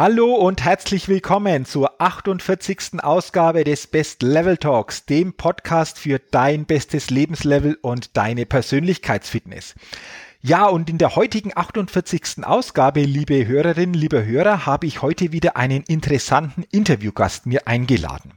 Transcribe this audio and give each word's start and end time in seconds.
Hallo 0.00 0.32
und 0.32 0.64
herzlich 0.64 1.08
willkommen 1.08 1.64
zur 1.64 2.00
48. 2.00 3.02
Ausgabe 3.02 3.64
des 3.64 3.88
Best 3.88 4.22
Level 4.22 4.56
Talks, 4.56 5.06
dem 5.06 5.32
Podcast 5.32 5.98
für 5.98 6.20
dein 6.20 6.66
bestes 6.66 7.10
Lebenslevel 7.10 7.76
und 7.82 8.16
deine 8.16 8.46
Persönlichkeitsfitness. 8.46 9.74
Ja, 10.40 10.66
und 10.66 10.88
in 10.88 10.98
der 10.98 11.16
heutigen 11.16 11.50
48. 11.52 12.44
Ausgabe, 12.44 13.00
liebe 13.00 13.44
Hörerinnen, 13.44 13.94
liebe 13.94 14.24
Hörer, 14.24 14.66
habe 14.66 14.86
ich 14.86 15.02
heute 15.02 15.32
wieder 15.32 15.56
einen 15.56 15.82
interessanten 15.82 16.62
Interviewgast 16.70 17.46
mir 17.46 17.66
eingeladen. 17.66 18.34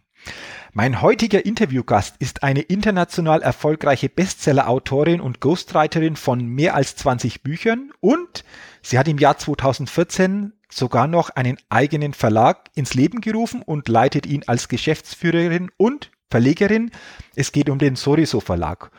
Mein 0.74 1.00
heutiger 1.04 1.46
Interviewgast 1.46 2.16
ist 2.18 2.41
eine 2.41 2.62
international 2.62 3.44
erfolgreiche 3.44 4.10
Bestseller-Autorin 4.10 5.22
und 5.22 5.41
Ghostwriterin 5.41 6.16
von 6.16 6.44
mehr 6.44 6.74
als 6.74 6.96
20 6.96 7.44
Büchern 7.44 7.91
und 8.00 8.44
sie 8.82 8.98
hat 8.98 9.07
im 9.07 9.20
Jahr 9.20 9.38
2014 9.38 10.54
sogar 10.72 11.08
noch 11.08 11.30
einen 11.30 11.58
eigenen 11.70 12.14
Verlag 12.14 12.70
ins 12.76 12.94
Leben 12.94 13.22
gerufen 13.22 13.62
und 13.62 13.88
leitet 13.88 14.26
ihn 14.26 14.44
als 14.48 14.68
Geschäftsführerin 14.68 15.70
und 15.78 16.12
Verlegerin. 16.30 16.91
Es 17.36 17.52
geht 17.52 17.70
um 17.70 17.78
den 17.78 17.96
Soriso 17.96 18.40
Verlag. 18.40 18.91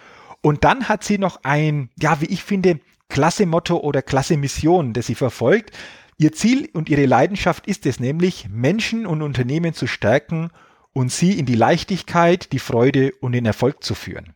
Und 0.43 0.65
dann 0.65 0.89
hat 0.89 1.03
sie 1.03 1.19
noch 1.19 1.41
ein, 1.45 1.91
ja, 2.01 2.21
wie 2.21 2.27
ich 2.27 2.43
finde, 2.43 2.81
klasse 3.09 3.47
Motto 3.47 3.79
oder 3.79 4.03
klasse 4.03 4.37
Mission, 4.37 4.93
das 4.93 5.07
sie 5.07 5.15
verfolgt. 5.15 5.77
Ihr 6.19 6.33
Ziel 6.33 6.69
und 6.73 6.89
ihre 6.89 7.07
Leidenschaft 7.07 7.67
ist 7.67 7.87
es 7.87 8.01
nämlich, 8.01 8.49
Menschen 8.49 9.07
und 9.07 9.23
Unternehmen 9.23 9.73
zu 9.73 9.87
stärken 9.87 10.51
und 10.93 11.11
sie 11.11 11.39
in 11.39 11.47
die 11.47 11.55
Leichtigkeit, 11.55 12.53
die 12.53 12.59
Freude 12.59 13.13
und 13.21 13.33
den 13.33 13.47
Erfolg 13.47 13.83
zu 13.83 13.95
führen. 13.95 14.35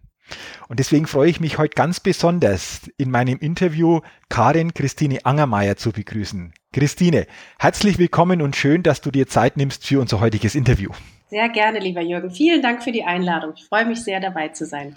Und 0.69 0.81
deswegen 0.81 1.06
freue 1.06 1.31
ich 1.31 1.41
mich 1.41 1.59
heute 1.59 1.75
ganz 1.75 2.00
besonders, 2.00 2.91
in 2.97 3.11
meinem 3.11 3.39
Interview 3.39 4.00
Karin 4.28 4.75
Christine 4.75 5.25
Angermeier 5.25 5.77
zu 5.77 5.93
begrüßen. 5.93 6.53
Christine, 6.77 7.27
herzlich 7.58 7.98
willkommen 7.98 8.42
und 8.42 8.55
schön, 8.55 8.82
dass 8.82 9.00
du 9.00 9.10
dir 9.10 9.27
Zeit 9.27 9.56
nimmst 9.56 9.86
für 9.86 9.98
unser 9.98 10.20
heutiges 10.20 10.55
Interview. 10.55 10.91
Sehr 11.30 11.48
gerne, 11.48 11.78
lieber 11.78 12.02
Jürgen. 12.02 12.30
Vielen 12.30 12.60
Dank 12.60 12.82
für 12.82 12.92
die 12.92 13.02
Einladung. 13.02 13.55
Ich 13.56 13.64
freue 13.64 13.86
mich 13.86 14.05
sehr, 14.05 14.20
dabei 14.20 14.48
zu 14.48 14.66
sein. 14.66 14.94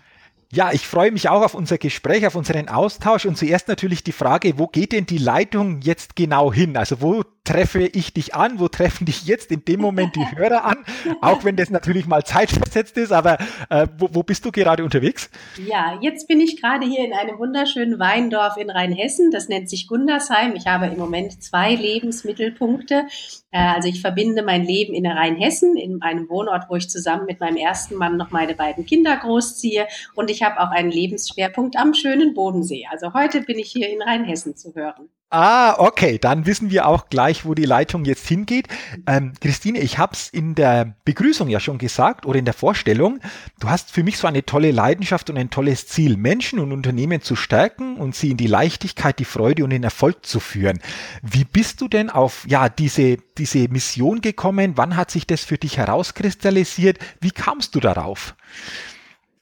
Ja, 0.51 0.71
ich 0.73 0.87
freue 0.87 1.11
mich 1.11 1.29
auch 1.29 1.43
auf 1.43 1.53
unser 1.53 1.77
Gespräch, 1.77 2.25
auf 2.25 2.33
unseren 2.33 2.69
Austausch 2.69 3.27
und 3.27 3.37
zuerst 3.37 3.67
natürlich 3.67 4.03
die 4.03 4.11
Frage, 4.11 4.57
wo 4.57 4.65
geht 4.65 4.93
denn 4.93 5.05
die 5.05 5.19
Leitung 5.19 5.81
jetzt 5.81 6.15
genau 6.15 6.51
hin? 6.51 6.75
Also 6.75 7.01
wo 7.01 7.23
treffe 7.49 7.81
ich 7.81 8.13
dich 8.13 8.35
an? 8.35 8.59
Wo 8.59 8.67
treffen 8.67 9.05
dich 9.05 9.25
jetzt 9.25 9.51
in 9.51 9.65
dem 9.65 9.81
Moment 9.81 10.15
die 10.15 10.25
Hörer 10.35 10.65
an? 10.65 10.77
Auch 11.21 11.43
wenn 11.43 11.55
das 11.55 11.69
natürlich 11.69 12.05
mal 12.05 12.23
zeitversetzt 12.23 12.97
ist, 12.97 13.11
aber 13.11 13.37
äh, 13.69 13.87
wo, 13.97 14.09
wo 14.11 14.23
bist 14.23 14.45
du 14.45 14.51
gerade 14.51 14.83
unterwegs? 14.83 15.31
Ja, 15.67 15.97
jetzt 16.01 16.27
bin 16.27 16.39
ich 16.41 16.61
gerade 16.61 16.85
hier 16.85 17.03
in 17.03 17.13
einem 17.13 17.39
wunderschönen 17.39 17.99
Weindorf 17.99 18.57
in 18.57 18.69
Rheinhessen. 18.69 19.31
Das 19.31 19.49
nennt 19.49 19.69
sich 19.69 19.87
Gundersheim. 19.87 20.55
Ich 20.55 20.67
habe 20.67 20.87
im 20.87 20.97
Moment 20.97 21.43
zwei 21.43 21.73
Lebensmittelpunkte. 21.73 23.05
Äh, 23.51 23.57
also 23.75 23.89
ich 23.89 24.01
verbinde 24.01 24.43
mein 24.43 24.63
Leben 24.63 24.93
in 24.93 25.07
Rheinhessen, 25.07 25.75
in 25.75 26.01
einem 26.03 26.29
Wohnort, 26.29 26.65
wo 26.69 26.75
ich 26.75 26.89
zusammen 26.89 27.25
mit 27.25 27.39
meinem 27.39 27.57
ersten 27.57 27.95
Mann 27.95 28.17
noch 28.17 28.29
meine 28.29 28.53
beiden 28.53 28.85
Kinder 28.85 29.17
großziehe. 29.17 29.87
Und 30.13 30.29
ich 30.29 30.38
habe 30.43 30.59
auch 30.59 30.71
einen 30.71 30.91
Lebensschwerpunkt 30.91 31.77
am 31.77 31.93
schönen 31.93 32.33
Bodensee. 32.33 32.85
Also 32.89 33.13
heute 33.13 33.41
bin 33.41 33.59
ich 33.59 33.71
hier 33.71 33.89
in 33.89 34.01
Rheinhessen 34.01 34.55
zu 34.55 34.73
hören. 34.75 35.09
Ah, 35.31 35.75
okay, 35.77 36.17
dann 36.17 36.47
wissen 36.47 36.71
wir 36.71 36.87
auch 36.87 37.07
gleich, 37.09 37.45
wo 37.45 37.53
die 37.53 37.65
Leitung 37.65 38.03
jetzt 38.03 38.27
hingeht. 38.27 38.67
Ähm, 39.05 39.33
Christine, 39.39 39.79
ich 39.79 39.99
habe 39.99 40.13
es 40.13 40.27
in 40.27 40.55
der 40.55 40.95
Begrüßung 41.05 41.49
ja 41.49 41.59
schon 41.59 41.77
gesagt 41.77 42.25
oder 42.25 42.39
in 42.39 42.45
der 42.45 42.55
Vorstellung. 42.55 43.19
Du 43.59 43.69
hast 43.69 43.91
für 43.91 44.01
mich 44.01 44.17
so 44.17 44.25
eine 44.25 44.43
tolle 44.43 44.71
Leidenschaft 44.71 45.29
und 45.29 45.37
ein 45.37 45.51
tolles 45.51 45.85
Ziel, 45.85 46.17
Menschen 46.17 46.57
und 46.57 46.71
Unternehmen 46.71 47.21
zu 47.21 47.35
stärken 47.35 47.97
und 47.97 48.15
sie 48.15 48.31
in 48.31 48.37
die 48.37 48.47
Leichtigkeit, 48.47 49.19
die 49.19 49.25
Freude 49.25 49.63
und 49.63 49.69
den 49.69 49.83
Erfolg 49.83 50.25
zu 50.25 50.39
führen. 50.39 50.79
Wie 51.21 51.43
bist 51.43 51.79
du 51.81 51.87
denn 51.87 52.09
auf 52.09 52.47
ja 52.47 52.67
diese 52.67 53.17
diese 53.37 53.67
Mission 53.69 54.21
gekommen? 54.21 54.77
Wann 54.77 54.97
hat 54.97 55.11
sich 55.11 55.27
das 55.27 55.43
für 55.43 55.59
dich 55.59 55.77
herauskristallisiert? 55.77 56.97
Wie 57.21 57.31
kamst 57.31 57.75
du 57.75 57.79
darauf? 57.79 58.35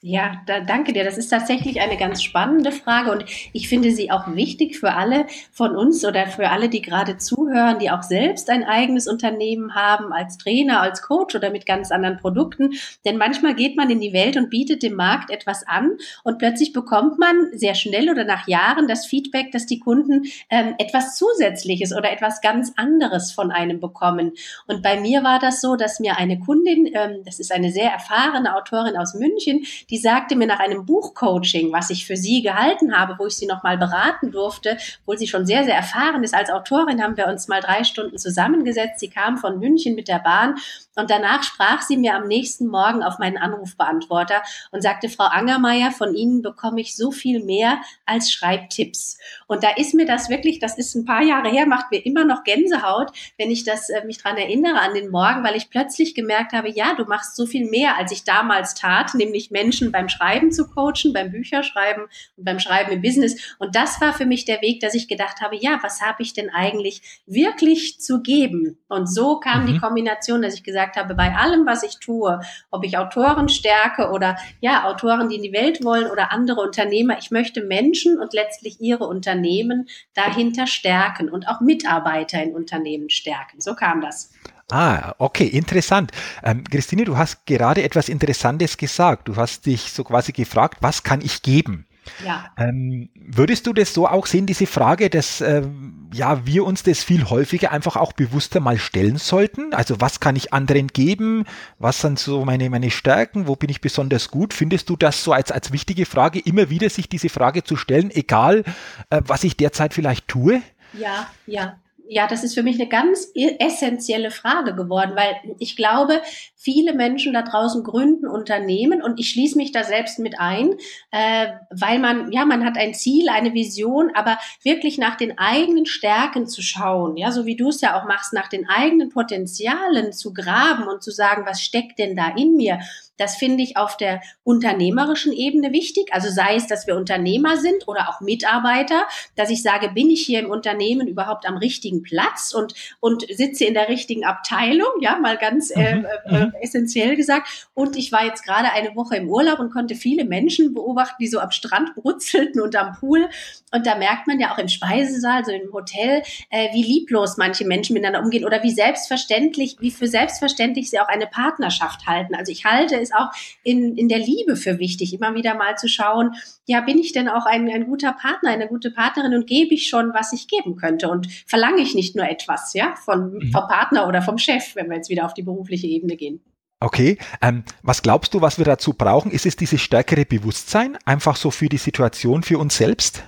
Ja, 0.00 0.42
da, 0.46 0.60
danke 0.60 0.92
dir. 0.92 1.02
Das 1.02 1.18
ist 1.18 1.28
tatsächlich 1.28 1.80
eine 1.80 1.96
ganz 1.96 2.22
spannende 2.22 2.70
Frage 2.70 3.10
und 3.10 3.24
ich 3.52 3.68
finde 3.68 3.90
sie 3.90 4.12
auch 4.12 4.32
wichtig 4.36 4.78
für 4.78 4.92
alle 4.92 5.26
von 5.50 5.74
uns 5.74 6.04
oder 6.04 6.28
für 6.28 6.50
alle, 6.50 6.68
die 6.68 6.82
gerade 6.82 7.16
zuhören, 7.16 7.80
die 7.80 7.90
auch 7.90 8.04
selbst 8.04 8.48
ein 8.48 8.62
eigenes 8.62 9.08
Unternehmen 9.08 9.74
haben, 9.74 10.12
als 10.12 10.38
Trainer, 10.38 10.82
als 10.82 11.02
Coach 11.02 11.34
oder 11.34 11.50
mit 11.50 11.66
ganz 11.66 11.90
anderen 11.90 12.16
Produkten. 12.16 12.74
Denn 13.04 13.16
manchmal 13.16 13.56
geht 13.56 13.76
man 13.76 13.90
in 13.90 14.00
die 14.00 14.12
Welt 14.12 14.36
und 14.36 14.50
bietet 14.50 14.84
dem 14.84 14.94
Markt 14.94 15.32
etwas 15.32 15.66
an 15.66 15.98
und 16.22 16.38
plötzlich 16.38 16.72
bekommt 16.72 17.18
man 17.18 17.50
sehr 17.52 17.74
schnell 17.74 18.08
oder 18.08 18.22
nach 18.22 18.46
Jahren 18.46 18.86
das 18.86 19.04
Feedback, 19.04 19.50
dass 19.50 19.66
die 19.66 19.80
Kunden 19.80 20.26
ähm, 20.48 20.76
etwas 20.78 21.16
Zusätzliches 21.16 21.92
oder 21.92 22.12
etwas 22.12 22.40
ganz 22.40 22.72
anderes 22.76 23.32
von 23.32 23.50
einem 23.50 23.80
bekommen. 23.80 24.34
Und 24.68 24.80
bei 24.80 25.00
mir 25.00 25.24
war 25.24 25.40
das 25.40 25.60
so, 25.60 25.74
dass 25.74 25.98
mir 25.98 26.18
eine 26.18 26.38
Kundin, 26.38 26.88
ähm, 26.94 27.24
das 27.24 27.40
ist 27.40 27.50
eine 27.50 27.72
sehr 27.72 27.90
erfahrene 27.90 28.54
Autorin 28.54 28.96
aus 28.96 29.14
München, 29.14 29.64
die 29.90 29.98
sagte 29.98 30.36
mir 30.36 30.46
nach 30.46 30.60
einem 30.60 30.84
Buchcoaching, 30.84 31.72
was 31.72 31.90
ich 31.90 32.06
für 32.06 32.16
sie 32.16 32.42
gehalten 32.42 32.96
habe, 32.96 33.16
wo 33.18 33.26
ich 33.26 33.36
sie 33.36 33.46
nochmal 33.46 33.78
beraten 33.78 34.30
durfte, 34.30 34.76
obwohl 35.00 35.18
sie 35.18 35.28
schon 35.28 35.46
sehr, 35.46 35.64
sehr 35.64 35.74
erfahren 35.74 36.22
ist 36.22 36.34
als 36.34 36.50
Autorin, 36.50 37.02
haben 37.02 37.16
wir 37.16 37.26
uns 37.26 37.48
mal 37.48 37.60
drei 37.60 37.84
Stunden 37.84 38.18
zusammengesetzt. 38.18 39.00
Sie 39.00 39.08
kam 39.08 39.38
von 39.38 39.58
München 39.58 39.94
mit 39.94 40.08
der 40.08 40.18
Bahn 40.18 40.56
und 40.98 41.10
danach 41.10 41.44
sprach 41.44 41.80
sie 41.82 41.96
mir 41.96 42.16
am 42.16 42.26
nächsten 42.26 42.66
Morgen 42.66 43.04
auf 43.04 43.18
meinen 43.20 43.38
Anrufbeantworter 43.38 44.42
und 44.72 44.82
sagte, 44.82 45.08
Frau 45.08 45.24
Angermeier, 45.24 45.92
von 45.92 46.12
Ihnen 46.14 46.42
bekomme 46.42 46.80
ich 46.80 46.96
so 46.96 47.12
viel 47.12 47.44
mehr 47.44 47.80
als 48.04 48.32
Schreibtipps. 48.32 49.16
Und 49.46 49.62
da 49.62 49.70
ist 49.76 49.94
mir 49.94 50.06
das 50.06 50.28
wirklich, 50.28 50.58
das 50.58 50.76
ist 50.76 50.96
ein 50.96 51.04
paar 51.04 51.22
Jahre 51.22 51.50
her, 51.50 51.66
macht 51.66 51.92
mir 51.92 52.04
immer 52.04 52.24
noch 52.24 52.42
Gänsehaut, 52.42 53.12
wenn 53.38 53.50
ich 53.50 53.62
das, 53.62 53.90
äh, 53.90 54.04
mich 54.04 54.18
dran 54.18 54.36
erinnere 54.36 54.80
an 54.80 54.94
den 54.94 55.10
Morgen, 55.10 55.44
weil 55.44 55.54
ich 55.54 55.70
plötzlich 55.70 56.16
gemerkt 56.16 56.52
habe, 56.52 56.68
ja, 56.68 56.94
du 56.96 57.04
machst 57.04 57.36
so 57.36 57.46
viel 57.46 57.70
mehr, 57.70 57.96
als 57.96 58.10
ich 58.10 58.24
damals 58.24 58.74
tat, 58.74 59.14
nämlich 59.14 59.52
Menschen 59.52 59.92
beim 59.92 60.08
Schreiben 60.08 60.50
zu 60.50 60.68
coachen, 60.68 61.12
beim 61.12 61.30
Bücherschreiben 61.30 62.06
und 62.36 62.44
beim 62.44 62.58
Schreiben 62.58 62.90
im 62.90 63.02
Business. 63.02 63.56
Und 63.60 63.76
das 63.76 64.00
war 64.00 64.12
für 64.12 64.26
mich 64.26 64.46
der 64.46 64.60
Weg, 64.62 64.80
dass 64.80 64.94
ich 64.94 65.06
gedacht 65.06 65.40
habe, 65.40 65.56
ja, 65.56 65.78
was 65.82 66.00
habe 66.00 66.24
ich 66.24 66.32
denn 66.32 66.50
eigentlich 66.50 67.22
wirklich 67.26 68.00
zu 68.00 68.20
geben? 68.20 68.78
Und 68.88 69.06
so 69.06 69.38
kam 69.38 69.62
mhm. 69.62 69.66
die 69.72 69.78
Kombination, 69.78 70.42
dass 70.42 70.54
ich 70.54 70.64
gesagt 70.64 70.87
gesagt 70.88 70.96
habe, 70.96 71.14
bei 71.14 71.34
allem, 71.34 71.66
was 71.66 71.82
ich 71.82 71.98
tue, 71.98 72.40
ob 72.70 72.84
ich 72.84 72.98
Autoren 72.98 73.48
stärke 73.48 74.10
oder 74.10 74.36
ja, 74.60 74.84
Autoren, 74.84 75.28
die 75.28 75.36
in 75.36 75.42
die 75.42 75.52
Welt 75.52 75.84
wollen 75.84 76.10
oder 76.10 76.32
andere 76.32 76.60
Unternehmer, 76.60 77.18
ich 77.18 77.30
möchte 77.30 77.62
Menschen 77.62 78.18
und 78.18 78.32
letztlich 78.32 78.80
ihre 78.80 79.06
Unternehmen 79.06 79.88
dahinter 80.14 80.66
stärken 80.66 81.28
und 81.28 81.48
auch 81.48 81.60
Mitarbeiter 81.60 82.42
in 82.42 82.54
Unternehmen 82.54 83.10
stärken. 83.10 83.60
So 83.60 83.74
kam 83.74 84.00
das. 84.00 84.30
Ah, 84.70 85.14
okay, 85.18 85.46
interessant. 85.46 86.12
Ähm, 86.42 86.62
Christine, 86.64 87.04
du 87.04 87.16
hast 87.16 87.46
gerade 87.46 87.82
etwas 87.82 88.10
Interessantes 88.10 88.76
gesagt. 88.76 89.26
Du 89.28 89.36
hast 89.36 89.64
dich 89.64 89.92
so 89.92 90.04
quasi 90.04 90.32
gefragt, 90.32 90.78
was 90.80 91.02
kann 91.02 91.22
ich 91.22 91.40
geben? 91.40 91.87
Ja. 92.24 92.52
Ähm, 92.56 93.10
würdest 93.14 93.66
du 93.66 93.72
das 93.72 93.94
so 93.94 94.06
auch 94.06 94.26
sehen, 94.26 94.46
diese 94.46 94.66
Frage, 94.66 95.10
dass 95.10 95.40
ähm, 95.40 96.10
ja, 96.12 96.46
wir 96.46 96.64
uns 96.64 96.82
das 96.82 97.02
viel 97.02 97.28
häufiger 97.28 97.72
einfach 97.72 97.96
auch 97.96 98.12
bewusster 98.12 98.60
mal 98.60 98.78
stellen 98.78 99.16
sollten? 99.16 99.74
Also 99.74 100.00
was 100.00 100.20
kann 100.20 100.36
ich 100.36 100.52
anderen 100.52 100.88
geben? 100.88 101.44
Was 101.78 102.00
sind 102.00 102.18
so 102.18 102.44
meine, 102.44 102.70
meine 102.70 102.90
Stärken? 102.90 103.46
Wo 103.46 103.56
bin 103.56 103.70
ich 103.70 103.80
besonders 103.80 104.30
gut? 104.30 104.54
Findest 104.54 104.88
du 104.90 104.96
das 104.96 105.22
so 105.24 105.32
als, 105.32 105.50
als 105.52 105.72
wichtige 105.72 106.06
Frage, 106.06 106.40
immer 106.40 106.70
wieder 106.70 106.90
sich 106.90 107.08
diese 107.08 107.28
Frage 107.28 107.64
zu 107.64 107.76
stellen, 107.76 108.10
egal 108.10 108.64
äh, 109.10 109.22
was 109.26 109.44
ich 109.44 109.56
derzeit 109.56 109.94
vielleicht 109.94 110.28
tue? 110.28 110.62
Ja, 110.94 111.28
ja, 111.46 111.78
ja, 112.08 112.26
das 112.26 112.42
ist 112.42 112.54
für 112.54 112.62
mich 112.62 112.80
eine 112.80 112.88
ganz 112.88 113.30
essentielle 113.34 114.30
Frage 114.30 114.74
geworden, 114.74 115.12
weil 115.14 115.36
ich 115.58 115.76
glaube, 115.76 116.22
viele 116.56 116.94
Menschen 116.94 117.34
da 117.34 117.42
draußen 117.42 117.84
gründen 117.84 118.26
Unternehmen 118.26 119.02
und 119.02 119.20
ich 119.20 119.30
schließe 119.30 119.56
mich 119.56 119.72
da 119.72 119.84
selbst 119.84 120.18
mit 120.18 120.38
ein, 120.40 120.74
äh, 121.10 121.48
weil 121.70 121.98
man, 121.98 122.32
ja, 122.32 122.44
man 122.44 122.64
hat 122.64 122.76
ein 122.78 122.94
Ziel, 122.94 123.28
eine 123.28 123.52
Vision, 123.52 124.10
aber 124.14 124.38
wirklich 124.62 124.98
nach 124.98 125.16
den 125.16 125.38
eigenen 125.38 125.86
Stärken 125.86 126.46
zu 126.46 126.62
schauen, 126.62 127.16
ja, 127.16 127.30
so 127.30 127.46
wie 127.46 127.56
du 127.56 127.68
es 127.68 127.80
ja 127.80 128.00
auch 128.00 128.06
machst, 128.06 128.32
nach 128.32 128.48
den 128.48 128.68
eigenen 128.68 129.10
Potenzialen 129.10 130.12
zu 130.12 130.32
graben 130.32 130.88
und 130.88 131.02
zu 131.02 131.10
sagen, 131.10 131.44
was 131.46 131.60
steckt 131.60 131.98
denn 131.98 132.16
da 132.16 132.28
in 132.34 132.56
mir? 132.56 132.80
Das 133.18 133.36
finde 133.36 133.62
ich 133.62 133.76
auf 133.76 133.96
der 133.96 134.20
unternehmerischen 134.44 135.32
Ebene 135.32 135.72
wichtig. 135.72 136.08
Also 136.12 136.30
sei 136.30 136.54
es, 136.56 136.66
dass 136.66 136.86
wir 136.86 136.96
Unternehmer 136.96 137.56
sind 137.56 137.86
oder 137.86 138.08
auch 138.08 138.20
Mitarbeiter, 138.20 139.02
dass 139.36 139.50
ich 139.50 139.62
sage, 139.62 139.90
bin 139.90 140.10
ich 140.10 140.24
hier 140.24 140.40
im 140.40 140.50
Unternehmen 140.50 141.06
überhaupt 141.06 141.46
am 141.46 141.56
richtigen 141.56 142.02
Platz 142.02 142.54
und, 142.54 142.74
und 143.00 143.26
sitze 143.30 143.64
in 143.64 143.74
der 143.74 143.88
richtigen 143.88 144.24
Abteilung, 144.24 144.88
ja, 145.00 145.18
mal 145.18 145.36
ganz 145.36 145.70
äh, 145.70 145.96
mhm. 145.96 146.06
äh, 146.24 146.38
mhm. 146.38 146.52
essentiell 146.60 147.16
gesagt. 147.16 147.68
Und 147.74 147.96
ich 147.96 148.12
war 148.12 148.24
jetzt 148.24 148.44
gerade 148.44 148.72
eine 148.72 148.94
Woche 148.96 149.16
im 149.16 149.28
Urlaub 149.28 149.58
und 149.58 149.72
konnte 149.72 149.94
viele 149.94 150.24
Menschen 150.24 150.74
beobachten, 150.74 151.16
die 151.20 151.28
so 151.28 151.40
am 151.40 151.50
Strand 151.50 151.94
brutzelten 151.94 152.60
und 152.60 152.76
am 152.76 152.92
Pool. 152.98 153.28
Und 153.72 153.86
da 153.86 153.96
merkt 153.96 154.26
man 154.26 154.40
ja 154.40 154.52
auch 154.52 154.58
im 154.58 154.68
Speisesaal, 154.68 155.44
so 155.44 155.52
im 155.52 155.72
Hotel, 155.72 156.22
äh, 156.50 156.72
wie 156.72 156.82
lieblos 156.82 157.36
manche 157.36 157.66
Menschen 157.66 157.94
miteinander 157.94 158.22
umgehen 158.22 158.44
oder 158.44 158.62
wie 158.62 158.70
selbstverständlich, 158.70 159.76
wie 159.80 159.90
für 159.90 160.06
selbstverständlich 160.06 160.90
sie 160.90 161.00
auch 161.00 161.08
eine 161.08 161.26
Partnerschaft 161.26 162.06
halten. 162.06 162.34
Also 162.34 162.52
ich 162.52 162.64
halte 162.64 163.00
es 163.00 163.07
auch 163.14 163.30
in, 163.62 163.96
in 163.96 164.08
der 164.08 164.18
Liebe 164.18 164.56
für 164.56 164.78
wichtig, 164.78 165.14
immer 165.14 165.34
wieder 165.34 165.54
mal 165.54 165.76
zu 165.76 165.88
schauen, 165.88 166.34
ja, 166.66 166.80
bin 166.80 166.98
ich 166.98 167.12
denn 167.12 167.28
auch 167.28 167.46
ein, 167.46 167.68
ein 167.70 167.86
guter 167.86 168.12
Partner, 168.12 168.50
eine 168.50 168.68
gute 168.68 168.90
Partnerin 168.90 169.34
und 169.34 169.46
gebe 169.46 169.74
ich 169.74 169.88
schon, 169.88 170.12
was 170.14 170.32
ich 170.32 170.48
geben 170.48 170.76
könnte 170.76 171.08
und 171.08 171.28
verlange 171.46 171.82
ich 171.82 171.94
nicht 171.94 172.16
nur 172.16 172.28
etwas, 172.28 172.74
ja, 172.74 172.94
von, 173.04 173.34
mhm. 173.34 173.52
vom 173.52 173.68
Partner 173.68 174.06
oder 174.06 174.22
vom 174.22 174.38
Chef, 174.38 174.74
wenn 174.76 174.88
wir 174.88 174.96
jetzt 174.96 175.10
wieder 175.10 175.24
auf 175.24 175.34
die 175.34 175.42
berufliche 175.42 175.86
Ebene 175.86 176.16
gehen. 176.16 176.40
Okay, 176.80 177.18
ähm, 177.42 177.64
was 177.82 178.02
glaubst 178.02 178.34
du, 178.34 178.40
was 178.40 178.58
wir 178.58 178.64
dazu 178.64 178.92
brauchen? 178.92 179.32
Ist 179.32 179.46
es 179.46 179.56
dieses 179.56 179.80
stärkere 179.80 180.24
Bewusstsein, 180.24 180.96
einfach 181.04 181.34
so 181.34 181.50
für 181.50 181.68
die 181.68 181.78
Situation, 181.78 182.44
für 182.44 182.58
uns 182.58 182.76
selbst? 182.76 183.24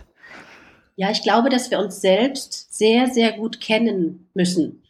Ja, 0.94 1.10
ich 1.10 1.22
glaube, 1.22 1.48
dass 1.48 1.70
wir 1.70 1.80
uns 1.80 2.00
selbst 2.00 2.76
sehr, 2.76 3.08
sehr 3.08 3.32
gut 3.32 3.60
kennen 3.60 4.28
müssen, 4.34 4.82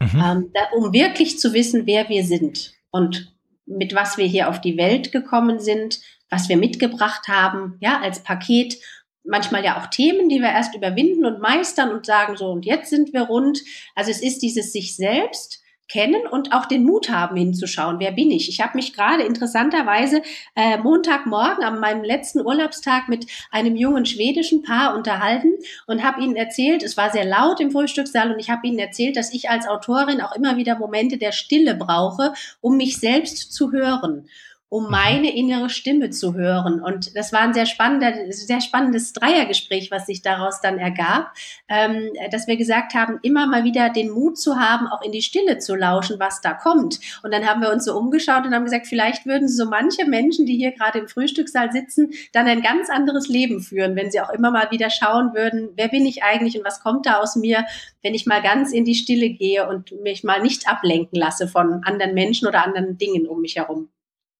mhm. 0.00 0.08
ähm, 0.14 0.50
da, 0.54 0.60
um 0.76 0.92
wirklich 0.92 1.38
zu 1.38 1.52
wissen, 1.52 1.86
wer 1.86 2.08
wir 2.08 2.24
sind 2.24 2.72
und 2.90 3.35
mit 3.66 3.94
was 3.94 4.16
wir 4.16 4.26
hier 4.26 4.48
auf 4.48 4.60
die 4.60 4.76
Welt 4.76 5.12
gekommen 5.12 5.60
sind, 5.60 6.00
was 6.30 6.48
wir 6.48 6.56
mitgebracht 6.56 7.28
haben, 7.28 7.76
ja, 7.80 8.00
als 8.00 8.22
Paket. 8.22 8.78
Manchmal 9.24 9.64
ja 9.64 9.80
auch 9.80 9.88
Themen, 9.88 10.28
die 10.28 10.40
wir 10.40 10.50
erst 10.50 10.74
überwinden 10.74 11.26
und 11.26 11.40
meistern 11.40 11.90
und 11.90 12.06
sagen 12.06 12.36
so, 12.36 12.46
und 12.46 12.64
jetzt 12.64 12.90
sind 12.90 13.12
wir 13.12 13.22
rund. 13.22 13.60
Also 13.94 14.10
es 14.10 14.22
ist 14.22 14.40
dieses 14.42 14.72
sich 14.72 14.96
selbst 14.96 15.62
kennen 15.88 16.26
und 16.26 16.52
auch 16.52 16.66
den 16.66 16.84
Mut 16.84 17.10
haben 17.10 17.36
hinzuschauen, 17.36 18.00
wer 18.00 18.12
bin 18.12 18.30
ich. 18.30 18.48
Ich 18.48 18.60
habe 18.60 18.76
mich 18.76 18.92
gerade 18.92 19.22
interessanterweise 19.22 20.22
äh, 20.54 20.78
Montagmorgen 20.78 21.64
an 21.64 21.78
meinem 21.80 22.02
letzten 22.02 22.44
Urlaubstag 22.44 23.08
mit 23.08 23.26
einem 23.50 23.76
jungen 23.76 24.06
schwedischen 24.06 24.62
Paar 24.62 24.96
unterhalten 24.96 25.54
und 25.86 26.02
habe 26.02 26.22
ihnen 26.22 26.36
erzählt, 26.36 26.82
es 26.82 26.96
war 26.96 27.10
sehr 27.10 27.24
laut 27.24 27.60
im 27.60 27.70
Frühstückssaal 27.70 28.32
und 28.32 28.38
ich 28.38 28.50
habe 28.50 28.66
ihnen 28.66 28.78
erzählt, 28.78 29.16
dass 29.16 29.32
ich 29.32 29.48
als 29.48 29.68
Autorin 29.68 30.20
auch 30.20 30.34
immer 30.34 30.56
wieder 30.56 30.78
Momente 30.78 31.18
der 31.18 31.32
Stille 31.32 31.74
brauche, 31.74 32.32
um 32.60 32.76
mich 32.76 32.98
selbst 32.98 33.52
zu 33.52 33.72
hören 33.72 34.28
um 34.68 34.84
mhm. 34.84 34.90
meine 34.90 35.36
innere 35.36 35.70
Stimme 35.70 36.10
zu 36.10 36.34
hören. 36.34 36.80
Und 36.80 37.16
das 37.16 37.32
war 37.32 37.40
ein 37.40 37.54
sehr 37.54 37.66
spannender, 37.66 38.12
sehr 38.30 38.60
spannendes 38.60 39.12
Dreiergespräch, 39.12 39.90
was 39.90 40.06
sich 40.06 40.22
daraus 40.22 40.60
dann 40.60 40.78
ergab, 40.78 41.32
ähm, 41.68 42.10
dass 42.30 42.46
wir 42.46 42.56
gesagt 42.56 42.94
haben, 42.94 43.18
immer 43.22 43.46
mal 43.46 43.64
wieder 43.64 43.90
den 43.90 44.10
Mut 44.10 44.38
zu 44.38 44.56
haben, 44.56 44.86
auch 44.88 45.02
in 45.02 45.12
die 45.12 45.22
Stille 45.22 45.58
zu 45.58 45.74
lauschen, 45.74 46.18
was 46.18 46.40
da 46.40 46.52
kommt. 46.52 47.00
Und 47.22 47.32
dann 47.32 47.46
haben 47.46 47.60
wir 47.60 47.70
uns 47.70 47.84
so 47.84 47.96
umgeschaut 47.96 48.44
und 48.44 48.54
haben 48.54 48.64
gesagt, 48.64 48.86
vielleicht 48.86 49.26
würden 49.26 49.48
so 49.48 49.66
manche 49.66 50.04
Menschen, 50.06 50.46
die 50.46 50.56
hier 50.56 50.72
gerade 50.72 50.98
im 50.98 51.08
Frühstückssaal 51.08 51.70
sitzen, 51.72 52.10
dann 52.32 52.46
ein 52.46 52.62
ganz 52.62 52.90
anderes 52.90 53.28
Leben 53.28 53.60
führen, 53.60 53.96
wenn 53.96 54.10
sie 54.10 54.20
auch 54.20 54.30
immer 54.30 54.50
mal 54.50 54.70
wieder 54.70 54.90
schauen 54.90 55.34
würden, 55.34 55.70
wer 55.76 55.88
bin 55.88 56.06
ich 56.06 56.22
eigentlich 56.22 56.58
und 56.58 56.64
was 56.64 56.80
kommt 56.80 57.06
da 57.06 57.18
aus 57.18 57.36
mir, 57.36 57.66
wenn 58.02 58.14
ich 58.14 58.26
mal 58.26 58.42
ganz 58.42 58.72
in 58.72 58.84
die 58.84 58.94
Stille 58.94 59.30
gehe 59.30 59.68
und 59.68 59.92
mich 60.02 60.24
mal 60.24 60.42
nicht 60.42 60.68
ablenken 60.68 61.18
lasse 61.18 61.48
von 61.48 61.82
anderen 61.84 62.14
Menschen 62.14 62.48
oder 62.48 62.64
anderen 62.64 62.98
Dingen 62.98 63.26
um 63.26 63.40
mich 63.40 63.56
herum. 63.56 63.88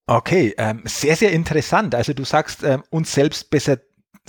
Okay, 0.07 0.55
ähm, 0.57 0.81
sehr, 0.85 1.17
sehr 1.17 1.31
interessant. 1.33 1.93
Also 1.93 2.13
du 2.13 2.23
sagst, 2.23 2.63
ähm, 2.63 2.83
uns 2.89 3.13
selbst 3.13 3.49
besser 3.49 3.77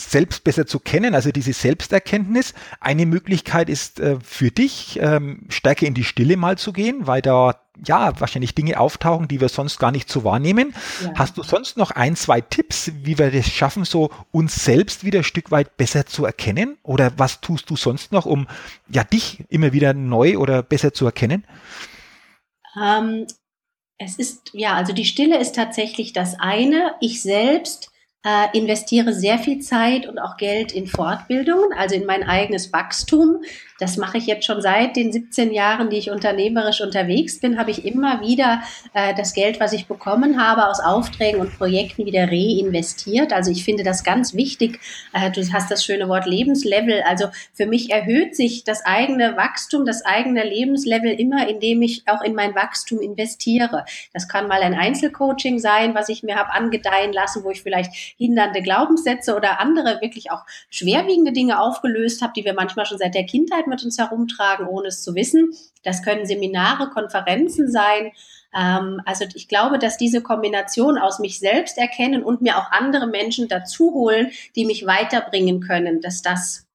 selbst 0.01 0.45
besser 0.45 0.67
zu 0.67 0.79
kennen, 0.79 1.15
also 1.15 1.33
diese 1.33 1.53
Selbsterkenntnis. 1.53 2.55
Eine 2.81 3.05
Möglichkeit 3.05 3.69
ist 3.69 3.99
äh, 4.01 4.17
für 4.23 4.51
dich, 4.51 4.99
ähm, 5.03 5.47
stärker 5.49 5.87
in 5.87 5.95
die 5.95 6.05
Stille 6.05 6.37
mal 6.37 6.57
zu 6.57 6.73
gehen, 6.73 7.07
weil 7.07 7.21
da 7.21 7.61
ja 7.85 8.13
wahrscheinlich 8.21 8.55
Dinge 8.55 8.79
auftauchen, 8.79 9.29
die 9.29 9.41
wir 9.41 9.49
sonst 9.49 9.79
gar 9.79 9.91
nicht 9.91 10.09
so 10.11 10.25
wahrnehmen. 10.25 10.75
Ja. 11.03 11.13
Hast 11.17 11.37
du 11.37 11.43
sonst 11.43 11.77
noch 11.77 11.91
ein, 11.91 12.17
zwei 12.17 12.41
Tipps, 12.41 12.93
wie 13.03 13.19
wir 13.19 13.31
das 13.31 13.49
schaffen, 13.49 13.85
so 13.85 14.11
uns 14.31 14.65
selbst 14.65 15.05
wieder 15.05 15.21
ein 15.21 15.25
Stück 15.25 15.51
weit 15.51 15.77
besser 15.77 16.07
zu 16.07 16.25
erkennen? 16.25 16.79
Oder 16.83 17.13
was 17.17 17.41
tust 17.41 17.69
du 17.71 17.77
sonst 17.77 18.13
noch, 18.13 18.27
um 18.27 18.47
ja 18.89 19.05
dich 19.05 19.45
immer 19.49 19.73
wieder 19.73 19.95
neu 19.95 20.39
oder 20.39 20.63
besser 20.63 20.93
zu 20.93 21.07
erkennen? 21.07 21.45
Ähm, 22.81 23.27
es 23.99 24.17
ist, 24.17 24.51
ja, 24.53 24.75
also 24.75 24.93
die 24.93 25.05
Stille 25.05 25.39
ist 25.39 25.57
tatsächlich 25.57 26.13
das 26.13 26.39
eine. 26.39 26.95
Ich 27.01 27.21
selbst 27.21 27.91
äh, 28.25 28.57
investiere 28.57 29.13
sehr 29.13 29.39
viel 29.39 29.61
Zeit 29.61 30.07
und 30.07 30.19
auch 30.19 30.37
Geld 30.37 30.73
in 30.73 30.87
Fortbildungen, 30.87 31.73
also 31.77 31.97
in 31.97 32.07
mein 32.07 32.23
eigenes 32.23 32.73
Wachstum. 32.73 33.43
Das 33.79 33.97
mache 33.97 34.19
ich 34.19 34.27
jetzt 34.27 34.45
schon 34.45 34.61
seit 34.61 34.97
den 34.97 35.13
17 35.13 35.53
Jahren, 35.53 35.89
die 35.89 35.99
ich 35.99 36.11
unternehmerisch 36.11 36.81
unterwegs 36.81 37.39
bin, 37.39 37.59
habe 37.59 37.71
ich 37.71 37.85
immer 37.85 38.21
wieder 38.21 38.63
äh, 38.93 39.15
das 39.15 39.35
Geld, 39.35 39.61
was 39.61 39.73
ich 39.73 39.87
bekommen 39.87 40.43
habe, 40.45 40.67
aus 40.67 40.81
Aufträgen 40.81 41.41
und 41.41 41.57
Projekten 41.57 42.05
wieder 42.05 42.29
reinvestiert. 42.29 43.33
Also 43.33 43.53
ich 43.53 43.65
finde 43.65 43.85
das 43.85 44.03
ganz 44.03 44.35
wichtig. 44.35 44.81
Äh, 45.13 45.31
du 45.31 45.41
hast 45.53 45.71
das 45.71 45.85
schöne 45.85 46.09
Wort 46.09 46.27
Lebenslevel. 46.27 47.03
Also 47.07 47.29
für 47.55 47.67
mich 47.67 47.91
erhöht 47.91 48.35
sich 48.35 48.65
das 48.65 48.85
eigene 48.85 49.37
Wachstum, 49.37 49.87
das 49.87 50.05
eigene 50.05 50.43
Lebenslevel 50.43 51.13
immer, 51.13 51.49
indem 51.49 51.83
ich 51.83 52.03
auch 52.07 52.23
in 52.23 52.35
mein 52.35 52.57
Wachstum 52.57 53.01
investiere. 53.01 53.85
Das 54.13 54.29
kann 54.29 54.49
mal 54.49 54.63
ein 54.63 54.75
Einzelcoaching 54.75 55.61
sein, 55.61 55.95
was 55.95 56.09
ich 56.09 56.25
mir 56.25 56.35
habe 56.35 56.53
angedeihen 56.53 57.13
lassen, 57.13 57.45
wo 57.45 57.51
ich 57.51 57.63
vielleicht 57.63 57.95
hindernde 58.17 58.61
Glaubenssätze 58.61 59.37
oder 59.37 59.61
andere 59.61 60.01
wirklich 60.01 60.33
auch 60.33 60.43
schwerwiegende 60.69 61.33
Dinge 61.33 61.61
aufgelöst 61.61 62.23
habe, 62.23 62.33
die 62.35 62.45
wir 62.45 62.55
manchmal 62.55 62.85
schon 62.85 62.99
seit 62.99 63.15
der 63.15 63.25
Kindheit 63.25 63.68
mit 63.69 63.85
uns 63.85 63.99
herumtragen, 63.99 64.67
ohne 64.67 64.89
es 64.89 65.03
zu 65.03 65.15
wissen. 65.15 65.53
Das 65.83 66.03
können 66.03 66.27
Seminare, 66.27 66.91
Konferenzen 66.91 67.71
sein. 67.71 68.13
Ähm, 68.55 69.01
also 69.05 69.25
ich 69.35 69.49
glaube, 69.49 69.79
dass 69.79 69.97
diese 69.97 70.23
Kombination 70.23 70.99
aus 70.99 71.19
mich 71.19 71.39
selbst 71.39 71.79
erkennen 71.79 72.23
und 72.23 72.43
mir 72.43 72.59
auch 72.59 72.71
andere 72.71 73.07
Menschen 73.07 73.49
dazu 73.49 73.93
holen, 73.93 74.31
die 74.57 74.65
mich 74.65 74.87
weiterbringen 74.87 75.61
können, 75.61 76.01
dass 76.01 76.23
das 76.23 76.69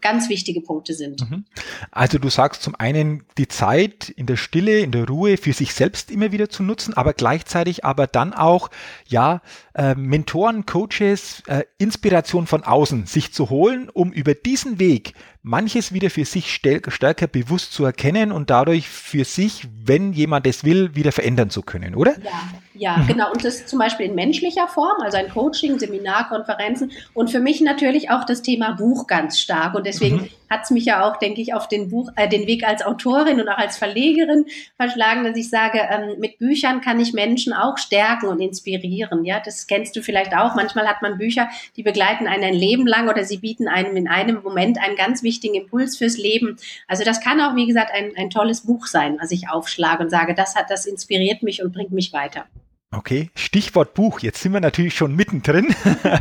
ganz 0.00 0.28
wichtige 0.28 0.60
Punkte 0.60 0.94
sind. 0.94 1.28
Mhm. 1.28 1.44
Also 1.90 2.18
du 2.18 2.28
sagst 2.28 2.62
zum 2.62 2.74
einen 2.76 3.24
die 3.38 3.48
Zeit 3.48 4.08
in 4.08 4.26
der 4.26 4.36
Stille, 4.36 4.78
in 4.80 4.92
der 4.92 5.06
Ruhe 5.06 5.36
für 5.36 5.52
sich 5.52 5.74
selbst 5.74 6.10
immer 6.10 6.32
wieder 6.32 6.48
zu 6.48 6.62
nutzen, 6.62 6.94
aber 6.94 7.12
gleichzeitig 7.12 7.84
aber 7.84 8.06
dann 8.06 8.32
auch 8.32 8.70
ja 9.06 9.42
äh, 9.74 9.94
Mentoren, 9.94 10.66
Coaches, 10.66 11.42
äh, 11.46 11.64
Inspiration 11.78 12.46
von 12.46 12.64
außen 12.64 13.06
sich 13.06 13.32
zu 13.32 13.50
holen, 13.50 13.88
um 13.88 14.12
über 14.12 14.34
diesen 14.34 14.78
Weg 14.78 15.14
manches 15.42 15.92
wieder 15.92 16.10
für 16.10 16.24
sich 16.24 16.52
stärker 16.52 17.26
bewusst 17.26 17.72
zu 17.72 17.84
erkennen 17.84 18.30
und 18.30 18.50
dadurch 18.50 18.88
für 18.88 19.24
sich, 19.24 19.66
wenn 19.84 20.12
jemand 20.12 20.46
es 20.46 20.64
will, 20.64 20.94
wieder 20.94 21.12
verändern 21.12 21.50
zu 21.50 21.62
können, 21.62 21.94
oder? 21.94 22.12
Ja, 22.22 22.50
ja, 22.74 22.96
mhm. 22.98 23.06
genau. 23.06 23.32
Und 23.32 23.44
das 23.44 23.66
zum 23.66 23.78
Beispiel 23.78 24.06
in 24.06 24.14
menschlicher 24.14 24.68
Form, 24.68 25.00
also 25.02 25.16
ein 25.16 25.30
Coaching, 25.30 25.78
Seminar, 25.78 26.28
Konferenzen 26.28 26.92
und 27.14 27.30
für 27.30 27.40
mich 27.40 27.60
natürlich 27.60 28.10
auch 28.10 28.24
das 28.24 28.42
Thema 28.42 28.72
Buch 28.72 29.06
ganz 29.06 29.38
stark. 29.38 29.74
Und 29.74 29.86
deswegen 29.86 30.16
mhm 30.16 30.28
hat 30.50 30.64
es 30.64 30.70
mich 30.70 30.84
ja 30.84 31.08
auch, 31.08 31.16
denke 31.16 31.40
ich, 31.40 31.54
auf 31.54 31.68
den 31.68 31.88
Buch, 31.88 32.10
äh, 32.16 32.28
den 32.28 32.46
Weg 32.46 32.66
als 32.66 32.84
Autorin 32.84 33.40
und 33.40 33.48
auch 33.48 33.58
als 33.58 33.78
Verlegerin 33.78 34.44
verschlagen, 34.76 35.24
dass 35.24 35.36
ich 35.36 35.48
sage, 35.48 35.78
ähm, 35.90 36.18
mit 36.18 36.38
Büchern 36.38 36.80
kann 36.80 37.00
ich 37.00 37.12
Menschen 37.12 37.52
auch 37.52 37.78
stärken 37.78 38.26
und 38.26 38.40
inspirieren. 38.40 39.24
Ja, 39.24 39.40
das 39.40 39.66
kennst 39.66 39.96
du 39.96 40.02
vielleicht 40.02 40.34
auch. 40.34 40.54
Manchmal 40.56 40.86
hat 40.86 41.00
man 41.00 41.16
Bücher, 41.16 41.48
die 41.76 41.82
begleiten 41.82 42.26
einen 42.26 42.50
ein 42.50 42.54
Leben 42.54 42.86
lang 42.86 43.08
oder 43.08 43.24
sie 43.24 43.38
bieten 43.38 43.68
einem 43.68 43.96
in 43.96 44.08
einem 44.08 44.42
Moment 44.42 44.82
einen 44.82 44.96
ganz 44.96 45.22
wichtigen 45.22 45.54
Impuls 45.54 45.96
fürs 45.96 46.18
Leben. 46.18 46.56
Also 46.88 47.04
das 47.04 47.20
kann 47.20 47.40
auch, 47.40 47.54
wie 47.54 47.66
gesagt, 47.66 47.92
ein, 47.94 48.12
ein 48.16 48.30
tolles 48.30 48.62
Buch 48.62 48.86
sein, 48.86 49.18
was 49.20 49.30
ich 49.30 49.48
aufschlage 49.48 50.02
und 50.02 50.10
sage, 50.10 50.34
das 50.34 50.56
hat, 50.56 50.70
das 50.70 50.86
inspiriert 50.86 51.42
mich 51.42 51.62
und 51.62 51.72
bringt 51.72 51.92
mich 51.92 52.12
weiter. 52.12 52.46
Okay, 52.92 53.30
Stichwort 53.36 53.94
Buch. 53.94 54.18
Jetzt 54.18 54.42
sind 54.42 54.52
wir 54.52 54.58
natürlich 54.58 54.96
schon 54.96 55.14
mittendrin. 55.14 55.68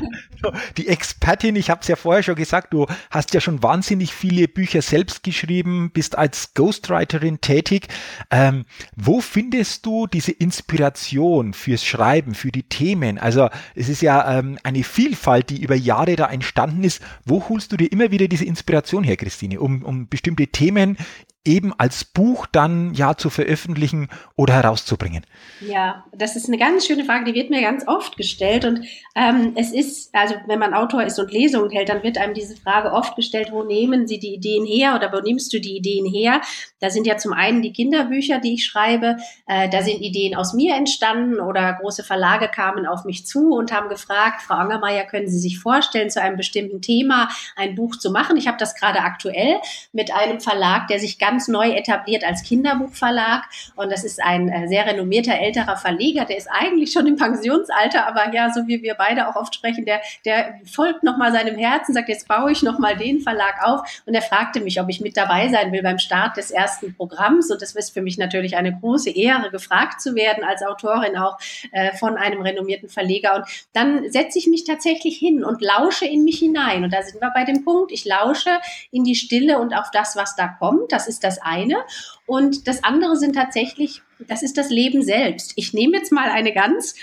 Die 0.78 0.88
Expertin, 0.88 1.56
ich 1.56 1.72
habe 1.72 1.82
es 1.82 1.88
ja 1.88 1.96
vorher 1.96 2.22
schon 2.22 2.36
gesagt, 2.36 2.76
du 2.76 2.86
hast 3.10 3.34
ja 3.34 3.42
schon 3.42 3.64
wahnsinnig 3.64 4.14
viele 4.14 4.48
Bücher 4.48 4.84
selbst 4.84 5.24
geschrieben, 5.24 5.90
bist 5.92 6.16
als 6.16 6.54
Ghostwriterin 6.54 7.42
tätig. 7.42 7.88
Ähm, 8.30 8.66
wo 8.96 9.20
findest 9.20 9.88
du 9.88 10.06
diese 10.06 10.32
Inspiration 10.32 11.56
fürs 11.56 11.84
Schreiben, 11.84 12.36
für 12.36 12.52
die 12.52 12.64
Themen? 12.64 13.18
Also 13.18 13.50
es 13.74 13.90
ist 13.90 14.04
ja 14.04 14.38
ähm, 14.38 14.60
eine 14.62 14.84
Vielfalt, 14.84 15.50
die 15.50 15.64
über 15.64 15.76
Jahre 15.76 16.16
da 16.18 16.28
entstanden 16.28 16.84
ist. 16.84 17.02
Wo 17.26 17.50
holst 17.50 17.72
du 17.72 17.78
dir 17.78 17.92
immer 17.92 18.12
wieder 18.12 18.28
diese 18.28 18.46
Inspiration 18.46 19.04
her, 19.04 19.18
Christine, 19.18 19.60
um, 19.60 19.82
um 19.84 20.08
bestimmte 20.08 20.46
Themen 20.46 20.98
eben 21.46 21.74
als 21.78 22.04
Buch 22.04 22.46
dann 22.46 22.94
ja 22.94 23.16
zu 23.16 23.30
veröffentlichen 23.30 24.10
oder 24.36 24.56
herauszubringen? 24.56 25.26
Ja, 25.62 26.04
das 26.12 26.36
ist 26.36 26.48
eine 26.48 26.58
ganz 26.58 26.86
schöne 26.86 27.06
Frage, 27.06 27.26
die 27.26 27.34
wird 27.34 27.50
mir 27.50 27.62
ganz 27.62 27.88
oft 27.88 28.18
gestellt. 28.18 28.66
Und 28.66 28.86
ähm, 29.16 29.54
es 29.56 29.72
ist, 29.72 30.14
also 30.14 30.36
wenn 30.48 30.60
man 30.60 30.74
Autor 30.74 31.04
ist 31.04 31.18
und 31.18 31.32
Lesungen 31.32 31.72
hält, 31.72 31.90
dann 31.90 32.04
wird 32.04 32.18
einem 32.18 32.34
diese 32.34 32.58
Frage 32.58 32.92
oft 32.92 33.16
gestellt, 33.16 33.50
wo 33.52 33.64
nehmen 33.64 34.06
Sie 34.06 34.20
die 34.20 34.34
Ideen 34.34 34.66
her 34.66 34.96
oder 34.96 35.14
wo 35.14 35.22
nimmst 35.22 35.54
du 35.54 35.62
die 35.62 35.78
Ideen 35.78 36.06
her? 36.06 36.42
Da 36.80 36.90
sind 36.90 37.08
ja 37.08 37.18
zum 37.18 37.34
einen 37.34 37.62
die 37.62 37.74
Kinderbücher, 37.74 38.40
die 38.40 38.56
ich 38.56 38.66
schreibe, 38.66 39.18
äh, 39.48 39.70
da 39.70 39.82
sind 39.82 40.02
Ideen 40.02 40.36
aus 40.36 40.54
mir 40.54 40.76
entstanden 40.76 41.40
oder 41.40 41.74
große 41.74 42.04
Verlage 42.04 42.50
kamen 42.50 42.86
auf 42.86 43.06
mich 43.06 43.26
zu 43.26 43.54
und 43.54 43.72
haben 43.72 43.90
gefragt, 43.90 44.42
Frau 44.42 44.56
Angermeier, 44.56 45.06
können 45.06 45.30
Sie 45.30 45.40
sich 45.40 45.60
vorstellen, 45.60 46.10
zu 46.10 46.22
einem 46.22 46.38
bestimmten 46.38 46.82
Thema 46.82 47.30
ein 47.56 47.76
Buch 47.76 47.96
zu 47.96 48.12
machen? 48.12 48.38
Ich 48.38 48.48
habe 48.48 48.58
das 48.58 48.76
gerade 48.76 49.00
aktuell 49.00 49.60
mit 49.94 50.14
einem 50.14 50.42
Verlag, 50.42 50.88
der 50.88 51.00
sich 51.00 51.18
ganz 51.18 51.29
neu 51.48 51.72
etabliert 51.72 52.24
als 52.24 52.44
Kinderbuchverlag 52.44 53.44
und 53.76 53.92
das 53.92 54.04
ist 54.04 54.22
ein 54.22 54.50
äh, 54.50 54.68
sehr 54.68 54.86
renommierter 54.86 55.40
älterer 55.40 55.78
Verleger, 55.78 56.26
der 56.26 56.38
ist 56.38 56.50
eigentlich 56.52 56.92
schon 56.92 57.08
im 57.08 57.16
Pensionsalter, 57.18 58.08
aber 58.08 58.34
ja, 58.34 58.52
so 58.52 58.68
wie 58.68 58.82
wir 58.82 58.96
beide 58.96 59.28
auch 59.28 59.36
oft 59.36 59.54
sprechen, 59.54 59.86
der, 59.86 60.02
der 60.26 60.60
folgt 60.66 61.04
nochmal 61.04 61.32
seinem 61.32 61.58
Herzen, 61.58 61.94
sagt, 61.94 62.10
jetzt 62.10 62.28
baue 62.28 62.52
ich 62.52 62.64
nochmal 62.64 62.98
den 62.98 63.20
Verlag 63.20 63.64
auf 63.64 63.82
und 64.06 64.14
er 64.14 64.22
fragte 64.22 64.60
mich, 64.60 64.80
ob 64.82 64.90
ich 64.90 65.02
mit 65.02 65.18
dabei 65.18 65.50
sein 65.50 65.72
will 65.72 65.84
beim 65.84 66.00
Start 66.00 66.38
des 66.38 66.52
ersten 66.52 66.70
ersten 66.70 66.96
Programms. 66.96 67.52
Und 67.52 67.62
das 67.62 67.76
ist 67.76 67.92
für 67.92 68.02
mich 68.02 68.18
natürlich 68.18 68.56
eine 68.56 68.78
große 68.78 69.10
Ehre, 69.10 69.50
gefragt 69.52 70.02
zu 70.02 70.16
werden 70.16 70.44
als 70.44 70.62
Autorin 70.62 71.18
auch 71.18 71.38
äh, 71.72 71.96
von 71.98 72.18
einem 72.18 72.42
renommierten 72.42 72.90
Verleger. 72.90 73.36
Und 73.36 73.46
dann 73.74 74.10
setze 74.12 74.40
ich 74.40 74.48
mich 74.48 74.64
tatsächlich 74.64 75.18
hin 75.18 75.44
und 75.44 75.62
lausche 75.62 76.06
in 76.06 76.24
mich 76.24 76.40
hinein. 76.40 76.84
Und 76.84 76.94
da 76.94 77.02
sind 77.02 77.22
wir 77.22 77.32
bei 77.34 77.44
dem 77.44 77.64
Punkt, 77.64 77.92
ich 77.92 78.06
lausche 78.06 78.50
in 78.92 79.04
die 79.04 79.16
Stille 79.16 79.60
und 79.60 79.74
auf 79.74 79.92
das, 79.92 80.16
was 80.16 80.36
da 80.36 80.48
kommt. 80.48 80.92
Das 80.92 81.08
ist 81.08 81.19
das 81.24 81.42
eine. 81.42 81.78
Und 82.26 82.68
das 82.68 82.84
andere 82.84 83.16
sind 83.16 83.36
tatsächlich, 83.36 84.02
das 84.20 84.44
ist 84.44 84.58
das 84.58 84.70
Leben 84.70 85.02
selbst. 85.02 85.54
Ich 85.56 85.74
nehme 85.74 85.98
jetzt 85.98 86.12
mal 86.12 86.30
eine 86.30 86.54
ganz 86.54 86.96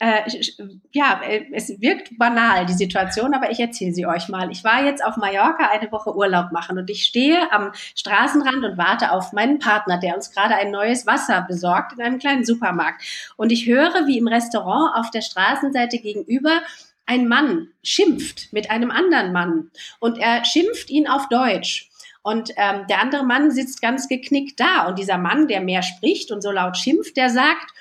äh, 0.00 0.22
ja, 0.92 1.20
äh, 1.22 1.46
es 1.52 1.80
wirkt 1.80 2.18
banal, 2.18 2.66
die 2.66 2.72
Situation, 2.72 3.32
aber 3.32 3.50
ich 3.50 3.60
erzähle 3.60 3.92
sie 3.92 4.06
euch 4.06 4.28
mal. 4.28 4.50
Ich 4.50 4.64
war 4.64 4.84
jetzt 4.84 5.04
auf 5.04 5.16
Mallorca 5.16 5.70
eine 5.70 5.90
Woche 5.92 6.14
Urlaub 6.14 6.50
machen 6.52 6.78
und 6.78 6.90
ich 6.90 7.04
stehe 7.04 7.50
am 7.52 7.72
Straßenrand 7.94 8.64
und 8.64 8.76
warte 8.76 9.12
auf 9.12 9.32
meinen 9.32 9.60
Partner, 9.60 9.98
der 9.98 10.16
uns 10.16 10.32
gerade 10.32 10.56
ein 10.56 10.72
neues 10.72 11.06
Wasser 11.06 11.46
besorgt 11.48 11.92
in 11.92 12.02
einem 12.02 12.18
kleinen 12.18 12.44
Supermarkt. 12.44 13.02
Und 13.36 13.52
ich 13.52 13.66
höre, 13.66 14.06
wie 14.06 14.18
im 14.18 14.28
Restaurant 14.28 14.96
auf 14.96 15.10
der 15.10 15.22
Straßenseite 15.22 15.98
gegenüber 15.98 16.60
ein 17.06 17.28
Mann 17.28 17.68
schimpft 17.82 18.52
mit 18.52 18.70
einem 18.70 18.90
anderen 18.90 19.32
Mann 19.32 19.70
und 20.00 20.18
er 20.18 20.44
schimpft 20.44 20.90
ihn 20.90 21.06
auf 21.06 21.28
Deutsch. 21.28 21.90
Und 22.24 22.52
ähm, 22.56 22.86
der 22.88 23.02
andere 23.02 23.22
Mann 23.22 23.50
sitzt 23.50 23.82
ganz 23.82 24.08
geknickt 24.08 24.58
da. 24.58 24.86
Und 24.88 24.98
dieser 24.98 25.18
Mann, 25.18 25.46
der 25.46 25.60
mehr 25.60 25.82
spricht 25.82 26.32
und 26.32 26.40
so 26.42 26.50
laut 26.50 26.78
schimpft, 26.78 27.18
der 27.18 27.28
sagt, 27.28 27.74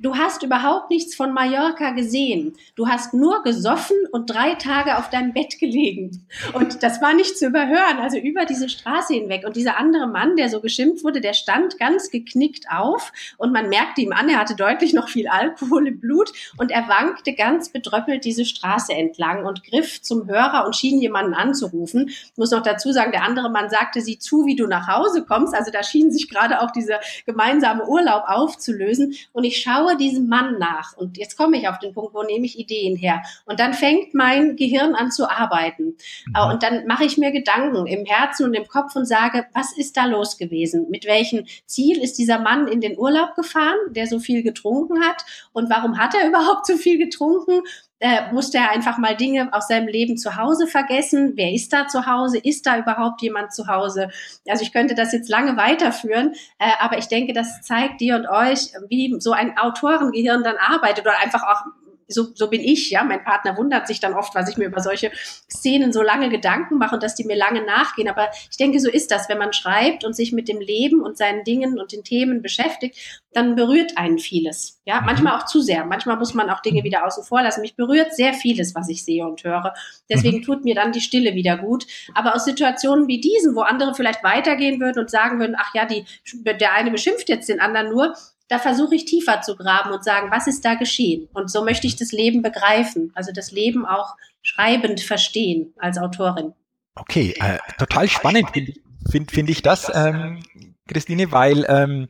Du 0.00 0.16
hast 0.16 0.44
überhaupt 0.44 0.90
nichts 0.90 1.16
von 1.16 1.32
Mallorca 1.32 1.90
gesehen. 1.90 2.56
Du 2.76 2.86
hast 2.86 3.14
nur 3.14 3.42
gesoffen 3.42 3.96
und 4.12 4.30
drei 4.30 4.54
Tage 4.54 4.96
auf 4.96 5.10
deinem 5.10 5.32
Bett 5.32 5.58
gelegen. 5.58 6.24
Und 6.52 6.84
das 6.84 7.02
war 7.02 7.14
nicht 7.14 7.36
zu 7.36 7.46
überhören, 7.46 7.98
also 7.98 8.16
über 8.16 8.44
diese 8.44 8.68
Straße 8.68 9.14
hinweg. 9.14 9.44
Und 9.44 9.56
dieser 9.56 9.76
andere 9.76 10.06
Mann, 10.06 10.36
der 10.36 10.50
so 10.50 10.60
geschimpft 10.60 11.02
wurde, 11.02 11.20
der 11.20 11.32
stand 11.32 11.80
ganz 11.80 12.10
geknickt 12.10 12.66
auf 12.70 13.12
und 13.38 13.52
man 13.52 13.68
merkte 13.68 14.00
ihm 14.00 14.12
an, 14.12 14.28
er 14.28 14.38
hatte 14.38 14.54
deutlich 14.54 14.92
noch 14.92 15.08
viel 15.08 15.26
Alkohol 15.26 15.88
im 15.88 15.98
Blut 15.98 16.32
und 16.58 16.70
er 16.70 16.86
wankte 16.86 17.32
ganz 17.32 17.70
bedröppelt 17.70 18.24
diese 18.24 18.44
Straße 18.44 18.92
entlang 18.92 19.46
und 19.46 19.64
griff 19.64 20.00
zum 20.00 20.28
Hörer 20.28 20.64
und 20.64 20.76
schien 20.76 21.00
jemanden 21.00 21.34
anzurufen. 21.34 22.08
Ich 22.08 22.36
muss 22.36 22.52
noch 22.52 22.62
dazu 22.62 22.92
sagen, 22.92 23.10
der 23.10 23.24
andere 23.24 23.50
Mann 23.50 23.68
sagte, 23.68 24.00
sieh 24.00 24.20
zu, 24.20 24.46
wie 24.46 24.54
du 24.54 24.68
nach 24.68 24.86
Hause 24.86 25.24
kommst. 25.24 25.56
Also 25.56 25.72
da 25.72 25.82
schien 25.82 26.12
sich 26.12 26.28
gerade 26.28 26.60
auch 26.60 26.70
dieser 26.70 27.00
gemeinsame 27.26 27.88
Urlaub 27.88 28.22
aufzulösen. 28.28 29.14
Und 29.32 29.42
ich 29.42 29.60
schaue 29.60 29.87
schaue 29.88 29.96
diesem 29.96 30.28
Mann 30.28 30.58
nach 30.58 30.96
und 30.96 31.16
jetzt 31.18 31.36
komme 31.36 31.58
ich 31.58 31.68
auf 31.68 31.78
den 31.78 31.92
Punkt, 31.92 32.14
wo 32.14 32.22
nehme 32.22 32.46
ich 32.46 32.58
Ideen 32.58 32.96
her? 32.96 33.22
Und 33.44 33.60
dann 33.60 33.74
fängt 33.74 34.14
mein 34.14 34.56
Gehirn 34.56 34.94
an 34.94 35.10
zu 35.10 35.28
arbeiten. 35.30 35.96
Mhm. 36.26 36.50
Und 36.50 36.62
dann 36.62 36.86
mache 36.86 37.04
ich 37.04 37.18
mir 37.18 37.30
Gedanken 37.32 37.86
im 37.86 38.04
Herzen 38.04 38.44
und 38.44 38.54
im 38.54 38.66
Kopf 38.66 38.94
und 38.96 39.06
sage, 39.06 39.46
was 39.54 39.76
ist 39.76 39.96
da 39.96 40.06
los 40.06 40.38
gewesen? 40.38 40.86
Mit 40.90 41.06
welchem 41.06 41.44
Ziel 41.66 41.98
ist 42.02 42.18
dieser 42.18 42.38
Mann 42.38 42.68
in 42.68 42.80
den 42.80 42.98
Urlaub 42.98 43.34
gefahren, 43.34 43.78
der 43.90 44.06
so 44.06 44.18
viel 44.18 44.42
getrunken 44.42 45.02
hat? 45.02 45.24
Und 45.52 45.70
warum 45.70 45.98
hat 45.98 46.14
er 46.14 46.28
überhaupt 46.28 46.66
so 46.66 46.76
viel 46.76 46.98
getrunken? 46.98 47.60
Äh, 48.00 48.32
musste 48.32 48.58
er 48.58 48.70
einfach 48.70 48.98
mal 48.98 49.16
Dinge 49.16 49.48
aus 49.52 49.68
seinem 49.68 49.88
Leben 49.88 50.16
zu 50.16 50.36
Hause 50.36 50.66
vergessen. 50.66 51.32
Wer 51.34 51.52
ist 51.52 51.72
da 51.72 51.88
zu 51.88 52.06
Hause? 52.06 52.38
Ist 52.38 52.66
da 52.66 52.78
überhaupt 52.78 53.22
jemand 53.22 53.52
zu 53.52 53.66
Hause? 53.66 54.10
Also 54.48 54.62
ich 54.62 54.72
könnte 54.72 54.94
das 54.94 55.12
jetzt 55.12 55.28
lange 55.28 55.56
weiterführen, 55.56 56.34
äh, 56.58 56.70
aber 56.80 56.98
ich 56.98 57.08
denke, 57.08 57.32
das 57.32 57.62
zeigt 57.62 58.00
dir 58.00 58.16
und 58.16 58.26
euch, 58.26 58.72
wie 58.88 59.16
so 59.18 59.32
ein 59.32 59.58
Autorengehirn 59.58 60.44
dann 60.44 60.56
arbeitet 60.56 61.06
oder 61.06 61.18
einfach 61.18 61.42
auch 61.42 61.87
so, 62.08 62.28
so 62.34 62.48
bin 62.48 62.60
ich, 62.60 62.90
ja. 62.90 63.04
Mein 63.04 63.22
Partner 63.22 63.56
wundert 63.56 63.86
sich 63.86 64.00
dann 64.00 64.14
oft, 64.14 64.34
was 64.34 64.48
ich 64.48 64.56
mir 64.56 64.64
über 64.66 64.80
solche 64.80 65.12
Szenen 65.50 65.92
so 65.92 66.02
lange 66.02 66.30
Gedanken 66.30 66.78
mache 66.78 66.94
und 66.94 67.02
dass 67.02 67.14
die 67.14 67.24
mir 67.24 67.36
lange 67.36 67.64
nachgehen. 67.64 68.08
Aber 68.08 68.30
ich 68.50 68.56
denke, 68.56 68.80
so 68.80 68.90
ist 68.90 69.10
das. 69.10 69.28
Wenn 69.28 69.38
man 69.38 69.52
schreibt 69.52 70.04
und 70.04 70.16
sich 70.16 70.32
mit 70.32 70.48
dem 70.48 70.60
Leben 70.60 71.02
und 71.02 71.16
seinen 71.16 71.44
Dingen 71.44 71.78
und 71.78 71.92
den 71.92 72.04
Themen 72.04 72.42
beschäftigt, 72.42 72.98
dann 73.32 73.54
berührt 73.54 73.96
einen 73.96 74.18
vieles. 74.18 74.80
Ja, 74.84 75.00
mhm. 75.00 75.06
manchmal 75.06 75.38
auch 75.38 75.44
zu 75.44 75.60
sehr. 75.60 75.84
Manchmal 75.84 76.16
muss 76.16 76.34
man 76.34 76.50
auch 76.50 76.60
Dinge 76.60 76.82
wieder 76.82 77.06
außen 77.06 77.24
vor 77.24 77.42
lassen. 77.42 77.60
Mich 77.60 77.76
berührt 77.76 78.14
sehr 78.14 78.32
vieles, 78.32 78.74
was 78.74 78.88
ich 78.88 79.04
sehe 79.04 79.26
und 79.26 79.44
höre. 79.44 79.74
Deswegen 80.10 80.38
mhm. 80.38 80.42
tut 80.42 80.64
mir 80.64 80.74
dann 80.74 80.92
die 80.92 81.00
Stille 81.00 81.34
wieder 81.34 81.58
gut. 81.58 81.86
Aber 82.14 82.34
aus 82.34 82.44
Situationen 82.44 83.06
wie 83.06 83.20
diesen, 83.20 83.54
wo 83.54 83.60
andere 83.60 83.94
vielleicht 83.94 84.24
weitergehen 84.24 84.80
würden 84.80 84.98
und 85.00 85.10
sagen 85.10 85.38
würden, 85.38 85.56
ach 85.58 85.74
ja, 85.74 85.84
die, 85.84 86.04
der 86.44 86.72
eine 86.72 86.90
beschimpft 86.90 87.28
jetzt 87.28 87.48
den 87.48 87.60
anderen 87.60 87.90
nur, 87.90 88.14
da 88.48 88.58
versuche 88.58 88.94
ich 88.94 89.04
tiefer 89.04 89.40
zu 89.42 89.56
graben 89.56 89.90
und 89.90 90.02
sagen, 90.02 90.30
was 90.30 90.46
ist 90.46 90.64
da 90.64 90.74
geschehen? 90.74 91.28
Und 91.32 91.50
so 91.50 91.64
möchte 91.64 91.86
ich 91.86 91.96
das 91.96 92.12
Leben 92.12 92.42
begreifen, 92.42 93.12
also 93.14 93.30
das 93.32 93.52
Leben 93.52 93.86
auch 93.86 94.16
schreibend 94.42 95.00
verstehen 95.00 95.74
als 95.78 95.98
Autorin. 95.98 96.54
Okay, 96.94 97.34
äh, 97.38 97.58
total 97.78 98.08
spannend 98.08 98.50
finde 98.50 98.72
find, 99.10 99.30
find 99.30 99.50
ich 99.50 99.62
das, 99.62 99.90
ähm, 99.94 100.40
Christine, 100.88 101.30
weil 101.30 101.66
ähm, 101.68 102.08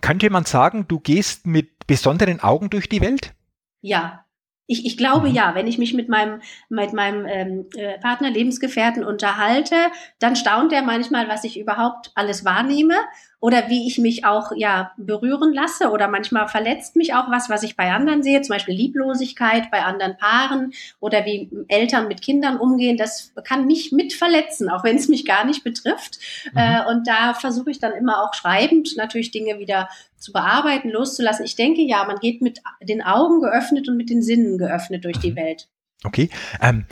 könnte 0.00 0.30
man 0.30 0.44
sagen, 0.44 0.86
du 0.88 1.00
gehst 1.00 1.46
mit 1.46 1.86
besonderen 1.86 2.40
Augen 2.40 2.70
durch 2.70 2.88
die 2.88 3.00
Welt? 3.00 3.34
Ja, 3.80 4.24
ich, 4.66 4.86
ich 4.86 4.96
glaube 4.96 5.28
mhm. 5.28 5.34
ja, 5.34 5.54
wenn 5.54 5.66
ich 5.66 5.78
mich 5.78 5.92
mit 5.92 6.08
meinem, 6.08 6.40
mit 6.68 6.92
meinem 6.92 7.26
ähm, 7.26 7.66
äh, 7.76 7.98
Partner, 7.98 8.30
Lebensgefährten 8.30 9.04
unterhalte, 9.04 9.76
dann 10.18 10.36
staunt 10.36 10.72
er 10.72 10.82
manchmal, 10.82 11.28
was 11.28 11.44
ich 11.44 11.58
überhaupt 11.58 12.12
alles 12.14 12.44
wahrnehme 12.44 12.94
oder 13.42 13.68
wie 13.68 13.88
ich 13.88 13.98
mich 13.98 14.24
auch 14.24 14.52
ja 14.54 14.92
berühren 14.96 15.52
lasse 15.52 15.90
oder 15.90 16.06
manchmal 16.06 16.46
verletzt 16.46 16.94
mich 16.94 17.12
auch 17.12 17.28
was, 17.28 17.50
was 17.50 17.64
ich 17.64 17.76
bei 17.76 17.90
anderen 17.90 18.22
sehe, 18.22 18.40
zum 18.40 18.54
Beispiel 18.54 18.76
Lieblosigkeit 18.76 19.68
bei 19.72 19.82
anderen 19.82 20.16
Paaren 20.16 20.72
oder 21.00 21.26
wie 21.26 21.50
Eltern 21.66 22.06
mit 22.06 22.22
Kindern 22.22 22.56
umgehen. 22.56 22.96
Das 22.96 23.32
kann 23.42 23.66
mich 23.66 23.90
mit 23.90 24.12
verletzen, 24.12 24.70
auch 24.70 24.84
wenn 24.84 24.96
es 24.96 25.08
mich 25.08 25.24
gar 25.24 25.44
nicht 25.44 25.64
betrifft. 25.64 26.20
Mhm. 26.52 26.58
Äh, 26.58 26.86
und 26.88 27.08
da 27.08 27.34
versuche 27.34 27.72
ich 27.72 27.80
dann 27.80 27.94
immer 27.94 28.22
auch 28.22 28.32
schreibend 28.32 28.96
natürlich 28.96 29.32
Dinge 29.32 29.58
wieder 29.58 29.88
zu 30.18 30.30
bearbeiten, 30.32 30.90
loszulassen. 30.90 31.44
Ich 31.44 31.56
denke 31.56 31.82
ja, 31.82 32.04
man 32.04 32.20
geht 32.20 32.42
mit 32.42 32.60
den 32.80 33.02
Augen 33.02 33.40
geöffnet 33.40 33.88
und 33.88 33.96
mit 33.96 34.08
den 34.08 34.22
Sinnen 34.22 34.56
geöffnet 34.56 35.04
durch 35.04 35.18
die 35.18 35.32
mhm. 35.32 35.36
Welt. 35.36 35.68
Okay. 36.04 36.30
Ähm, 36.60 36.86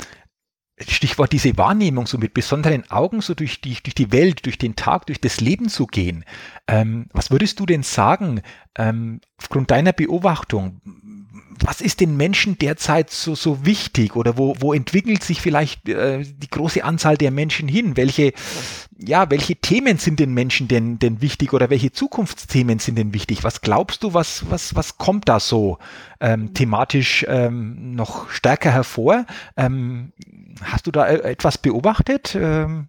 Stichwort 0.88 1.32
diese 1.32 1.56
Wahrnehmung, 1.56 2.06
so 2.06 2.18
mit 2.18 2.34
besonderen 2.34 2.90
Augen 2.90 3.20
so 3.20 3.34
durch 3.34 3.60
die, 3.60 3.76
durch 3.82 3.94
die 3.94 4.12
Welt, 4.12 4.46
durch 4.46 4.58
den 4.58 4.76
Tag, 4.76 5.06
durch 5.06 5.20
das 5.20 5.40
Leben 5.40 5.68
zu 5.68 5.86
gehen. 5.86 6.24
Ähm, 6.66 7.08
was 7.12 7.30
würdest 7.30 7.60
du 7.60 7.66
denn 7.66 7.82
sagen, 7.82 8.42
ähm, 8.76 9.20
aufgrund 9.38 9.70
deiner 9.70 9.92
Beobachtung, 9.92 10.80
was 11.60 11.80
ist 11.80 12.00
den 12.00 12.16
Menschen 12.16 12.58
derzeit 12.58 13.10
so, 13.10 13.34
so 13.34 13.64
wichtig 13.64 14.16
oder 14.16 14.36
wo, 14.38 14.56
wo 14.60 14.72
entwickelt 14.72 15.22
sich 15.22 15.40
vielleicht 15.40 15.88
äh, 15.88 16.22
die 16.24 16.48
große 16.48 16.82
Anzahl 16.82 17.16
der 17.16 17.30
Menschen 17.30 17.68
hin? 17.68 17.96
Welche, 17.96 18.32
ja, 18.98 19.30
welche 19.30 19.56
Themen 19.56 19.98
sind 19.98 20.18
den 20.18 20.32
Menschen 20.32 20.68
denn, 20.68 20.98
denn 20.98 21.20
wichtig 21.20 21.52
oder 21.52 21.70
welche 21.70 21.92
Zukunftsthemen 21.92 22.78
sind 22.78 22.96
denn 22.96 23.14
wichtig? 23.14 23.44
Was 23.44 23.60
glaubst 23.60 24.02
du, 24.02 24.14
was, 24.14 24.50
was, 24.50 24.74
was 24.74 24.98
kommt 24.98 25.28
da 25.28 25.38
so 25.38 25.78
ähm, 26.20 26.54
thematisch 26.54 27.24
ähm, 27.28 27.94
noch 27.94 28.30
stärker 28.30 28.72
hervor? 28.72 29.26
Ähm, 29.56 30.12
hast 30.62 30.86
du 30.86 30.90
da 30.90 31.06
äh, 31.06 31.30
etwas 31.30 31.58
beobachtet, 31.58 32.34
ähm, 32.34 32.88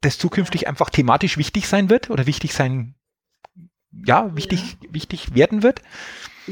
das 0.00 0.18
zukünftig 0.18 0.68
einfach 0.68 0.90
thematisch 0.90 1.36
wichtig 1.36 1.68
sein 1.68 1.90
wird 1.90 2.08
oder 2.08 2.26
wichtig 2.26 2.54
sein, 2.54 2.94
ja, 4.06 4.34
wichtig, 4.34 4.78
ja. 4.80 4.94
wichtig 4.94 5.34
werden 5.34 5.62
wird? 5.62 5.82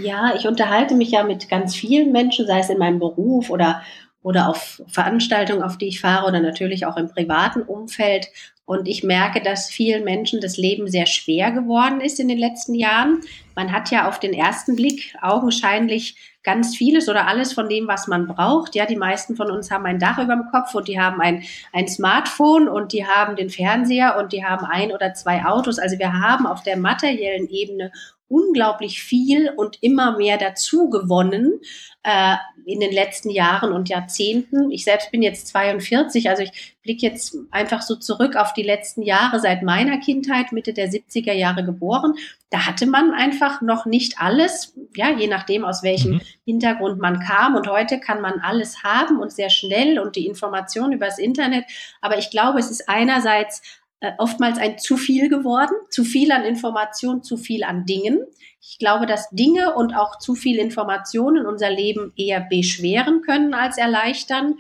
Ja, 0.03 0.35
ich 0.37 0.47
unterhalte 0.47 0.95
mich 0.95 1.11
ja 1.11 1.25
mit 1.25 1.49
ganz 1.49 1.75
vielen 1.75 2.13
Menschen, 2.13 2.47
sei 2.47 2.61
es 2.61 2.71
in 2.71 2.79
meinem 2.79 2.99
Beruf 2.99 3.51
oder, 3.51 3.83
oder 4.23 4.49
auf 4.49 4.83
Veranstaltungen, 4.89 5.63
auf 5.63 5.79
die 5.79 5.89
ich 5.89 6.01
fahre 6.01 6.27
oder 6.27 6.41
natürlich 6.41 6.87
auch 6.87 6.97
im 6.97 7.09
privaten 7.09 7.63
Umfeld. 7.63 8.29
Und 8.65 8.87
ich 8.87 9.03
merke, 9.03 9.41
dass 9.41 9.71
vielen 9.71 10.05
Menschen 10.05 10.43
das 10.43 10.59
Leben 10.59 10.89
sehr 10.89 11.07
schwer 11.07 11.53
geworden 11.53 12.03
ist 12.03 12.21
in 12.21 12.29
den 12.29 12.37
letzten 12.37 12.75
Jahren. 12.75 13.23
Man 13.57 13.73
hat 13.73 13.91
ja 13.91 14.07
auf 14.07 14.21
den 14.21 14.35
ersten 14.35 14.77
Blick 14.77 15.15
augenscheinlich 15.23 16.17
ganz 16.43 16.77
vieles 16.77 17.09
oder 17.09 17.27
alles 17.27 17.55
von 17.55 17.69
dem, 17.69 17.89
was 17.89 18.09
man 18.09 18.27
braucht. 18.27 18.75
Ja, 18.75 18.85
die 18.85 18.97
meisten 18.97 19.37
von 19.37 19.51
uns 19.51 19.71
haben 19.71 19.87
ein 19.87 19.99
Dach 19.99 20.19
über 20.19 20.35
dem 20.35 20.51
Kopf 20.51 20.75
und 20.75 20.87
die 20.87 21.01
haben 21.01 21.21
ein, 21.21 21.45
ein 21.73 21.89
Smartphone 21.89 22.69
und 22.69 22.93
die 22.93 23.07
haben 23.07 23.37
den 23.37 23.49
Fernseher 23.49 24.17
und 24.19 24.33
die 24.33 24.45
haben 24.45 24.67
ein 24.67 24.93
oder 24.93 25.15
zwei 25.15 25.47
Autos. 25.47 25.79
Also 25.79 25.99
wir 25.99 26.13
haben 26.13 26.47
auf 26.47 26.63
der 26.63 26.77
materiellen 26.77 27.49
Ebene 27.49 27.91
unglaublich 28.29 29.03
viel 29.03 29.51
und 29.57 29.83
immer 29.83 30.17
mehr 30.17 30.37
dazu 30.37 30.91
gewonnen 30.91 31.61
äh, 32.03 32.37
in 32.67 32.81
den 32.81 32.93
letzten 32.93 33.31
Jahren 33.31 33.73
und 33.73 33.89
Jahrzehnten. 33.89 34.71
Ich 34.71 34.85
selbst 34.85 35.11
bin 35.11 35.23
jetzt 35.23 35.49
42, 35.49 36.29
also 36.29 36.43
ich 36.43 36.77
blicke 36.83 37.07
jetzt 37.07 37.37
einfach 37.51 37.81
so 37.81 37.97
zurück 37.97 38.37
auf 38.37 38.53
die 38.53 38.63
letzten 38.63 39.03
Jahre 39.03 39.41
seit 39.41 39.63
meiner 39.63 39.99
Kindheit, 39.99 40.53
Mitte 40.53 40.75
der 40.75 40.91
70er 40.91 41.33
Jahre 41.33 41.65
geboren. 41.65 42.15
Da 42.51 42.67
hatte 42.67 42.87
man 42.87 43.13
einfach 43.13 43.63
noch 43.63 43.87
nicht 43.87 44.21
alles, 44.21 44.75
ja, 44.95 45.11
je 45.11 45.27
nachdem, 45.27 45.65
aus 45.65 45.83
welchem 45.83 46.13
mhm. 46.13 46.21
Hintergrund 46.45 47.01
man 47.01 47.21
kam. 47.21 47.55
Und 47.57 47.69
heute 47.69 48.01
kann 48.01 48.21
man 48.21 48.41
alles 48.41 48.83
haben 48.83 49.19
und 49.19 49.33
sehr 49.33 49.51
schnell 49.51 49.99
und 49.99 50.17
die 50.17 50.27
Information 50.27 50.93
übers 50.93 51.19
Internet. 51.19 51.65
Aber 52.01 52.19
ich 52.19 52.31
glaube, 52.31 52.59
es 52.59 52.71
ist 52.71 52.89
einerseits 52.89 53.63
äh, 54.01 54.13
oftmals 54.19 54.59
ein 54.59 54.79
zu 54.79 54.97
viel 54.97 55.29
geworden, 55.29 55.75
zu 55.91 56.05
viel 56.05 56.31
an 56.31 56.45
Informationen, 56.45 57.23
zu 57.23 57.37
viel 57.37 57.65
an 57.65 57.85
Dingen. 57.85 58.21
Ich 58.61 58.79
glaube, 58.79 59.07
dass 59.07 59.29
Dinge 59.31 59.75
und 59.75 59.95
auch 59.95 60.19
zu 60.19 60.35
viel 60.35 60.59
Informationen 60.59 61.47
unser 61.47 61.71
Leben 61.71 62.13
eher 62.17 62.41
beschweren 62.41 63.23
können 63.23 63.55
als 63.55 63.77
erleichtern 63.77 64.57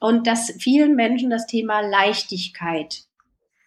und 0.00 0.26
dass 0.26 0.52
vielen 0.58 0.94
Menschen 0.94 1.30
das 1.30 1.46
Thema 1.46 1.80
Leichtigkeit 1.80 3.02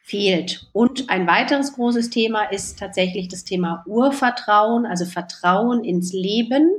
fehlt. 0.01 0.67
Und 0.73 1.09
ein 1.09 1.27
weiteres 1.27 1.73
großes 1.73 2.09
Thema 2.09 2.43
ist 2.43 2.79
tatsächlich 2.79 3.27
das 3.27 3.43
Thema 3.43 3.83
Urvertrauen, 3.87 4.85
also 4.85 5.05
Vertrauen 5.05 5.83
ins 5.83 6.13
Leben, 6.13 6.69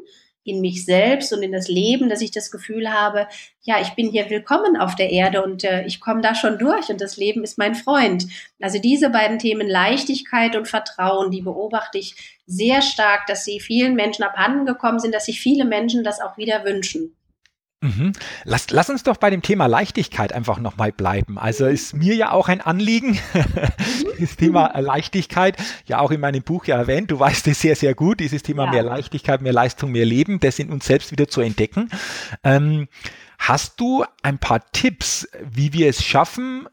in 0.45 0.61
mich 0.61 0.85
selbst 0.85 1.33
und 1.33 1.43
in 1.43 1.53
das 1.53 1.69
Leben, 1.69 2.09
dass 2.09 2.21
ich 2.21 2.31
das 2.31 2.51
Gefühl 2.51 2.93
habe, 2.93 3.29
ja, 3.63 3.81
ich 3.81 3.91
bin 3.91 4.11
hier 4.11 4.29
willkommen 4.29 4.77
auf 4.77 4.97
der 4.97 5.11
Erde 5.11 5.43
und 5.43 5.63
äh, 5.65 5.85
ich 5.85 6.01
komme 6.01 6.21
da 6.21 6.35
schon 6.35 6.59
durch 6.59 6.89
und 6.89 7.01
das 7.01 7.17
Leben 7.17 7.45
ist 7.45 7.59
mein 7.59 7.75
Freund. 7.75 8.27
Also 8.61 8.79
diese 8.81 9.11
beiden 9.11 9.39
Themen 9.39 9.69
Leichtigkeit 9.69 10.57
und 10.57 10.67
Vertrauen, 10.67 11.31
die 11.31 11.43
beobachte 11.43 11.99
ich 11.99 12.41
sehr 12.47 12.83
stark, 12.83 13.27
dass 13.27 13.45
sie 13.45 13.61
vielen 13.61 13.95
Menschen 13.95 14.25
abhanden 14.25 14.67
gekommen 14.67 14.99
sind, 14.99 15.15
dass 15.15 15.27
sich 15.27 15.41
viele 15.41 15.65
Menschen 15.65 16.03
das 16.03 16.21
auch 16.21 16.37
wieder 16.37 16.65
wünschen. 16.65 17.17
Mhm. 17.83 18.13
Lass, 18.45 18.71
lass 18.71 18.89
uns 18.91 19.03
doch 19.03 19.17
bei 19.17 19.29
dem 19.29 19.43
Thema 19.43 19.67
Leichtigkeit 19.67 20.33
einfach 20.33 20.59
nochmal 20.59 20.93
bleiben. 20.93 21.37
Also 21.37 21.67
ist 21.67 21.95
mir 21.95 22.15
ja 22.15 22.31
auch 22.31 22.49
ein 22.49 22.61
Anliegen, 22.61 23.19
das 24.21 24.37
Thema 24.37 24.79
Leichtigkeit, 24.79 25.57
ja 25.87 25.99
auch 25.99 26.13
in 26.13 26.21
meinem 26.21 26.43
Buch 26.43 26.65
ja 26.65 26.77
erwähnt, 26.77 27.11
du 27.11 27.19
weißt 27.19 27.49
es 27.49 27.61
sehr, 27.61 27.75
sehr 27.75 27.95
gut, 27.95 28.21
dieses 28.21 28.45
Thema 28.45 28.67
ja. 28.67 28.71
mehr 28.71 28.83
Leichtigkeit, 28.85 29.43
mehr 29.43 29.53
Leistung, 29.53 29.91
mehr 29.91 30.07
Leben, 30.07 30.39
das 30.39 30.61
in 30.61 30.71
uns 30.71 30.87
selbst 30.87 31.11
wieder 31.11 31.27
zu 31.27 31.41
entdecken. 31.41 31.91
Ähm, 32.45 32.87
hast 33.39 33.81
du 33.81 34.05
ein 34.23 34.39
paar 34.39 34.71
Tipps, 34.71 35.29
wie 35.43 35.73
wir 35.73 35.89
es 35.89 36.05
schaffen, 36.05 36.69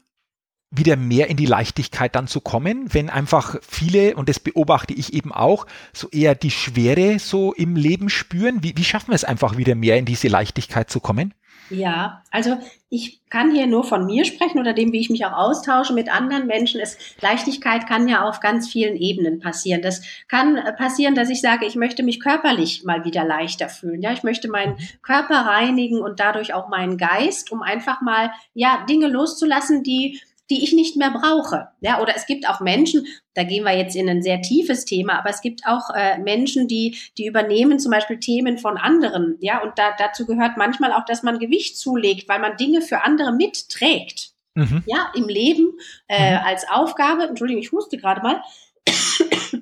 wieder 0.70 0.96
mehr 0.96 1.28
in 1.28 1.36
die 1.36 1.46
Leichtigkeit 1.46 2.14
dann 2.14 2.28
zu 2.28 2.40
kommen, 2.40 2.94
wenn 2.94 3.10
einfach 3.10 3.56
viele, 3.60 4.14
und 4.16 4.28
das 4.28 4.38
beobachte 4.38 4.94
ich 4.94 5.12
eben 5.12 5.32
auch, 5.32 5.66
so 5.92 6.08
eher 6.10 6.34
die 6.34 6.50
Schwere 6.50 7.18
so 7.18 7.52
im 7.52 7.74
Leben 7.76 8.08
spüren? 8.08 8.62
Wie, 8.62 8.76
wie 8.76 8.84
schaffen 8.84 9.08
wir 9.08 9.16
es 9.16 9.24
einfach 9.24 9.56
wieder 9.56 9.74
mehr 9.74 9.96
in 9.96 10.04
diese 10.04 10.28
Leichtigkeit 10.28 10.88
zu 10.88 11.00
kommen? 11.00 11.34
Ja, 11.70 12.24
also 12.32 12.56
ich 12.88 13.20
kann 13.30 13.52
hier 13.52 13.68
nur 13.68 13.84
von 13.84 14.04
mir 14.04 14.24
sprechen 14.24 14.58
oder 14.58 14.72
dem, 14.72 14.92
wie 14.92 14.98
ich 14.98 15.08
mich 15.08 15.24
auch 15.24 15.32
austausche 15.32 15.92
mit 15.92 16.12
anderen 16.12 16.48
Menschen. 16.48 16.80
Es, 16.80 16.98
Leichtigkeit 17.20 17.86
kann 17.86 18.08
ja 18.08 18.28
auf 18.28 18.40
ganz 18.40 18.68
vielen 18.68 18.96
Ebenen 18.96 19.38
passieren. 19.38 19.80
Das 19.80 20.02
kann 20.26 20.58
passieren, 20.76 21.14
dass 21.14 21.30
ich 21.30 21.40
sage, 21.40 21.66
ich 21.66 21.76
möchte 21.76 22.02
mich 22.02 22.18
körperlich 22.18 22.82
mal 22.84 23.04
wieder 23.04 23.24
leichter 23.24 23.68
fühlen. 23.68 24.02
Ja, 24.02 24.12
ich 24.12 24.24
möchte 24.24 24.48
meinen 24.48 24.78
Körper 25.02 25.46
reinigen 25.46 26.00
und 26.00 26.18
dadurch 26.18 26.54
auch 26.54 26.68
meinen 26.68 26.98
Geist, 26.98 27.52
um 27.52 27.62
einfach 27.62 28.00
mal, 28.00 28.32
ja, 28.52 28.84
Dinge 28.88 29.06
loszulassen, 29.06 29.84
die 29.84 30.20
die 30.50 30.62
ich 30.64 30.72
nicht 30.72 30.96
mehr 30.96 31.10
brauche. 31.10 31.68
Ja, 31.80 32.00
oder 32.02 32.14
es 32.16 32.26
gibt 32.26 32.48
auch 32.48 32.60
Menschen, 32.60 33.06
da 33.34 33.44
gehen 33.44 33.64
wir 33.64 33.76
jetzt 33.76 33.96
in 33.96 34.08
ein 34.08 34.22
sehr 34.22 34.42
tiefes 34.42 34.84
Thema, 34.84 35.18
aber 35.18 35.30
es 35.30 35.40
gibt 35.40 35.62
auch 35.66 35.90
äh, 35.94 36.18
Menschen, 36.18 36.68
die, 36.68 36.98
die 37.16 37.26
übernehmen 37.26 37.78
zum 37.78 37.92
Beispiel 37.92 38.18
Themen 38.18 38.58
von 38.58 38.76
anderen. 38.76 39.36
Ja, 39.40 39.62
und 39.62 39.78
da, 39.78 39.94
dazu 39.96 40.26
gehört 40.26 40.56
manchmal 40.56 40.92
auch, 40.92 41.04
dass 41.04 41.22
man 41.22 41.38
Gewicht 41.38 41.78
zulegt, 41.78 42.28
weil 42.28 42.40
man 42.40 42.56
Dinge 42.56 42.82
für 42.82 43.02
andere 43.04 43.32
mitträgt. 43.32 44.32
Mhm. 44.54 44.82
Ja, 44.86 45.12
im 45.14 45.28
Leben 45.28 45.78
äh, 46.08 46.32
mhm. 46.32 46.44
als 46.44 46.68
Aufgabe. 46.68 47.24
Entschuldigung, 47.24 47.62
ich 47.62 47.72
huste 47.72 47.96
gerade 47.96 48.20
mal. 48.20 48.42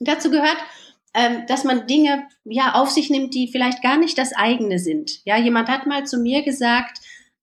dazu 0.00 0.30
gehört, 0.30 0.58
ähm, 1.14 1.46
dass 1.46 1.64
man 1.64 1.86
Dinge 1.86 2.26
ja 2.44 2.74
auf 2.74 2.90
sich 2.90 3.10
nimmt, 3.10 3.34
die 3.34 3.48
vielleicht 3.48 3.82
gar 3.82 3.96
nicht 3.96 4.18
das 4.18 4.34
eigene 4.34 4.78
sind. 4.78 5.24
Ja, 5.24 5.36
jemand 5.36 5.68
hat 5.68 5.86
mal 5.86 6.06
zu 6.06 6.18
mir 6.18 6.42
gesagt, 6.42 6.98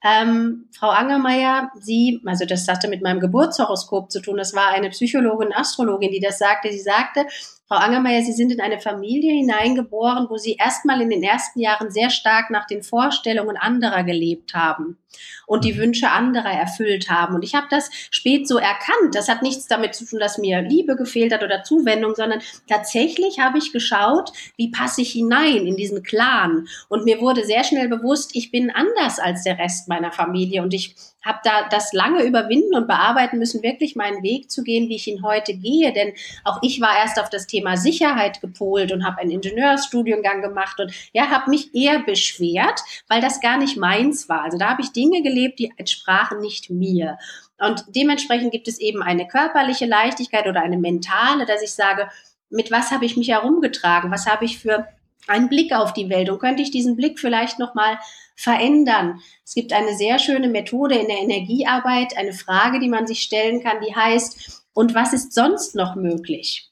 ähm, 0.05 0.69
Frau 0.71 0.89
Angermeier, 0.89 1.71
Sie, 1.79 2.21
also 2.25 2.45
das 2.45 2.67
hatte 2.67 2.87
mit 2.87 3.01
meinem 3.01 3.19
Geburtshoroskop 3.19 4.11
zu 4.11 4.21
tun, 4.21 4.37
das 4.37 4.53
war 4.53 4.67
eine 4.69 4.91
Psychologin, 4.91 5.51
Astrologin, 5.51 6.11
die 6.11 6.19
das 6.19 6.37
sagte. 6.37 6.71
Sie 6.71 6.79
sagte, 6.79 7.25
Frau 7.67 7.77
Angermeier, 7.77 8.21
Sie 8.21 8.33
sind 8.33 8.51
in 8.51 8.61
eine 8.61 8.79
Familie 8.79 9.33
hineingeboren, 9.33 10.27
wo 10.29 10.37
Sie 10.37 10.57
erstmal 10.59 11.01
in 11.01 11.09
den 11.09 11.23
ersten 11.23 11.59
Jahren 11.59 11.89
sehr 11.89 12.11
stark 12.11 12.51
nach 12.51 12.67
den 12.67 12.83
Vorstellungen 12.83 13.57
anderer 13.57 14.03
gelebt 14.03 14.53
haben 14.53 14.97
und 15.47 15.63
die 15.63 15.73
mhm. 15.73 15.77
Wünsche 15.77 16.09
anderer 16.09 16.51
erfüllt 16.51 17.09
haben. 17.09 17.35
Und 17.35 17.43
ich 17.43 17.55
habe 17.55 17.67
das 17.69 17.89
spät 18.09 18.47
so 18.47 18.57
erkannt. 18.57 19.13
Das 19.13 19.29
hat 19.29 19.41
nichts 19.41 19.67
damit 19.67 19.95
zu 19.95 20.05
tun, 20.05 20.19
dass 20.19 20.37
mir 20.37 20.61
Liebe 20.61 20.95
gefehlt 20.95 21.33
hat 21.33 21.43
oder 21.43 21.63
Zuwendung, 21.63 22.15
sondern 22.15 22.41
tatsächlich 22.67 23.39
habe 23.39 23.57
ich 23.57 23.71
geschaut, 23.71 24.31
wie 24.57 24.71
passe 24.71 25.01
ich 25.01 25.11
hinein 25.11 25.65
in 25.65 25.75
diesen 25.75 26.03
Clan. 26.03 26.67
Und 26.89 27.05
mir 27.05 27.21
wurde 27.21 27.45
sehr 27.45 27.63
schnell 27.63 27.87
bewusst, 27.87 28.35
ich 28.35 28.51
bin 28.51 28.71
anders 28.71 29.19
als 29.19 29.43
der 29.43 29.59
Rest 29.59 29.87
meiner 29.87 30.11
Familie 30.11 30.61
und 30.61 30.73
ich 30.73 30.95
habe 31.25 31.39
da 31.43 31.67
das 31.69 31.91
lange 31.91 32.23
überwinden 32.23 32.75
und 32.75 32.87
bearbeiten 32.87 33.39
müssen, 33.39 33.63
wirklich 33.63 33.95
meinen 33.95 34.21
Weg 34.21 34.51
zu 34.51 34.63
gehen, 34.63 34.87
wie 34.87 34.95
ich 34.95 35.07
ihn 35.07 35.23
heute 35.23 35.55
gehe. 35.55 35.91
Denn 35.91 36.13
auch 36.43 36.59
ich 36.61 36.79
war 36.79 36.95
erst 36.97 37.19
auf 37.19 37.29
das 37.29 37.47
Thema 37.47 37.75
Sicherheit 37.77 38.41
gepolt 38.41 38.91
und 38.91 39.03
habe 39.03 39.17
einen 39.19 39.31
Ingenieursstudiengang 39.31 40.41
gemacht 40.43 40.79
und 40.79 40.93
ja, 41.13 41.29
habe 41.31 41.49
mich 41.49 41.73
eher 41.73 42.03
beschwert, 42.03 42.79
weil 43.07 43.21
das 43.21 43.41
gar 43.41 43.57
nicht 43.57 43.75
meins 43.75 44.29
war. 44.29 44.43
Also 44.43 44.57
da 44.57 44.69
habe 44.69 44.83
ich 44.83 44.91
Dinge 44.91 45.04
gelebt, 45.21 45.59
die 45.59 45.71
entsprachen 45.77 46.39
nicht 46.39 46.69
mir. 46.69 47.17
Und 47.59 47.85
dementsprechend 47.87 48.51
gibt 48.51 48.67
es 48.67 48.79
eben 48.79 49.01
eine 49.01 49.27
körperliche 49.27 49.85
Leichtigkeit 49.85 50.47
oder 50.47 50.61
eine 50.61 50.77
mentale, 50.77 51.45
dass 51.45 51.61
ich 51.61 51.71
sage, 51.71 52.09
mit 52.49 52.71
was 52.71 52.91
habe 52.91 53.05
ich 53.05 53.17
mich 53.17 53.29
herumgetragen? 53.29 54.11
Was 54.11 54.27
habe 54.27 54.45
ich 54.45 54.59
für 54.59 54.87
einen 55.27 55.49
Blick 55.49 55.73
auf 55.73 55.93
die 55.93 56.09
Welt? 56.09 56.29
Und 56.29 56.39
könnte 56.39 56.61
ich 56.61 56.71
diesen 56.71 56.95
Blick 56.95 57.19
vielleicht 57.19 57.59
nochmal 57.59 57.97
verändern. 58.35 59.21
Es 59.43 59.53
gibt 59.53 59.73
eine 59.73 59.95
sehr 59.95 60.19
schöne 60.19 60.49
Methode 60.49 60.95
in 60.95 61.07
der 61.07 61.19
Energiearbeit, 61.19 62.17
eine 62.17 62.33
Frage, 62.33 62.79
die 62.79 62.89
man 62.89 63.07
sich 63.07 63.21
stellen 63.21 63.63
kann, 63.63 63.77
die 63.81 63.95
heißt, 63.95 64.63
und 64.73 64.93
was 64.93 65.13
ist 65.13 65.33
sonst 65.33 65.75
noch 65.75 65.95
möglich? 65.95 66.69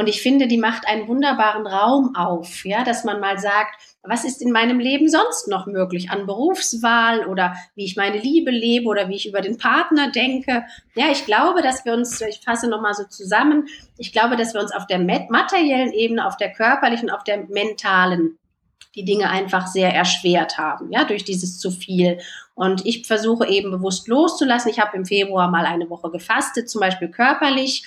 Und 0.00 0.08
ich 0.08 0.22
finde, 0.22 0.48
die 0.48 0.56
macht 0.56 0.88
einen 0.88 1.08
wunderbaren 1.08 1.66
Raum 1.66 2.16
auf, 2.16 2.64
ja, 2.64 2.84
dass 2.84 3.04
man 3.04 3.20
mal 3.20 3.38
sagt, 3.38 3.74
was 4.02 4.24
ist 4.24 4.40
in 4.40 4.50
meinem 4.50 4.78
Leben 4.78 5.10
sonst 5.10 5.46
noch 5.46 5.66
möglich 5.66 6.08
an 6.08 6.24
Berufswahl 6.24 7.26
oder 7.26 7.54
wie 7.74 7.84
ich 7.84 7.96
meine 7.98 8.16
Liebe 8.16 8.50
lebe 8.50 8.86
oder 8.86 9.10
wie 9.10 9.16
ich 9.16 9.28
über 9.28 9.42
den 9.42 9.58
Partner 9.58 10.10
denke. 10.10 10.64
Ja, 10.94 11.10
ich 11.12 11.26
glaube, 11.26 11.60
dass 11.60 11.84
wir 11.84 11.92
uns, 11.92 12.18
ich 12.22 12.40
fasse 12.42 12.70
nochmal 12.70 12.94
so 12.94 13.04
zusammen, 13.04 13.66
ich 13.98 14.10
glaube, 14.10 14.36
dass 14.36 14.54
wir 14.54 14.62
uns 14.62 14.72
auf 14.72 14.86
der 14.86 15.00
materiellen 15.00 15.92
Ebene, 15.92 16.26
auf 16.26 16.38
der 16.38 16.54
körperlichen, 16.54 17.10
auf 17.10 17.22
der 17.22 17.44
mentalen 17.50 18.38
die 18.94 19.04
Dinge 19.04 19.30
einfach 19.30 19.66
sehr 19.66 19.94
erschwert 19.94 20.58
haben, 20.58 20.90
ja, 20.92 21.04
durch 21.04 21.24
dieses 21.24 21.58
zu 21.58 21.70
viel. 21.70 22.18
Und 22.54 22.84
ich 22.84 23.06
versuche 23.06 23.46
eben 23.46 23.70
bewusst 23.70 24.08
loszulassen. 24.08 24.70
Ich 24.70 24.80
habe 24.80 24.96
im 24.96 25.06
Februar 25.06 25.50
mal 25.50 25.64
eine 25.64 25.88
Woche 25.88 26.10
gefastet, 26.10 26.68
zum 26.68 26.80
Beispiel 26.80 27.08
körperlich. 27.08 27.84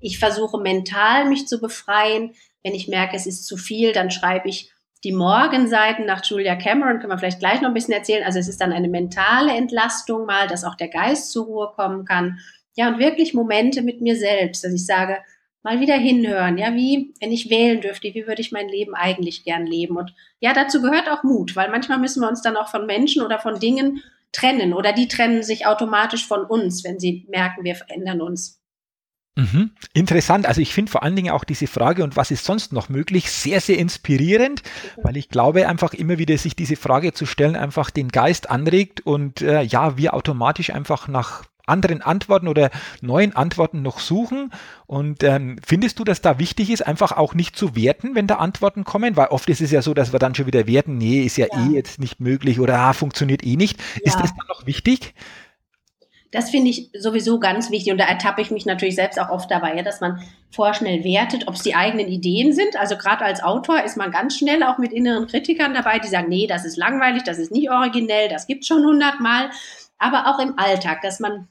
Ich 0.00 0.18
versuche 0.18 0.58
mental 0.58 1.28
mich 1.28 1.46
zu 1.48 1.60
befreien. 1.60 2.34
Wenn 2.62 2.74
ich 2.74 2.88
merke, 2.88 3.16
es 3.16 3.26
ist 3.26 3.46
zu 3.46 3.56
viel, 3.56 3.92
dann 3.92 4.10
schreibe 4.10 4.48
ich 4.48 4.70
die 5.04 5.12
Morgenseiten 5.12 6.06
nach 6.06 6.24
Julia 6.24 6.54
Cameron, 6.54 7.00
können 7.00 7.12
wir 7.12 7.18
vielleicht 7.18 7.40
gleich 7.40 7.60
noch 7.60 7.68
ein 7.68 7.74
bisschen 7.74 7.94
erzählen. 7.94 8.24
Also 8.24 8.38
es 8.38 8.46
ist 8.46 8.60
dann 8.60 8.72
eine 8.72 8.88
mentale 8.88 9.52
Entlastung 9.52 10.26
mal, 10.26 10.46
dass 10.46 10.64
auch 10.64 10.76
der 10.76 10.88
Geist 10.88 11.32
zur 11.32 11.46
Ruhe 11.46 11.72
kommen 11.74 12.04
kann. 12.04 12.38
Ja, 12.74 12.88
und 12.88 12.98
wirklich 12.98 13.34
Momente 13.34 13.82
mit 13.82 14.00
mir 14.00 14.16
selbst, 14.16 14.62
dass 14.62 14.72
ich 14.72 14.86
sage, 14.86 15.18
mal 15.62 15.80
wieder 15.80 15.96
hinhören. 15.96 16.58
Ja, 16.58 16.74
wie, 16.74 17.14
wenn 17.20 17.32
ich 17.32 17.50
wählen 17.50 17.80
dürfte, 17.80 18.14
wie 18.14 18.26
würde 18.26 18.40
ich 18.40 18.52
mein 18.52 18.68
Leben 18.68 18.94
eigentlich 18.94 19.44
gern 19.44 19.66
leben? 19.66 19.96
Und 19.96 20.14
ja, 20.40 20.52
dazu 20.52 20.82
gehört 20.82 21.08
auch 21.08 21.22
Mut, 21.22 21.56
weil 21.56 21.70
manchmal 21.70 21.98
müssen 21.98 22.20
wir 22.20 22.28
uns 22.28 22.42
dann 22.42 22.56
auch 22.56 22.68
von 22.68 22.86
Menschen 22.86 23.22
oder 23.22 23.38
von 23.38 23.60
Dingen 23.60 24.02
trennen 24.32 24.72
oder 24.72 24.92
die 24.92 25.08
trennen 25.08 25.42
sich 25.42 25.66
automatisch 25.66 26.26
von 26.26 26.44
uns, 26.44 26.84
wenn 26.84 26.98
sie 26.98 27.26
merken, 27.28 27.64
wir 27.64 27.76
verändern 27.76 28.22
uns. 28.22 28.62
Mhm. 29.34 29.70
Interessant. 29.94 30.46
Also 30.46 30.60
ich 30.60 30.74
finde 30.74 30.92
vor 30.92 31.02
allen 31.02 31.16
Dingen 31.16 31.32
auch 31.32 31.44
diese 31.44 31.66
Frage 31.66 32.04
und 32.04 32.16
was 32.16 32.30
ist 32.30 32.44
sonst 32.44 32.72
noch 32.72 32.90
möglich 32.90 33.30
sehr, 33.30 33.62
sehr 33.62 33.78
inspirierend, 33.78 34.62
weil 35.02 35.16
ich 35.16 35.30
glaube 35.30 35.68
einfach 35.68 35.94
immer 35.94 36.18
wieder 36.18 36.36
sich 36.36 36.54
diese 36.54 36.76
Frage 36.76 37.14
zu 37.14 37.24
stellen 37.24 37.56
einfach 37.56 37.90
den 37.90 38.08
Geist 38.08 38.50
anregt 38.50 39.00
und 39.00 39.40
äh, 39.40 39.62
ja, 39.62 39.96
wir 39.96 40.12
automatisch 40.12 40.70
einfach 40.70 41.08
nach 41.08 41.44
anderen 41.66 42.02
Antworten 42.02 42.48
oder 42.48 42.70
neuen 43.00 43.34
Antworten 43.34 43.82
noch 43.82 43.98
suchen. 43.98 44.50
Und 44.86 45.22
ähm, 45.22 45.58
findest 45.64 45.98
du, 45.98 46.04
dass 46.04 46.20
da 46.20 46.38
wichtig 46.38 46.70
ist, 46.70 46.86
einfach 46.86 47.12
auch 47.12 47.34
nicht 47.34 47.56
zu 47.56 47.76
werten, 47.76 48.14
wenn 48.14 48.26
da 48.26 48.36
Antworten 48.36 48.84
kommen? 48.84 49.16
Weil 49.16 49.28
oft 49.28 49.48
ist 49.48 49.60
es 49.60 49.70
ja 49.70 49.82
so, 49.82 49.94
dass 49.94 50.12
wir 50.12 50.18
dann 50.18 50.34
schon 50.34 50.46
wieder 50.46 50.66
werten, 50.66 50.98
nee, 50.98 51.22
ist 51.22 51.36
ja, 51.36 51.46
ja. 51.50 51.66
eh 51.66 51.74
jetzt 51.74 52.00
nicht 52.00 52.20
möglich 52.20 52.60
oder 52.60 52.78
ah, 52.78 52.92
funktioniert 52.92 53.44
eh 53.44 53.56
nicht. 53.56 53.78
Ja. 53.78 54.00
Ist 54.04 54.20
das 54.20 54.30
dann 54.36 54.46
noch 54.48 54.66
wichtig? 54.66 55.14
Das 56.32 56.48
finde 56.48 56.70
ich 56.70 56.88
sowieso 56.98 57.38
ganz 57.38 57.70
wichtig 57.70 57.92
und 57.92 57.98
da 57.98 58.06
ertappe 58.06 58.40
ich 58.40 58.50
mich 58.50 58.64
natürlich 58.64 58.94
selbst 58.94 59.20
auch 59.20 59.28
oft 59.28 59.50
dabei, 59.50 59.76
ja, 59.76 59.82
dass 59.82 60.00
man 60.00 60.18
vorschnell 60.50 61.04
wertet, 61.04 61.46
ob 61.46 61.54
es 61.54 61.62
die 61.62 61.74
eigenen 61.74 62.08
Ideen 62.08 62.54
sind. 62.54 62.74
Also 62.76 62.96
gerade 62.96 63.22
als 63.22 63.42
Autor 63.42 63.82
ist 63.84 63.98
man 63.98 64.10
ganz 64.10 64.38
schnell 64.38 64.62
auch 64.62 64.78
mit 64.78 64.92
inneren 64.94 65.26
Kritikern 65.26 65.74
dabei, 65.74 65.98
die 65.98 66.08
sagen, 66.08 66.30
nee, 66.30 66.46
das 66.46 66.64
ist 66.64 66.78
langweilig, 66.78 67.22
das 67.24 67.38
ist 67.38 67.52
nicht 67.52 67.70
originell, 67.70 68.30
das 68.30 68.46
gibt 68.46 68.64
schon 68.64 68.82
hundertmal. 68.82 69.50
Aber 70.02 70.26
auch 70.26 70.40
im 70.40 70.58
Alltag, 70.58 71.00
dass 71.02 71.20
man 71.20 71.46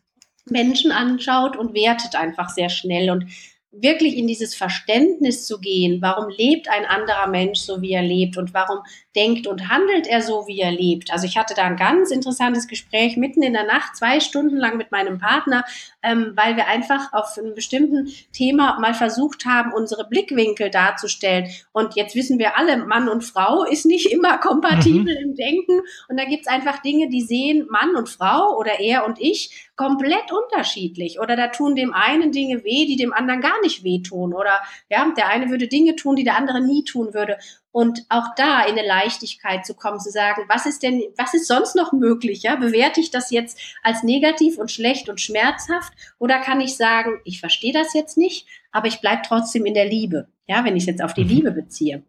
Menschen 0.46 0.92
anschaut 0.92 1.56
und 1.56 1.74
wertet 1.74 2.16
einfach 2.16 2.50
sehr 2.50 2.70
schnell. 2.70 3.10
Und 3.10 3.26
wirklich 3.72 4.18
in 4.18 4.28
dieses 4.28 4.54
Verständnis 4.54 5.46
zu 5.46 5.60
gehen, 5.60 6.02
warum 6.02 6.30
lebt 6.30 6.70
ein 6.70 6.86
anderer 6.86 7.28
Mensch 7.28 7.60
so, 7.60 7.82
wie 7.82 7.94
er 7.94 8.02
lebt 8.02 8.38
und 8.38 8.54
warum 8.54 8.80
denkt 9.16 9.48
und 9.48 9.70
handelt 9.70 10.08
er 10.08 10.22
so, 10.22 10.46
wie 10.48 10.60
er 10.60 10.72
lebt. 10.72 11.12
Also 11.12 11.26
ich 11.26 11.38
hatte 11.38 11.54
da 11.54 11.64
ein 11.64 11.78
ganz 11.78 12.12
interessantes 12.12 12.68
Gespräch 12.68 13.16
mitten 13.16 13.42
in 13.42 13.54
der 13.54 13.66
Nacht, 13.66 13.96
zwei 13.96 14.20
Stunden 14.20 14.58
lang 14.58 14.78
mit 14.78 14.92
meinem 14.92 15.20
Partner, 15.20 15.64
ähm, 16.04 16.34
weil 16.36 16.58
wir 16.58 16.68
einfach 16.68 17.14
auf 17.14 17.38
einem 17.38 17.56
bestimmten 17.56 18.12
Thema 18.34 18.78
mal 18.80 18.94
versucht 18.94 19.46
haben, 19.46 19.72
unsere 19.74 20.08
Blickwinkel 20.08 20.70
darzustellen. 20.70 21.50
Und 21.72 21.96
jetzt 21.96 22.16
wissen 22.16 22.40
wir 22.40 22.58
alle, 22.58 22.78
Mann 22.78 23.08
und 23.08 23.24
Frau 23.24 23.64
ist 23.64 23.86
nicht 23.86 24.12
immer 24.12 24.38
kompatibel 24.38 25.16
mhm. 25.16 25.30
im 25.30 25.36
Denken. 25.36 25.82
Und 26.10 26.20
da 26.20 26.26
gibt's 26.26 26.48
einfach 26.48 26.82
Dinge, 26.82 27.10
die 27.10 27.22
sehen 27.22 27.68
Mann 27.70 27.96
und 27.96 28.10
Frau 28.10 28.58
oder 28.58 28.80
er 28.80 29.06
und 29.06 29.20
ich 29.20 29.71
komplett 29.82 30.32
unterschiedlich. 30.32 31.20
Oder 31.20 31.36
da 31.36 31.48
tun 31.48 31.76
dem 31.76 31.92
einen 31.92 32.32
Dinge 32.32 32.64
weh, 32.64 32.86
die 32.86 32.98
dem 32.98 33.14
anderen 33.14 33.42
gar 33.42 33.60
nicht 33.62 33.84
wehtun. 33.84 34.32
Oder 34.32 34.62
ja, 34.90 35.12
der 35.18 35.28
eine 35.28 35.50
würde 35.50 35.68
Dinge 35.68 35.96
tun, 35.96 36.16
die 36.16 36.24
der 36.24 36.38
andere 36.38 36.62
nie 36.62 36.84
tun 36.84 37.16
würde. 37.16 37.40
Und 37.72 38.06
auch 38.10 38.36
da 38.36 38.62
in 38.62 38.78
eine 38.78 38.88
Leichtigkeit 38.88 39.66
zu 39.66 39.74
kommen, 39.74 40.00
zu 40.00 40.12
sagen, 40.12 40.44
was 40.48 40.68
ist 40.68 40.84
denn, 40.84 41.02
was 41.18 41.34
ist 41.34 41.48
sonst 41.48 41.76
noch 41.76 41.94
möglich? 41.94 42.44
Ja, 42.44 42.58
bewerte 42.58 43.00
ich 43.00 43.10
das 43.10 43.32
jetzt 43.32 43.60
als 43.82 44.04
negativ 44.04 44.60
und 44.60 44.70
schlecht 44.70 45.10
und 45.10 45.20
schmerzhaft? 45.20 45.92
Oder 46.20 46.40
kann 46.40 46.62
ich 46.62 46.78
sagen, 46.78 47.20
ich 47.24 47.40
verstehe 47.40 47.74
das 47.74 47.96
jetzt 47.96 48.18
nicht, 48.18 48.48
aber 48.72 48.88
ich 48.88 49.02
bleibe 49.02 49.24
trotzdem 49.26 49.66
in 49.66 49.74
der 49.74 49.88
Liebe? 49.88 50.28
Ja, 50.46 50.64
wenn 50.64 50.76
ich 50.76 50.84
es 50.84 50.88
jetzt 50.88 51.04
auf 51.04 51.16
die 51.16 51.24
mhm. 51.24 51.30
Liebe 51.30 51.52
beziehe. 51.52 52.04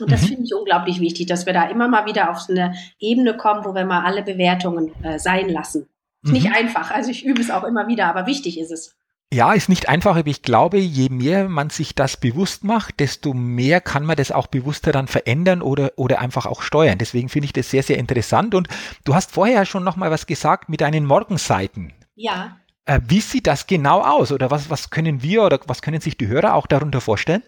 Und 0.00 0.12
das 0.12 0.20
mhm. 0.22 0.26
finde 0.26 0.42
ich 0.44 0.54
unglaublich 0.54 1.00
wichtig, 1.00 1.28
dass 1.28 1.46
wir 1.46 1.54
da 1.54 1.66
immer 1.70 1.88
mal 1.88 2.04
wieder 2.04 2.30
auf 2.30 2.40
so 2.40 2.52
eine 2.52 2.74
Ebene 2.98 3.38
kommen, 3.38 3.64
wo 3.64 3.74
wir 3.74 3.86
mal 3.86 4.04
alle 4.04 4.22
Bewertungen 4.22 4.92
äh, 5.02 5.18
sein 5.18 5.48
lassen. 5.48 5.88
Ist 6.26 6.32
mhm. 6.32 6.34
nicht 6.34 6.52
einfach. 6.52 6.90
Also 6.90 7.10
ich 7.10 7.24
übe 7.24 7.40
es 7.40 7.50
auch 7.50 7.64
immer 7.64 7.86
wieder, 7.86 8.06
aber 8.06 8.26
wichtig 8.26 8.58
ist 8.58 8.72
es. 8.72 8.96
Ja, 9.32 9.52
ist 9.52 9.68
nicht 9.68 9.88
einfach, 9.88 10.16
aber 10.16 10.28
ich 10.28 10.42
glaube, 10.42 10.78
je 10.78 11.08
mehr 11.08 11.48
man 11.48 11.70
sich 11.70 11.96
das 11.96 12.16
bewusst 12.16 12.62
macht, 12.62 13.00
desto 13.00 13.34
mehr 13.34 13.80
kann 13.80 14.04
man 14.04 14.16
das 14.16 14.30
auch 14.30 14.46
bewusster 14.46 14.92
dann 14.92 15.08
verändern 15.08 15.62
oder, 15.62 15.92
oder 15.96 16.20
einfach 16.20 16.46
auch 16.46 16.62
steuern. 16.62 16.98
Deswegen 16.98 17.28
finde 17.28 17.46
ich 17.46 17.52
das 17.52 17.70
sehr, 17.70 17.82
sehr 17.82 17.98
interessant. 17.98 18.54
Und 18.54 18.68
du 19.04 19.14
hast 19.14 19.32
vorher 19.32 19.66
schon 19.66 19.82
noch 19.82 19.96
mal 19.96 20.10
was 20.10 20.26
gesagt 20.26 20.68
mit 20.68 20.80
deinen 20.80 21.04
Morgenseiten. 21.06 21.92
Ja. 22.14 22.56
Äh, 22.84 23.00
wie 23.06 23.20
sieht 23.20 23.48
das 23.48 23.66
genau 23.66 24.00
aus? 24.00 24.30
Oder 24.30 24.50
was, 24.50 24.70
was 24.70 24.90
können 24.90 25.22
wir 25.22 25.42
oder 25.42 25.60
was 25.66 25.82
können 25.82 26.00
sich 26.00 26.16
die 26.16 26.28
Hörer 26.28 26.54
auch 26.54 26.68
darunter 26.68 27.00
vorstellen? 27.00 27.42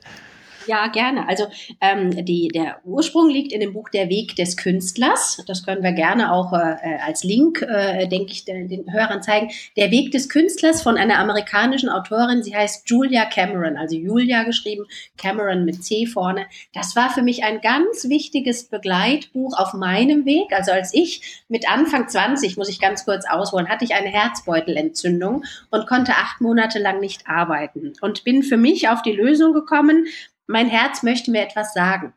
Ja, 0.68 0.88
gerne. 0.88 1.26
Also 1.26 1.46
ähm, 1.80 2.26
die, 2.26 2.48
der 2.48 2.80
Ursprung 2.84 3.30
liegt 3.30 3.52
in 3.52 3.60
dem 3.60 3.72
Buch 3.72 3.88
Der 3.88 4.10
Weg 4.10 4.36
des 4.36 4.54
Künstlers. 4.58 5.42
Das 5.46 5.64
können 5.64 5.82
wir 5.82 5.92
gerne 5.92 6.30
auch 6.30 6.52
äh, 6.52 6.98
als 7.06 7.24
Link, 7.24 7.62
äh, 7.62 8.06
denke 8.06 8.32
ich, 8.32 8.44
den, 8.44 8.68
den, 8.68 8.92
Hörern 8.92 9.22
zeigen. 9.22 9.50
Der 9.78 9.90
Weg 9.90 10.12
des 10.12 10.28
Künstlers 10.28 10.82
von 10.82 10.98
einer 10.98 11.20
amerikanischen 11.20 11.88
Autorin. 11.88 12.42
Sie 12.42 12.54
heißt 12.54 12.88
Julia 12.88 13.24
Cameron, 13.24 13.78
also 13.78 13.96
Julia 13.96 14.42
geschrieben, 14.42 14.84
Cameron 15.16 15.64
mit 15.64 15.82
C 15.82 16.04
vorne. 16.04 16.44
Das 16.74 16.94
war 16.94 17.08
für 17.08 17.22
mich 17.22 17.44
ein 17.44 17.62
ganz 17.62 18.06
wichtiges 18.10 18.64
Begleitbuch 18.64 19.58
auf 19.58 19.72
meinem 19.72 20.26
Weg. 20.26 20.52
Also 20.52 20.72
als 20.72 20.92
ich 20.92 21.44
mit 21.48 21.66
Anfang 21.66 22.08
20, 22.08 22.58
muss 22.58 22.68
ich 22.68 22.78
ganz 22.78 23.06
kurz 23.06 23.24
ausholen, 23.26 23.70
hatte 23.70 23.86
ich 23.86 23.94
eine 23.94 24.10
Herzbeutelentzündung 24.10 25.44
und 25.70 25.86
konnte 25.86 26.12
acht 26.12 26.42
Monate 26.42 26.78
lang 26.78 27.00
nicht 27.00 27.26
arbeiten 27.26 27.94
und 28.02 28.22
bin 28.24 28.42
für 28.42 28.58
mich 28.58 28.90
auf 28.90 29.00
die 29.00 29.12
Lösung 29.12 29.54
gekommen, 29.54 30.04
mein 30.48 30.68
Herz 30.68 31.04
möchte 31.04 31.30
mir 31.30 31.42
etwas 31.42 31.72
sagen. 31.72 32.12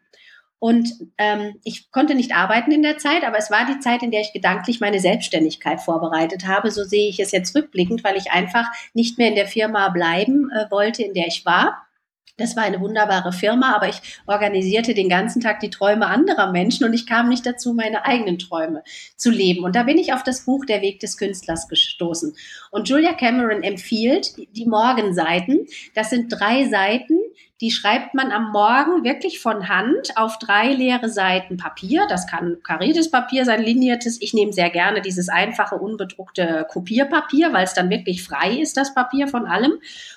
Und 0.64 0.94
ähm, 1.18 1.56
ich 1.64 1.92
konnte 1.92 2.14
nicht 2.14 2.36
arbeiten 2.36 2.72
in 2.72 2.84
der 2.84 3.00
Zeit, 3.00 3.24
aber 3.24 3.38
es 3.40 3.50
war 3.50 3.66
die 3.66 3.80
Zeit, 3.80 4.04
in 4.04 4.12
der 4.12 4.22
ich 4.22 4.32
gedanklich 4.32 4.80
meine 4.80 5.00
Selbstständigkeit 5.00 5.82
vorbereitet 5.82 6.46
habe. 6.46 6.70
So 6.70 6.84
sehe 6.84 7.10
ich 7.10 7.20
es 7.20 7.32
jetzt 7.32 7.56
rückblickend, 7.56 8.04
weil 8.04 8.16
ich 8.16 8.32
einfach 8.32 8.68
nicht 8.94 9.18
mehr 9.18 9.30
in 9.30 9.36
der 9.36 9.48
Firma 9.48 9.90
bleiben 9.90 10.52
äh, 10.52 10.70
wollte, 10.70 11.02
in 11.02 11.16
der 11.16 11.26
ich 11.26 11.46
war. 11.48 11.88
Das 12.38 12.56
war 12.56 12.64
eine 12.64 12.80
wunderbare 12.80 13.34
Firma, 13.34 13.76
aber 13.76 13.90
ich 13.90 14.02
organisierte 14.26 14.94
den 14.94 15.10
ganzen 15.10 15.42
Tag 15.42 15.60
die 15.60 15.70
Träume 15.70 16.08
anderer 16.08 16.52
Menschen 16.52 16.86
und 16.86 16.94
ich 16.94 17.08
kam 17.08 17.30
nicht 17.30 17.46
dazu, 17.46 17.74
meine 17.74 18.06
eigenen 18.06 18.40
Träume 18.40 18.84
zu 19.16 19.32
leben. 19.32 19.64
Und 19.64 19.76
da 19.76 19.84
bin 19.84 19.98
ich 19.98 20.14
auf 20.14 20.24
das 20.24 20.46
Buch 20.46 20.66
Der 20.66 20.82
Weg 20.82 21.00
des 21.00 21.18
Künstlers 21.18 21.68
gestoßen. 21.68 22.36
Und 22.72 22.88
Julia 22.88 23.14
Cameron 23.14 23.64
empfiehlt 23.64 24.34
die 24.56 24.66
Morgenseiten. 24.66 25.68
Das 25.94 26.10
sind 26.10 26.30
drei 26.30 26.68
Seiten, 26.68 27.18
die 27.62 27.70
schreibt 27.70 28.16
man 28.16 28.32
am 28.32 28.52
Morgen 28.52 29.04
wirklich 29.04 29.40
von 29.40 29.70
Hand 29.70 30.18
auf 30.18 30.40
drei 30.40 30.74
leere 30.74 31.10
Seiten 31.10 31.58
Papier. 31.58 32.08
Das 32.10 32.26
kann 32.26 32.58
kariertes 32.64 33.12
Papier 33.12 33.46
sein, 33.46 33.62
liniertes. 33.62 34.20
Ich 34.20 34.34
nehme 34.34 34.52
sehr 34.52 34.72
gerne 34.72 35.02
dieses 35.02 35.30
einfache, 35.30 35.76
unbedruckte 35.76 36.66
Kopierpapier, 36.68 37.54
weil 37.54 37.64
es 37.64 37.76
dann 37.76 37.92
wirklich 37.92 38.24
frei 38.24 38.58
ist, 38.58 38.78
das 38.78 38.96
Papier 38.96 39.28
von 39.28 39.46
allem. 39.46 39.74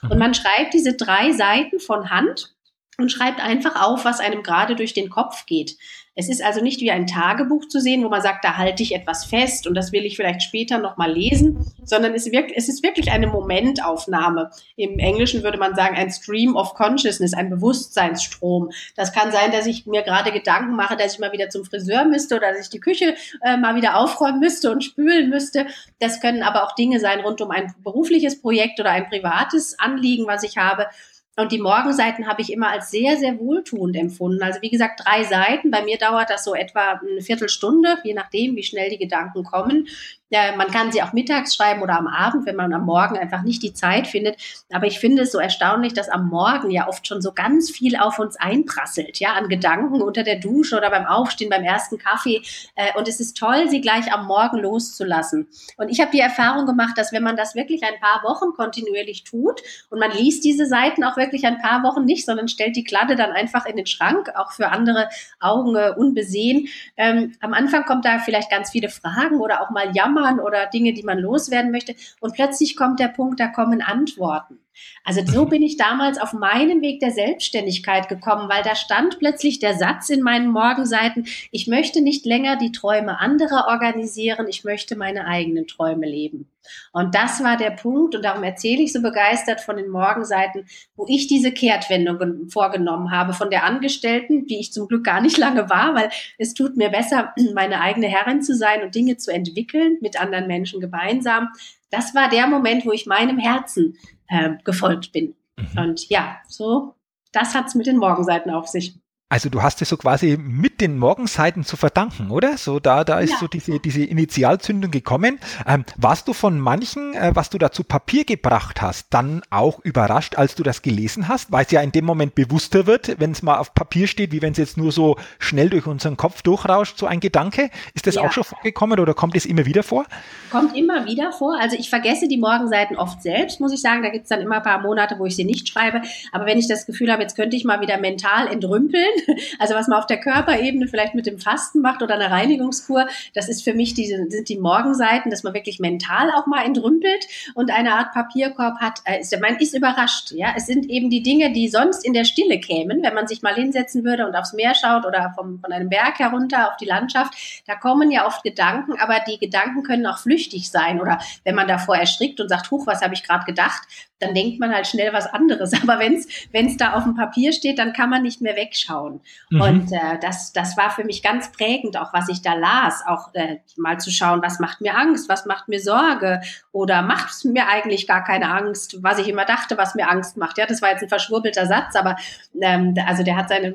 Und 0.09 0.19
man 0.19 0.33
schreibt 0.33 0.73
diese 0.73 0.95
drei 0.95 1.33
Seiten 1.33 1.81
von 1.81 2.09
Hand 2.09 2.55
und 2.97 3.13
schreibt 3.13 3.45
einfach 3.45 3.83
auf, 3.85 4.07
was 4.07 4.21
einem 4.21 4.43
gerade 4.43 4.75
durch 4.75 4.95
den 4.95 5.11
Kopf 5.11 5.45
geht. 5.45 5.77
Es 6.17 6.29
ist 6.29 6.45
also 6.45 6.63
nicht 6.63 6.81
wie 6.81 6.93
ein 6.93 7.07
Tagebuch 7.07 7.67
zu 7.67 7.81
sehen, 7.81 8.05
wo 8.05 8.09
man 8.09 8.23
sagt, 8.23 8.45
da 8.45 8.57
halte 8.57 8.83
ich 8.83 8.95
etwas 8.95 9.25
fest 9.25 9.67
und 9.67 9.75
das 9.75 9.91
will 9.91 10.05
ich 10.05 10.17
vielleicht 10.17 10.43
später 10.43 10.79
nochmal 10.79 11.13
lesen, 11.13 11.73
sondern 11.85 12.15
es, 12.15 12.31
wirkt, 12.31 12.53
es 12.55 12.69
ist 12.69 12.85
wirklich 12.85 13.11
eine 13.11 13.27
Momentaufnahme. 13.27 14.51
Im 14.77 14.99
Englischen 15.01 15.43
würde 15.43 15.59
man 15.59 15.75
sagen, 15.75 15.97
ein 15.97 16.11
Stream 16.11 16.55
of 16.55 16.75
Consciousness, 16.75 17.35
ein 17.35 17.51
Bewusstseinsstrom. 17.51 18.71
Das 18.95 19.13
kann 19.13 19.33
sein, 19.33 19.51
dass 19.51 19.67
ich 19.67 19.87
mir 19.87 20.03
gerade 20.03 20.31
Gedanken 20.31 20.77
mache, 20.77 20.97
dass 20.97 21.15
ich 21.15 21.19
mal 21.19 21.33
wieder 21.33 21.49
zum 21.49 21.65
Friseur 21.65 22.05
müsste 22.05 22.37
oder 22.37 22.53
dass 22.53 22.61
ich 22.61 22.71
die 22.71 22.81
Küche 22.81 23.17
äh, 23.43 23.57
mal 23.57 23.75
wieder 23.75 23.97
aufräumen 23.97 24.39
müsste 24.39 24.71
und 24.71 24.85
spülen 24.85 25.31
müsste. 25.31 25.67
Das 25.99 26.21
können 26.21 26.45
aber 26.45 26.65
auch 26.65 26.77
Dinge 26.77 27.01
sein 27.01 27.21
rund 27.21 27.41
um 27.41 27.51
ein 27.51 27.75
berufliches 27.83 28.41
Projekt 28.41 28.79
oder 28.79 28.91
ein 28.91 29.09
privates 29.09 29.79
Anliegen, 29.81 30.27
was 30.27 30.45
ich 30.45 30.59
habe. 30.59 30.87
Und 31.37 31.51
die 31.51 31.59
Morgenseiten 31.59 32.29
habe 32.29 32.43
ich 32.43 32.53
immer 32.53 32.69
als 32.69 32.91
sehr, 32.91 33.17
sehr 33.17 33.39
wohltuend 33.41 33.97
empfunden. 33.97 34.43
Also 34.43 34.63
wie 34.63 34.71
gesagt, 34.71 35.01
drei 35.05 35.25
Seiten. 35.25 35.71
Bei 35.71 35.83
mir 35.83 35.99
dauert 35.99 36.31
das 36.31 36.45
so 36.45 36.55
etwa 36.55 37.01
eine 37.01 37.23
Viertelstunde, 37.23 37.99
je 38.05 38.15
nachdem, 38.15 38.55
wie 38.55 38.63
schnell 38.63 38.89
die 38.91 38.99
Gedanken 38.99 39.43
kommen. 39.43 39.89
Ja, 40.35 40.57
man 40.57 40.67
kann 40.67 40.91
sie 40.91 41.01
auch 41.01 41.13
mittags 41.13 41.55
schreiben 41.55 41.81
oder 41.81 41.97
am 41.97 42.09
Abend, 42.09 42.45
wenn 42.45 42.57
man 42.57 42.73
am 42.73 42.87
Morgen 42.87 43.17
einfach 43.17 43.43
nicht 43.43 43.63
die 43.63 43.73
Zeit 43.73 44.09
findet. 44.09 44.37
Aber 44.73 44.85
ich 44.85 44.99
finde 44.99 45.23
es 45.23 45.31
so 45.31 45.39
erstaunlich, 45.39 45.95
dass 45.95 46.09
am 46.09 46.29
Morgen 46.29 46.73
ja 46.73 46.89
oft 46.89 47.07
schon 47.07 47.23
so 47.23 47.31
ganz 47.31 47.71
viel 47.71 47.95
auf 47.95 48.19
uns 48.19 48.35
einprasselt, 48.35 49.21
ja, 49.21 49.35
an 49.35 49.49
Gedanken 49.49 50.03
unter 50.03 50.25
der 50.25 50.41
Dusche 50.41 50.77
oder 50.77 50.91
beim 50.91 51.07
Aufstehen, 51.07 51.51
beim 51.51 51.63
ersten 51.63 51.99
Kaffee. 51.99 52.43
Äh, 52.75 52.99
und 52.99 53.07
es 53.07 53.21
ist 53.21 53.37
toll, 53.37 53.69
sie 53.69 53.81
gleich 53.81 54.13
am 54.13 54.27
Morgen 54.27 54.59
loszulassen. 54.59 55.47
Und 55.77 55.89
ich 55.89 56.01
habe 56.01 56.11
die 56.11 56.19
Erfahrung 56.19 56.67
gemacht, 56.67 56.99
dass 56.99 57.13
wenn 57.13 57.23
man 57.23 57.37
das 57.37 57.55
wirklich 57.55 57.85
ein 57.85 58.01
paar 58.01 58.25
Wochen 58.25 58.57
kontinuierlich 58.57 59.23
tut 59.23 59.63
und 59.91 60.01
man 60.01 60.11
liest 60.11 60.45
diese 60.45 60.67
Seiten 60.67 61.05
auch 61.05 61.17
wirklich 61.17 61.47
ein 61.47 61.61
paar 61.61 61.85
Wochen 61.85 62.05
nicht, 62.05 62.27
sondern 62.27 62.49
stellt 62.49 62.75
die 62.75 62.83
Kladde 62.83 63.15
dann 63.15 63.31
einfach 63.31 63.67
in 63.67 63.77
den 63.77 63.87
Schrank, 63.87 64.33
auch 64.35 64.51
für 64.51 64.71
andere 64.71 65.09
Augen 65.39 65.77
äh, 65.77 65.93
unbesehen. 65.97 66.67
Ähm, 66.97 67.37
am 67.41 67.55
Anfang 67.55 67.85
kommt 67.85 68.05
da 68.05 68.19
vielleicht 68.19 68.51
ganz 68.51 68.71
viele 68.73 68.89
Fragen 68.89 69.39
oder 69.39 69.63
auch 69.63 69.71
mal 69.71 69.95
Jammer 69.95 70.24
Trauern 70.25 70.41
oder 70.41 70.67
Dinge, 70.67 70.93
die 70.93 71.03
man 71.03 71.19
loswerden 71.19 71.71
möchte. 71.71 71.95
Und 72.21 72.35
plötzlich 72.35 72.77
kommt 72.77 73.01
der 73.01 73.09
Punkt, 73.09 73.41
da 73.41 73.49
kommen 73.49 73.83
Antworten. 73.83 74.59
Also 75.05 75.21
so 75.25 75.45
mhm. 75.45 75.51
bin 75.51 75.63
ich 75.63 75.77
damals 75.77 76.19
auf 76.19 76.33
meinen 76.33 76.83
Weg 76.83 77.01
der 77.01 77.11
Selbstständigkeit 77.11 78.09
gekommen, 78.09 78.49
weil 78.49 78.63
da 78.63 78.75
stand 78.75 79.19
plötzlich 79.19 79.59
der 79.59 79.75
Satz 79.75 80.09
in 80.09 80.23
meinen 80.23 80.51
Morgenseiten, 80.51 81.27
ich 81.51 81.67
möchte 81.67 82.01
nicht 82.01 82.27
länger 82.27 82.57
die 82.57 82.73
Träume 82.73 83.21
anderer 83.21 83.67
organisieren, 83.69 84.47
ich 84.49 84.65
möchte 84.65 84.97
meine 84.97 85.27
eigenen 85.27 85.67
Träume 85.67 86.07
leben. 86.07 86.49
Und 86.93 87.15
das 87.15 87.43
war 87.43 87.57
der 87.57 87.71
Punkt, 87.71 88.15
und 88.15 88.25
darum 88.25 88.43
erzähle 88.43 88.83
ich 88.83 88.93
so 88.93 89.03
begeistert 89.03 89.61
von 89.61 89.77
den 89.77 89.91
Morgenseiten, 89.91 90.67
wo 90.97 91.05
ich 91.09 91.27
diese 91.27 91.53
Kehrtwendung 91.53 92.49
vorgenommen 92.49 93.11
habe 93.11 93.33
von 93.35 93.51
der 93.51 93.65
Angestellten, 93.65 94.47
die 94.47 94.61
ich 94.61 94.73
zum 94.73 94.89
Glück 94.89 95.05
gar 95.05 95.21
nicht 95.21 95.37
lange 95.37 95.69
war, 95.69 95.95
weil 95.95 96.11
es 96.39 96.55
tut 96.55 96.77
mir 96.77 96.91
besser, 96.91 97.35
meine 97.55 97.81
eigene 97.81 98.07
Herrin 98.07 98.43
zu 98.43 98.55
sein 98.55 98.83
und 98.83 98.95
Dinge 98.95 99.17
zu 99.17 99.31
entwickeln 99.31 99.99
mit 100.01 100.21
anderen 100.21 100.47
Menschen 100.47 100.81
gemeinsam. 100.81 101.49
Das 101.91 102.15
war 102.15 102.29
der 102.29 102.47
Moment, 102.47 102.87
wo 102.87 102.93
ich 102.93 103.07
meinem 103.07 103.39
Herzen 103.39 103.97
äh, 104.29 104.51
gefolgt 104.65 105.13
bin. 105.13 105.35
Mhm. 105.57 105.79
Und 105.79 106.09
ja, 106.09 106.39
so, 106.49 106.95
das 107.33 107.55
hat's 107.55 107.75
mit 107.75 107.87
den 107.87 107.99
Morgenseiten 107.99 108.51
auf 108.51 108.69
sich. 108.69 108.95
Also 109.35 109.49
du 109.49 109.65
hast 109.65 109.83
es 109.83 109.89
so 109.89 109.97
quasi 109.97 110.39
mit 110.41 110.81
den 110.81 110.97
Morgenseiten 110.97 111.65
zu 111.65 111.77
verdanken, 111.77 112.31
oder? 112.31 112.57
So 112.57 112.79
da, 112.79 113.03
da 113.03 113.19
ist 113.19 113.33
ja. 113.33 113.39
so 113.41 113.49
diese, 113.49 113.81
diese 113.81 114.05
Initialzündung 114.05 114.93
gekommen. 114.93 115.41
Ähm, 115.67 115.85
warst 115.97 116.29
du 116.29 116.33
von 116.33 116.61
manchen, 116.61 117.15
äh, 117.15 117.33
was 117.35 117.51
du 117.51 117.59
da 117.59 117.73
zu 117.73 117.83
Papier 117.83 118.25
gebracht 118.25 118.81
hast, 118.81 119.09
dann 119.11 119.43
auch 119.51 119.81
überrascht, 119.81 120.39
als 120.39 120.55
du 120.55 120.63
das 120.63 120.83
gelesen 120.83 121.27
hast? 121.27 121.51
Weil 121.51 121.65
es 121.65 121.73
ja 121.73 121.81
in 121.81 121.91
dem 121.91 122.05
Moment 122.05 122.37
bewusster 122.37 122.87
wird, 122.87 123.19
wenn 123.19 123.33
es 123.33 123.43
mal 123.43 123.59
auf 123.59 123.75
Papier 123.75 124.07
steht, 124.07 124.31
wie 124.31 124.41
wenn 124.41 124.53
es 124.53 124.59
jetzt 124.59 124.77
nur 124.77 124.93
so 124.93 125.17
schnell 125.41 125.69
durch 125.69 125.89
unseren 125.89 126.17
Kopf 126.17 126.43
durchrauscht, 126.43 126.97
so 126.97 127.07
ein 127.07 127.19
Gedanke. 127.19 127.71
Ist 127.93 128.07
das 128.07 128.15
ja. 128.15 128.23
auch 128.23 128.31
schon 128.31 128.45
vorgekommen 128.45 129.01
oder 129.01 129.15
kommt 129.15 129.35
es 129.35 129.47
immer 129.47 129.67
wieder 129.67 129.83
vor? 129.83 130.05
Kommt 130.53 130.77
immer 130.77 131.07
wieder 131.07 131.33
vor. 131.33 131.59
Also 131.61 131.77
ich 131.77 131.91
vergesse 131.91 132.29
die 132.29 132.39
Morgenseiten 132.39 132.97
oft 132.97 133.21
selbst, 133.21 133.59
muss 133.59 133.73
ich 133.73 133.81
sagen. 133.81 134.05
Da 134.05 134.11
gibt 134.11 134.27
es 134.27 134.29
dann 134.29 134.43
immer 134.43 134.59
ein 134.59 134.63
paar 134.63 134.81
Monate, 134.81 135.19
wo 135.19 135.27
ich 135.27 135.35
sie 135.35 135.45
nicht 135.45 135.69
schreibe. 135.69 136.03
Aber 136.31 136.47
wenn 136.47 136.57
ich 136.57 136.69
das 136.69 136.87
Gefühl 136.87 137.11
habe, 137.11 137.23
jetzt 137.23 137.35
könnte 137.35 137.57
ich 137.57 137.65
mal 137.65 137.81
wieder 137.81 137.99
mental 137.99 138.47
entrümpeln, 138.47 139.03
Also 139.59 139.75
was 139.75 139.89
man 139.89 139.99
auf 139.99 140.07
der 140.07 140.21
Körperebene 140.21 140.89
vielleicht 140.89 141.15
mit 141.15 141.27
dem 141.27 141.39
Fasten 141.39 141.81
macht 141.81 142.03
oder 142.03 142.15
einer 142.15 142.31
Reinigungskur, 142.31 143.07
das 143.35 143.49
ist 143.49 143.63
für 143.63 143.75
mich 143.75 143.95
diese, 143.95 144.29
sind 144.29 144.49
die 144.49 144.59
Morgenseiten, 144.59 145.31
dass 145.31 145.43
man 145.43 145.55
wirklich 145.55 145.79
mental 145.79 146.31
auch 146.33 146.47
mal 146.47 146.65
entrümpelt 146.65 147.27
und 147.55 147.71
eine 147.71 147.95
Art 147.95 148.13
Papierkorb 148.13 148.81
hat. 148.81 149.01
Äh, 149.05 149.23
man 149.41 149.57
ist 149.57 149.75
überrascht. 149.75 150.33
Ja, 150.33 150.55
es 150.57 150.67
sind 150.67 150.89
eben 150.91 151.11
die 151.11 151.23
Dinge, 151.23 151.53
die 151.53 151.69
sonst 151.69 152.05
in 152.05 152.13
der 152.13 152.25
Stille 152.25 152.59
kämen, 152.59 153.03
wenn 153.03 153.15
man 153.15 153.27
sich 153.27 153.43
mal 153.43 153.55
hinsetzen 153.55 154.05
würde 154.05 154.27
und 154.27 154.35
aufs 154.35 154.53
Meer 154.53 154.75
schaut 154.75 155.07
oder 155.07 155.33
vom, 155.35 155.61
von 155.61 155.73
einem 155.73 155.89
Berg 155.89 156.19
herunter 156.19 156.69
auf 156.69 156.77
die 156.77 156.87
Landschaft. 156.87 157.35
Da 157.67 157.75
kommen 157.75 158.11
ja 158.11 158.27
oft 158.27 158.43
Gedanken, 158.43 158.99
aber 158.99 159.21
die 159.27 159.39
Gedanken 159.39 159.83
können 159.83 160.07
auch 160.07 160.19
flüchtig 160.19 160.71
sein 160.71 161.01
oder 161.01 161.19
wenn 161.45 161.55
man 161.55 161.69
davor 161.69 161.97
erstrickt 161.97 162.41
und 162.41 162.49
sagt, 162.49 162.71
huch, 162.71 162.87
was 162.87 163.03
habe 163.03 163.15
ich 163.15 163.23
gerade 163.23 163.45
gedacht, 163.45 163.83
dann 164.25 164.35
denkt 164.35 164.59
man 164.59 164.75
halt 164.75 164.87
schnell 164.87 165.13
was 165.13 165.27
anderes. 165.27 165.73
Aber 165.83 165.99
wenn 165.99 166.67
es 166.67 166.77
da 166.77 166.95
auf 166.95 167.05
dem 167.05 167.15
Papier 167.15 167.53
steht, 167.53 167.79
dann 167.79 167.93
kann 167.93 168.11
man 168.11 168.23
nicht 168.23 168.41
mehr 168.41 168.57
wegschauen. 168.57 169.04
Mhm. 169.51 169.61
Und 169.61 169.93
äh, 169.93 170.19
das, 170.21 170.53
das 170.53 170.77
war 170.77 170.91
für 170.91 171.05
mich 171.05 171.23
ganz 171.23 171.53
prägend, 171.53 171.97
auch 171.97 172.13
was 172.13 172.29
ich 172.29 172.43
da 172.43 172.55
las, 172.55 173.03
auch 173.07 173.33
äh, 173.35 173.59
mal 173.77 173.99
zu 173.99 174.11
schauen, 174.11 174.43
was 174.43 174.59
macht 174.59 174.81
mir 174.81 174.97
Angst, 174.97 175.29
was 175.29 175.47
macht 175.47 175.69
mir 175.69 175.81
Sorge 175.81 176.41
oder 176.73 177.03
macht 177.03 177.31
es 177.31 177.45
mir 177.45 177.69
eigentlich 177.69 178.07
gar 178.07 178.25
keine 178.25 178.51
Angst, 178.51 179.03
was 179.03 179.19
ich 179.19 179.29
immer 179.29 179.45
dachte, 179.45 179.79
was 179.79 179.95
mir 179.95 180.11
Angst 180.11 180.37
macht. 180.37 180.59
Ja, 180.59 180.67
das 180.67 180.83
war 180.83 180.91
jetzt 180.91 181.03
ein 181.03 181.09
verschwurbelter 181.09 181.67
Satz, 181.67 181.97
aber 181.97 182.17
ähm, 182.61 182.95
also 183.07 183.23
der 183.23 183.37
hat 183.37 183.49
seine 183.49 183.75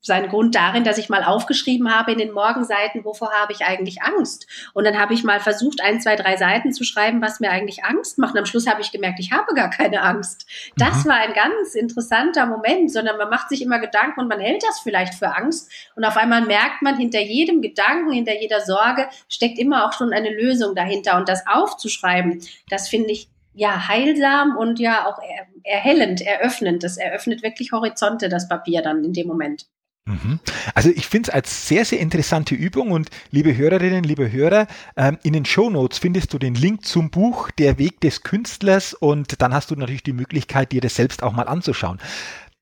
seinen 0.00 0.28
Grund 0.28 0.54
darin, 0.54 0.84
dass 0.84 0.98
ich 0.98 1.08
mal 1.08 1.24
aufgeschrieben 1.24 1.94
habe 1.94 2.12
in 2.12 2.18
den 2.18 2.32
Morgenseiten, 2.32 3.04
wovor 3.04 3.32
habe 3.32 3.52
ich 3.52 3.64
eigentlich 3.64 4.02
Angst? 4.02 4.46
Und 4.74 4.84
dann 4.84 4.98
habe 4.98 5.14
ich 5.14 5.24
mal 5.24 5.40
versucht, 5.40 5.82
ein, 5.82 6.00
zwei, 6.00 6.16
drei 6.16 6.36
Seiten 6.36 6.72
zu 6.72 6.84
schreiben, 6.84 7.20
was 7.20 7.40
mir 7.40 7.50
eigentlich 7.50 7.84
Angst 7.84 8.18
macht. 8.18 8.34
Und 8.34 8.40
am 8.40 8.46
Schluss 8.46 8.66
habe 8.66 8.80
ich 8.80 8.92
gemerkt, 8.92 9.20
ich 9.20 9.32
habe 9.32 9.54
gar 9.54 9.70
keine 9.70 10.02
Angst. 10.02 10.46
Das 10.76 11.06
war 11.06 11.16
ein 11.16 11.32
ganz 11.34 11.74
interessanter 11.74 12.46
Moment, 12.46 12.92
sondern 12.92 13.16
man 13.16 13.30
macht 13.30 13.48
sich 13.48 13.62
immer 13.62 13.78
Gedanken 13.78 14.20
und 14.20 14.28
man 14.28 14.40
hält 14.40 14.62
das 14.62 14.80
vielleicht 14.80 15.14
für 15.14 15.34
Angst. 15.34 15.70
Und 15.96 16.04
auf 16.04 16.16
einmal 16.16 16.42
merkt 16.42 16.82
man, 16.82 16.96
hinter 16.96 17.20
jedem 17.20 17.62
Gedanken, 17.62 18.12
hinter 18.12 18.40
jeder 18.40 18.60
Sorge 18.60 19.08
steckt 19.28 19.58
immer 19.58 19.86
auch 19.86 19.92
schon 19.92 20.12
eine 20.12 20.30
Lösung 20.30 20.74
dahinter. 20.74 21.16
Und 21.16 21.28
das 21.28 21.46
aufzuschreiben, 21.46 22.42
das 22.70 22.88
finde 22.88 23.12
ich 23.12 23.28
ja 23.54 23.88
heilsam 23.88 24.56
und 24.56 24.78
ja 24.78 25.06
auch 25.06 25.18
erhellend, 25.64 26.20
eröffnend. 26.20 26.84
Das 26.84 26.96
eröffnet 26.96 27.42
wirklich 27.42 27.72
Horizonte, 27.72 28.28
das 28.28 28.48
Papier 28.48 28.82
dann 28.82 29.04
in 29.04 29.12
dem 29.12 29.26
Moment. 29.26 29.66
Mhm. 30.08 30.40
Also 30.74 30.90
ich 30.90 31.06
finde 31.06 31.28
es 31.28 31.34
als 31.34 31.68
sehr, 31.68 31.84
sehr 31.84 32.00
interessante 32.00 32.54
Übung 32.54 32.90
und 32.90 33.10
liebe 33.30 33.56
Hörerinnen, 33.56 34.04
liebe 34.04 34.32
Hörer, 34.32 34.66
ähm, 34.96 35.18
in 35.22 35.34
den 35.34 35.44
Show 35.44 35.68
Notes 35.68 35.98
findest 35.98 36.32
du 36.32 36.38
den 36.38 36.54
Link 36.54 36.84
zum 36.86 37.10
Buch 37.10 37.50
Der 37.58 37.78
Weg 37.78 38.00
des 38.00 38.22
Künstlers 38.22 38.94
und 38.94 39.42
dann 39.42 39.52
hast 39.52 39.70
du 39.70 39.76
natürlich 39.76 40.02
die 40.02 40.14
Möglichkeit, 40.14 40.72
dir 40.72 40.80
das 40.80 40.94
selbst 40.94 41.22
auch 41.22 41.32
mal 41.32 41.48
anzuschauen. 41.48 41.98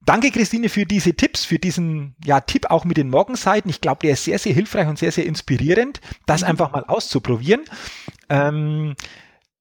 Danke, 0.04 0.30
Christine, 0.30 0.68
für 0.68 0.86
diese 0.86 1.14
Tipps, 1.14 1.44
für 1.44 1.58
diesen 1.58 2.14
ja, 2.24 2.40
Tipp 2.40 2.70
auch 2.70 2.84
mit 2.84 2.96
den 2.96 3.10
Morgenseiten. 3.10 3.68
Ich 3.68 3.80
glaube, 3.80 4.00
der 4.02 4.12
ist 4.12 4.24
sehr, 4.24 4.38
sehr 4.38 4.52
hilfreich 4.52 4.86
und 4.86 4.98
sehr, 4.98 5.10
sehr 5.10 5.26
inspirierend, 5.26 6.00
das 6.26 6.42
mhm. 6.42 6.48
einfach 6.48 6.72
mal 6.72 6.84
auszuprobieren. 6.84 7.62
Ähm, 8.28 8.94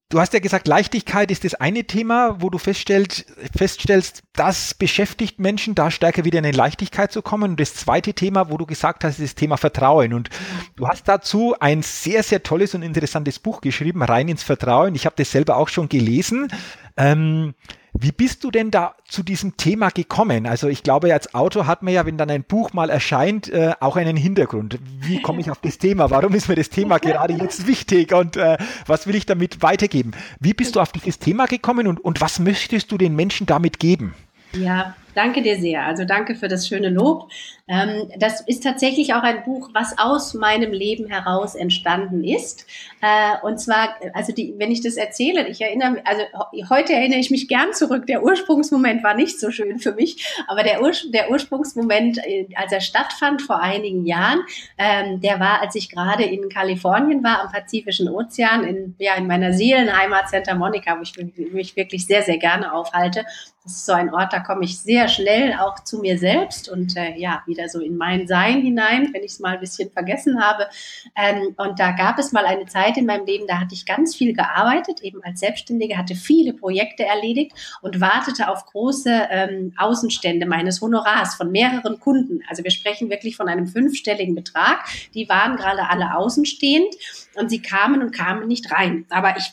Du 0.08 0.20
hast 0.20 0.32
ja 0.34 0.38
gesagt, 0.38 0.68
Leichtigkeit 0.68 1.32
ist 1.32 1.42
das 1.42 1.54
eine 1.54 1.82
Thema, 1.82 2.40
wo 2.40 2.48
du 2.48 2.58
feststellst, 2.58 3.26
feststellst, 3.56 4.22
das 4.34 4.72
beschäftigt 4.72 5.40
Menschen, 5.40 5.74
da 5.74 5.90
stärker 5.90 6.24
wieder 6.24 6.38
in 6.38 6.44
eine 6.44 6.56
Leichtigkeit 6.56 7.10
zu 7.10 7.22
kommen. 7.22 7.50
Und 7.50 7.60
das 7.60 7.74
zweite 7.74 8.14
Thema, 8.14 8.48
wo 8.48 8.56
du 8.56 8.66
gesagt 8.66 9.02
hast, 9.02 9.18
ist 9.18 9.32
das 9.32 9.34
Thema 9.34 9.56
Vertrauen. 9.56 10.12
Und 10.12 10.30
du 10.76 10.86
hast 10.86 11.08
dazu 11.08 11.56
ein 11.58 11.82
sehr, 11.82 12.22
sehr 12.22 12.44
tolles 12.44 12.76
und 12.76 12.82
interessantes 12.82 13.40
Buch 13.40 13.60
geschrieben, 13.60 14.00
Rein 14.00 14.28
ins 14.28 14.44
Vertrauen. 14.44 14.94
Ich 14.94 15.06
habe 15.06 15.16
das 15.18 15.32
selber 15.32 15.56
auch 15.56 15.68
schon 15.68 15.88
gelesen. 15.88 16.52
Ähm, 16.96 17.54
wie 18.00 18.12
bist 18.12 18.44
du 18.44 18.50
denn 18.50 18.70
da 18.70 18.94
zu 19.04 19.22
diesem 19.22 19.56
Thema 19.56 19.90
gekommen? 19.90 20.46
Also 20.46 20.68
ich 20.68 20.82
glaube, 20.82 21.12
als 21.12 21.34
Autor 21.34 21.66
hat 21.66 21.82
man 21.82 21.94
ja, 21.94 22.06
wenn 22.06 22.18
dann 22.18 22.30
ein 22.30 22.44
Buch 22.44 22.72
mal 22.72 22.90
erscheint, 22.90 23.48
äh, 23.48 23.72
auch 23.80 23.96
einen 23.96 24.16
Hintergrund. 24.16 24.78
Wie 25.00 25.22
komme 25.22 25.40
ich 25.40 25.50
auf 25.50 25.60
das 25.60 25.78
Thema? 25.78 26.10
Warum 26.10 26.34
ist 26.34 26.48
mir 26.48 26.56
das 26.56 26.70
Thema 26.70 26.98
gerade 27.00 27.34
jetzt 27.34 27.66
wichtig? 27.66 28.12
Und 28.12 28.36
äh, 28.36 28.58
was 28.86 29.06
will 29.06 29.14
ich 29.14 29.26
damit 29.26 29.62
weitergeben? 29.62 30.12
Wie 30.40 30.54
bist 30.54 30.76
du 30.76 30.80
auf 30.80 30.92
dieses 30.92 31.18
Thema 31.18 31.46
gekommen 31.46 31.86
und, 31.86 32.04
und 32.04 32.20
was 32.20 32.38
möchtest 32.38 32.92
du 32.92 32.98
den 32.98 33.16
Menschen 33.16 33.46
damit 33.46 33.78
geben? 33.78 34.14
Ja, 34.52 34.94
danke 35.14 35.42
dir 35.42 35.58
sehr. 35.58 35.84
Also 35.84 36.04
danke 36.04 36.34
für 36.34 36.48
das 36.48 36.68
schöne 36.68 36.88
Lob. 36.88 37.30
Ähm, 37.68 38.08
das 38.18 38.40
ist 38.42 38.62
tatsächlich 38.62 39.14
auch 39.14 39.22
ein 39.22 39.42
Buch, 39.42 39.70
was 39.72 39.98
aus 39.98 40.34
meinem 40.34 40.72
Leben 40.72 41.08
heraus 41.08 41.56
entstanden 41.56 42.22
ist. 42.22 42.64
Äh, 43.00 43.44
und 43.44 43.58
zwar, 43.58 43.96
also 44.14 44.32
die, 44.32 44.54
wenn 44.56 44.70
ich 44.70 44.82
das 44.82 44.96
erzähle, 44.96 45.48
ich 45.48 45.60
erinnere 45.60 45.90
mich, 45.90 46.06
also 46.06 46.22
heute 46.70 46.92
erinnere 46.92 47.18
ich 47.18 47.30
mich 47.30 47.48
gern 47.48 47.72
zurück. 47.72 48.06
Der 48.06 48.22
Ursprungsmoment 48.22 49.02
war 49.02 49.14
nicht 49.14 49.40
so 49.40 49.50
schön 49.50 49.80
für 49.80 49.92
mich, 49.92 50.24
aber 50.46 50.62
der, 50.62 50.80
Ur, 50.80 50.92
der 51.12 51.30
Ursprungsmoment, 51.30 52.18
äh, 52.18 52.46
als 52.54 52.70
er 52.70 52.80
stattfand 52.80 53.42
vor 53.42 53.60
einigen 53.60 54.06
Jahren, 54.06 54.40
ähm, 54.78 55.20
der 55.20 55.40
war, 55.40 55.60
als 55.60 55.74
ich 55.74 55.88
gerade 55.88 56.22
in 56.22 56.48
Kalifornien 56.48 57.24
war, 57.24 57.42
am 57.42 57.50
Pazifischen 57.50 58.08
Ozean, 58.08 58.62
in, 58.62 58.94
ja, 58.98 59.14
in 59.16 59.26
meiner 59.26 59.52
Seelenheimat 59.52 60.28
Santa 60.28 60.54
Monica, 60.54 60.96
wo 60.98 61.02
ich 61.02 61.16
mich 61.52 61.74
wirklich 61.74 62.06
sehr, 62.06 62.22
sehr 62.22 62.38
gerne 62.38 62.72
aufhalte. 62.72 63.24
Das 63.64 63.72
ist 63.72 63.86
so 63.86 63.94
ein 63.94 64.14
Ort, 64.14 64.32
da 64.32 64.38
komme 64.38 64.64
ich 64.64 64.78
sehr 64.78 65.08
schnell 65.08 65.54
auch 65.54 65.82
zu 65.82 65.98
mir 65.98 66.18
selbst 66.18 66.68
und 66.68 66.96
äh, 66.96 67.16
ja, 67.16 67.42
wieder 67.46 67.55
so 67.68 67.80
in 67.80 67.96
mein 67.96 68.26
Sein 68.26 68.60
hinein, 68.62 69.10
wenn 69.12 69.22
ich 69.22 69.32
es 69.32 69.40
mal 69.40 69.54
ein 69.54 69.60
bisschen 69.60 69.90
vergessen 69.90 70.42
habe. 70.42 70.68
Ähm, 71.16 71.54
und 71.56 71.78
da 71.78 71.92
gab 71.92 72.18
es 72.18 72.32
mal 72.32 72.46
eine 72.46 72.66
Zeit 72.66 72.96
in 72.96 73.06
meinem 73.06 73.26
Leben, 73.26 73.46
da 73.46 73.60
hatte 73.60 73.74
ich 73.74 73.86
ganz 73.86 74.14
viel 74.14 74.32
gearbeitet, 74.32 75.02
eben 75.02 75.22
als 75.22 75.40
Selbstständige, 75.40 75.96
hatte 75.96 76.14
viele 76.14 76.52
Projekte 76.52 77.04
erledigt 77.04 77.52
und 77.82 78.00
wartete 78.00 78.48
auf 78.48 78.66
große 78.66 79.28
ähm, 79.30 79.72
Außenstände 79.76 80.46
meines 80.46 80.80
Honorars 80.80 81.34
von 81.34 81.50
mehreren 81.50 82.00
Kunden. 82.00 82.40
Also 82.48 82.64
wir 82.64 82.70
sprechen 82.70 83.10
wirklich 83.10 83.36
von 83.36 83.48
einem 83.48 83.66
fünfstelligen 83.66 84.34
Betrag. 84.34 84.84
Die 85.14 85.28
waren 85.28 85.56
gerade 85.56 85.88
alle 85.88 86.16
außenstehend 86.16 86.94
und 87.34 87.50
sie 87.50 87.62
kamen 87.62 88.02
und 88.02 88.12
kamen 88.12 88.46
nicht 88.46 88.72
rein. 88.72 89.06
Aber 89.10 89.36
ich 89.36 89.52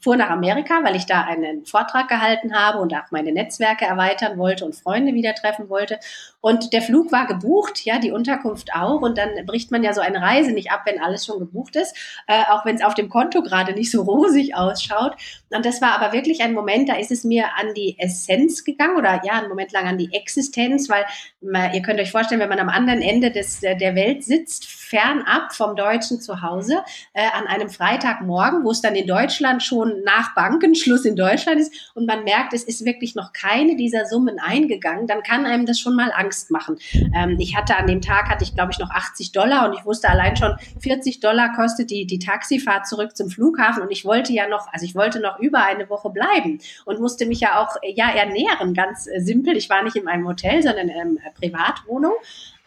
fuhr 0.00 0.16
nach 0.16 0.30
Amerika, 0.30 0.82
weil 0.82 0.96
ich 0.96 1.06
da 1.06 1.22
einen 1.22 1.64
Vortrag 1.64 2.08
gehalten 2.08 2.54
habe 2.54 2.78
und 2.78 2.94
auch 2.94 3.10
meine 3.10 3.32
Netzwerke 3.32 3.84
erweitern 3.84 4.38
wollte 4.38 4.64
und 4.64 4.74
Freunde 4.74 5.14
wieder 5.14 5.34
treffen 5.34 5.68
wollte. 5.68 5.98
Und 6.42 6.72
der 6.72 6.82
Flug 6.82 7.12
war 7.12 7.26
gebucht, 7.26 7.84
ja, 7.84 8.00
die 8.00 8.10
Unterkunft 8.10 8.74
auch. 8.74 9.00
Und 9.00 9.16
dann 9.16 9.46
bricht 9.46 9.70
man 9.70 9.84
ja 9.84 9.94
so 9.94 10.00
eine 10.00 10.20
Reise 10.20 10.50
nicht 10.50 10.72
ab, 10.72 10.82
wenn 10.84 11.00
alles 11.00 11.24
schon 11.24 11.38
gebucht 11.38 11.76
ist, 11.76 11.96
äh, 12.26 12.42
auch 12.50 12.66
wenn 12.66 12.74
es 12.74 12.82
auf 12.82 12.94
dem 12.94 13.08
Konto 13.08 13.42
gerade 13.42 13.72
nicht 13.72 13.92
so 13.92 14.02
rosig 14.12 14.56
ausschaut. 14.56 15.14
Und 15.50 15.64
das 15.64 15.80
war 15.80 15.92
aber 15.92 16.12
wirklich 16.12 16.42
ein 16.42 16.52
Moment, 16.52 16.88
da 16.88 16.96
ist 16.96 17.12
es 17.12 17.22
mir 17.22 17.44
an 17.56 17.74
die 17.74 17.96
Essenz 17.98 18.64
gegangen 18.64 18.96
oder 18.96 19.22
ja, 19.24 19.34
einen 19.34 19.48
Moment 19.48 19.70
lang 19.70 19.86
an 19.86 19.98
die 19.98 20.12
Existenz, 20.12 20.88
weil 20.88 21.04
man, 21.40 21.72
ihr 21.74 21.82
könnt 21.82 22.00
euch 22.00 22.10
vorstellen, 22.10 22.40
wenn 22.40 22.48
man 22.48 22.58
am 22.58 22.68
anderen 22.68 23.02
Ende 23.02 23.30
des, 23.30 23.60
der 23.60 23.94
Welt 23.94 24.24
sitzt, 24.24 24.66
fernab 24.66 25.52
vom 25.52 25.76
deutschen 25.76 26.20
Zuhause, 26.20 26.82
äh, 27.12 27.22
an 27.22 27.46
einem 27.46 27.70
Freitagmorgen, 27.70 28.64
wo 28.64 28.72
es 28.72 28.80
dann 28.80 28.96
in 28.96 29.06
Deutschland 29.06 29.62
schon 29.62 30.02
nach 30.04 30.34
Bankenschluss 30.34 31.04
in 31.04 31.14
Deutschland 31.14 31.60
ist 31.60 31.92
und 31.94 32.06
man 32.06 32.24
merkt, 32.24 32.52
es 32.52 32.64
ist 32.64 32.84
wirklich 32.84 33.14
noch 33.14 33.32
keine 33.32 33.76
dieser 33.76 34.06
Summen 34.06 34.40
eingegangen, 34.40 35.06
dann 35.06 35.22
kann 35.22 35.46
einem 35.46 35.66
das 35.66 35.78
schon 35.78 35.94
mal 35.94 36.10
Angst 36.12 36.31
Angst 36.32 36.50
machen. 36.50 36.78
Ähm, 37.14 37.36
ich 37.38 37.56
hatte 37.56 37.76
an 37.76 37.86
dem 37.86 38.00
Tag, 38.00 38.30
hatte 38.30 38.42
ich 38.42 38.54
glaube 38.54 38.72
ich 38.72 38.78
noch 38.78 38.90
80 38.90 39.32
Dollar 39.32 39.68
und 39.68 39.78
ich 39.78 39.84
wusste 39.84 40.08
allein 40.08 40.34
schon, 40.36 40.56
40 40.80 41.20
Dollar 41.20 41.52
kostet 41.54 41.90
die, 41.90 42.06
die 42.06 42.18
Taxifahrt 42.18 42.86
zurück 42.86 43.14
zum 43.14 43.28
Flughafen 43.28 43.82
und 43.82 43.90
ich 43.90 44.06
wollte 44.06 44.32
ja 44.32 44.48
noch, 44.48 44.66
also 44.72 44.86
ich 44.86 44.94
wollte 44.94 45.20
noch 45.20 45.38
über 45.38 45.64
eine 45.64 45.90
Woche 45.90 46.08
bleiben 46.08 46.58
und 46.86 47.00
musste 47.00 47.26
mich 47.26 47.40
ja 47.40 47.60
auch 47.60 47.76
ja 47.94 48.10
ernähren, 48.10 48.72
ganz 48.72 49.06
äh, 49.06 49.20
simpel. 49.20 49.56
Ich 49.56 49.68
war 49.68 49.82
nicht 49.82 49.96
in 49.96 50.08
einem 50.08 50.26
Hotel, 50.26 50.62
sondern 50.62 50.88
in 50.88 51.18
einer 51.18 51.30
Privatwohnung. 51.38 52.14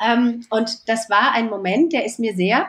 Ähm, 0.06 0.46
und 0.52 0.88
das 0.88 1.10
war 1.10 1.34
ein 1.34 1.50
Moment, 1.50 1.94
der 1.94 2.06
ist 2.06 2.20
mir 2.20 2.36
sehr 2.36 2.68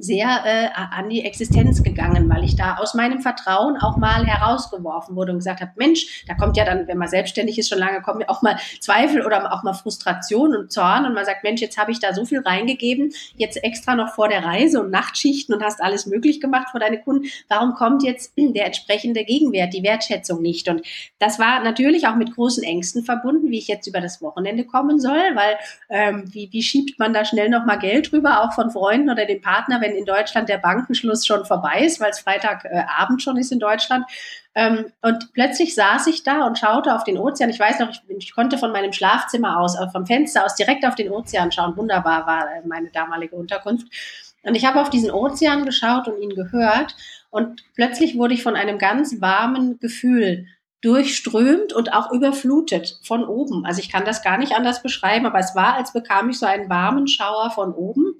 sehr 0.00 0.28
äh, 0.44 0.68
an 0.74 1.08
die 1.08 1.24
Existenz 1.24 1.82
gegangen, 1.82 2.28
weil 2.28 2.44
ich 2.44 2.56
da 2.56 2.76
aus 2.76 2.94
meinem 2.94 3.20
Vertrauen 3.20 3.76
auch 3.76 3.96
mal 3.96 4.26
herausgeworfen 4.26 5.16
wurde 5.16 5.32
und 5.32 5.38
gesagt 5.38 5.60
habe, 5.60 5.72
Mensch, 5.76 6.24
da 6.26 6.34
kommt 6.34 6.56
ja 6.56 6.64
dann, 6.64 6.86
wenn 6.88 6.98
man 6.98 7.08
selbstständig 7.08 7.58
ist, 7.58 7.68
schon 7.68 7.78
lange 7.78 8.02
kommen 8.02 8.20
ja 8.20 8.28
auch 8.28 8.42
mal 8.42 8.56
Zweifel 8.80 9.24
oder 9.24 9.52
auch 9.52 9.62
mal 9.62 9.74
Frustration 9.74 10.56
und 10.56 10.72
Zorn 10.72 11.06
und 11.06 11.14
man 11.14 11.24
sagt, 11.24 11.44
Mensch, 11.44 11.60
jetzt 11.60 11.78
habe 11.78 11.92
ich 11.92 12.00
da 12.00 12.14
so 12.14 12.24
viel 12.24 12.40
reingegeben, 12.40 13.12
jetzt 13.36 13.62
extra 13.62 13.94
noch 13.94 14.14
vor 14.14 14.28
der 14.28 14.44
Reise 14.44 14.80
und 14.80 14.90
Nachtschichten 14.90 15.54
und 15.54 15.62
hast 15.62 15.82
alles 15.82 16.06
möglich 16.06 16.40
gemacht 16.40 16.68
für 16.70 16.78
deine 16.78 17.00
Kunden. 17.00 17.26
Warum 17.48 17.74
kommt 17.74 18.02
jetzt 18.02 18.32
der 18.36 18.66
entsprechende 18.66 19.24
Gegenwert, 19.24 19.74
die 19.74 19.82
Wertschätzung 19.82 20.42
nicht? 20.42 20.68
Und 20.68 20.82
das 21.18 21.38
war 21.38 21.62
natürlich 21.62 22.06
auch 22.06 22.16
mit 22.16 22.34
großen 22.34 22.62
Ängsten 22.62 23.04
verbunden, 23.04 23.50
wie 23.50 23.58
ich 23.58 23.68
jetzt 23.68 23.86
über 23.86 24.00
das 24.00 24.22
Wochenende 24.22 24.64
kommen 24.64 25.00
soll, 25.00 25.34
weil 25.34 25.56
ähm, 25.88 26.24
wie, 26.32 26.48
wie 26.52 26.62
schiebt 26.62 26.98
man 26.98 27.12
da 27.12 27.24
schnell 27.24 27.48
noch 27.48 27.64
mal 27.64 27.76
Geld 27.76 28.12
rüber, 28.12 28.42
auch 28.42 28.52
von 28.52 28.70
Freunden 28.70 29.10
oder 29.10 29.26
dem 29.26 29.40
Partner, 29.40 29.80
wenn 29.86 29.96
in 29.96 30.04
Deutschland 30.04 30.48
der 30.48 30.58
Bankenschluss 30.58 31.26
schon 31.26 31.44
vorbei 31.44 31.80
ist, 31.80 32.00
weil 32.00 32.10
es 32.10 32.20
Freitagabend 32.20 33.20
äh, 33.20 33.22
schon 33.22 33.36
ist 33.36 33.52
in 33.52 33.58
Deutschland. 33.58 34.04
Ähm, 34.54 34.86
und 35.02 35.32
plötzlich 35.32 35.74
saß 35.74 36.06
ich 36.08 36.22
da 36.22 36.46
und 36.46 36.58
schaute 36.58 36.94
auf 36.94 37.04
den 37.04 37.18
Ozean. 37.18 37.50
Ich 37.50 37.60
weiß 37.60 37.78
noch, 37.78 37.90
ich, 37.90 38.00
ich 38.08 38.34
konnte 38.34 38.58
von 38.58 38.72
meinem 38.72 38.92
Schlafzimmer 38.92 39.60
aus, 39.60 39.78
äh, 39.78 39.88
vom 39.90 40.06
Fenster 40.06 40.44
aus 40.44 40.54
direkt 40.54 40.84
auf 40.86 40.94
den 40.94 41.10
Ozean 41.10 41.52
schauen. 41.52 41.76
Wunderbar 41.76 42.26
war 42.26 42.48
äh, 42.50 42.66
meine 42.66 42.90
damalige 42.90 43.36
Unterkunft. 43.36 43.86
Und 44.42 44.54
ich 44.54 44.64
habe 44.64 44.80
auf 44.80 44.90
diesen 44.90 45.10
Ozean 45.10 45.64
geschaut 45.64 46.08
und 46.08 46.20
ihn 46.20 46.34
gehört. 46.34 46.94
Und 47.30 47.64
plötzlich 47.74 48.16
wurde 48.16 48.34
ich 48.34 48.42
von 48.42 48.56
einem 48.56 48.78
ganz 48.78 49.20
warmen 49.20 49.78
Gefühl 49.78 50.46
durchströmt 50.80 51.72
und 51.72 51.92
auch 51.92 52.12
überflutet 52.12 53.00
von 53.02 53.24
oben. 53.24 53.66
Also 53.66 53.80
ich 53.80 53.90
kann 53.90 54.04
das 54.04 54.22
gar 54.22 54.38
nicht 54.38 54.52
anders 54.52 54.82
beschreiben, 54.82 55.26
aber 55.26 55.38
es 55.38 55.54
war, 55.54 55.74
als 55.74 55.92
bekam 55.92 56.30
ich 56.30 56.38
so 56.38 56.46
einen 56.46 56.68
warmen 56.68 57.08
Schauer 57.08 57.50
von 57.50 57.72
oben. 57.74 58.14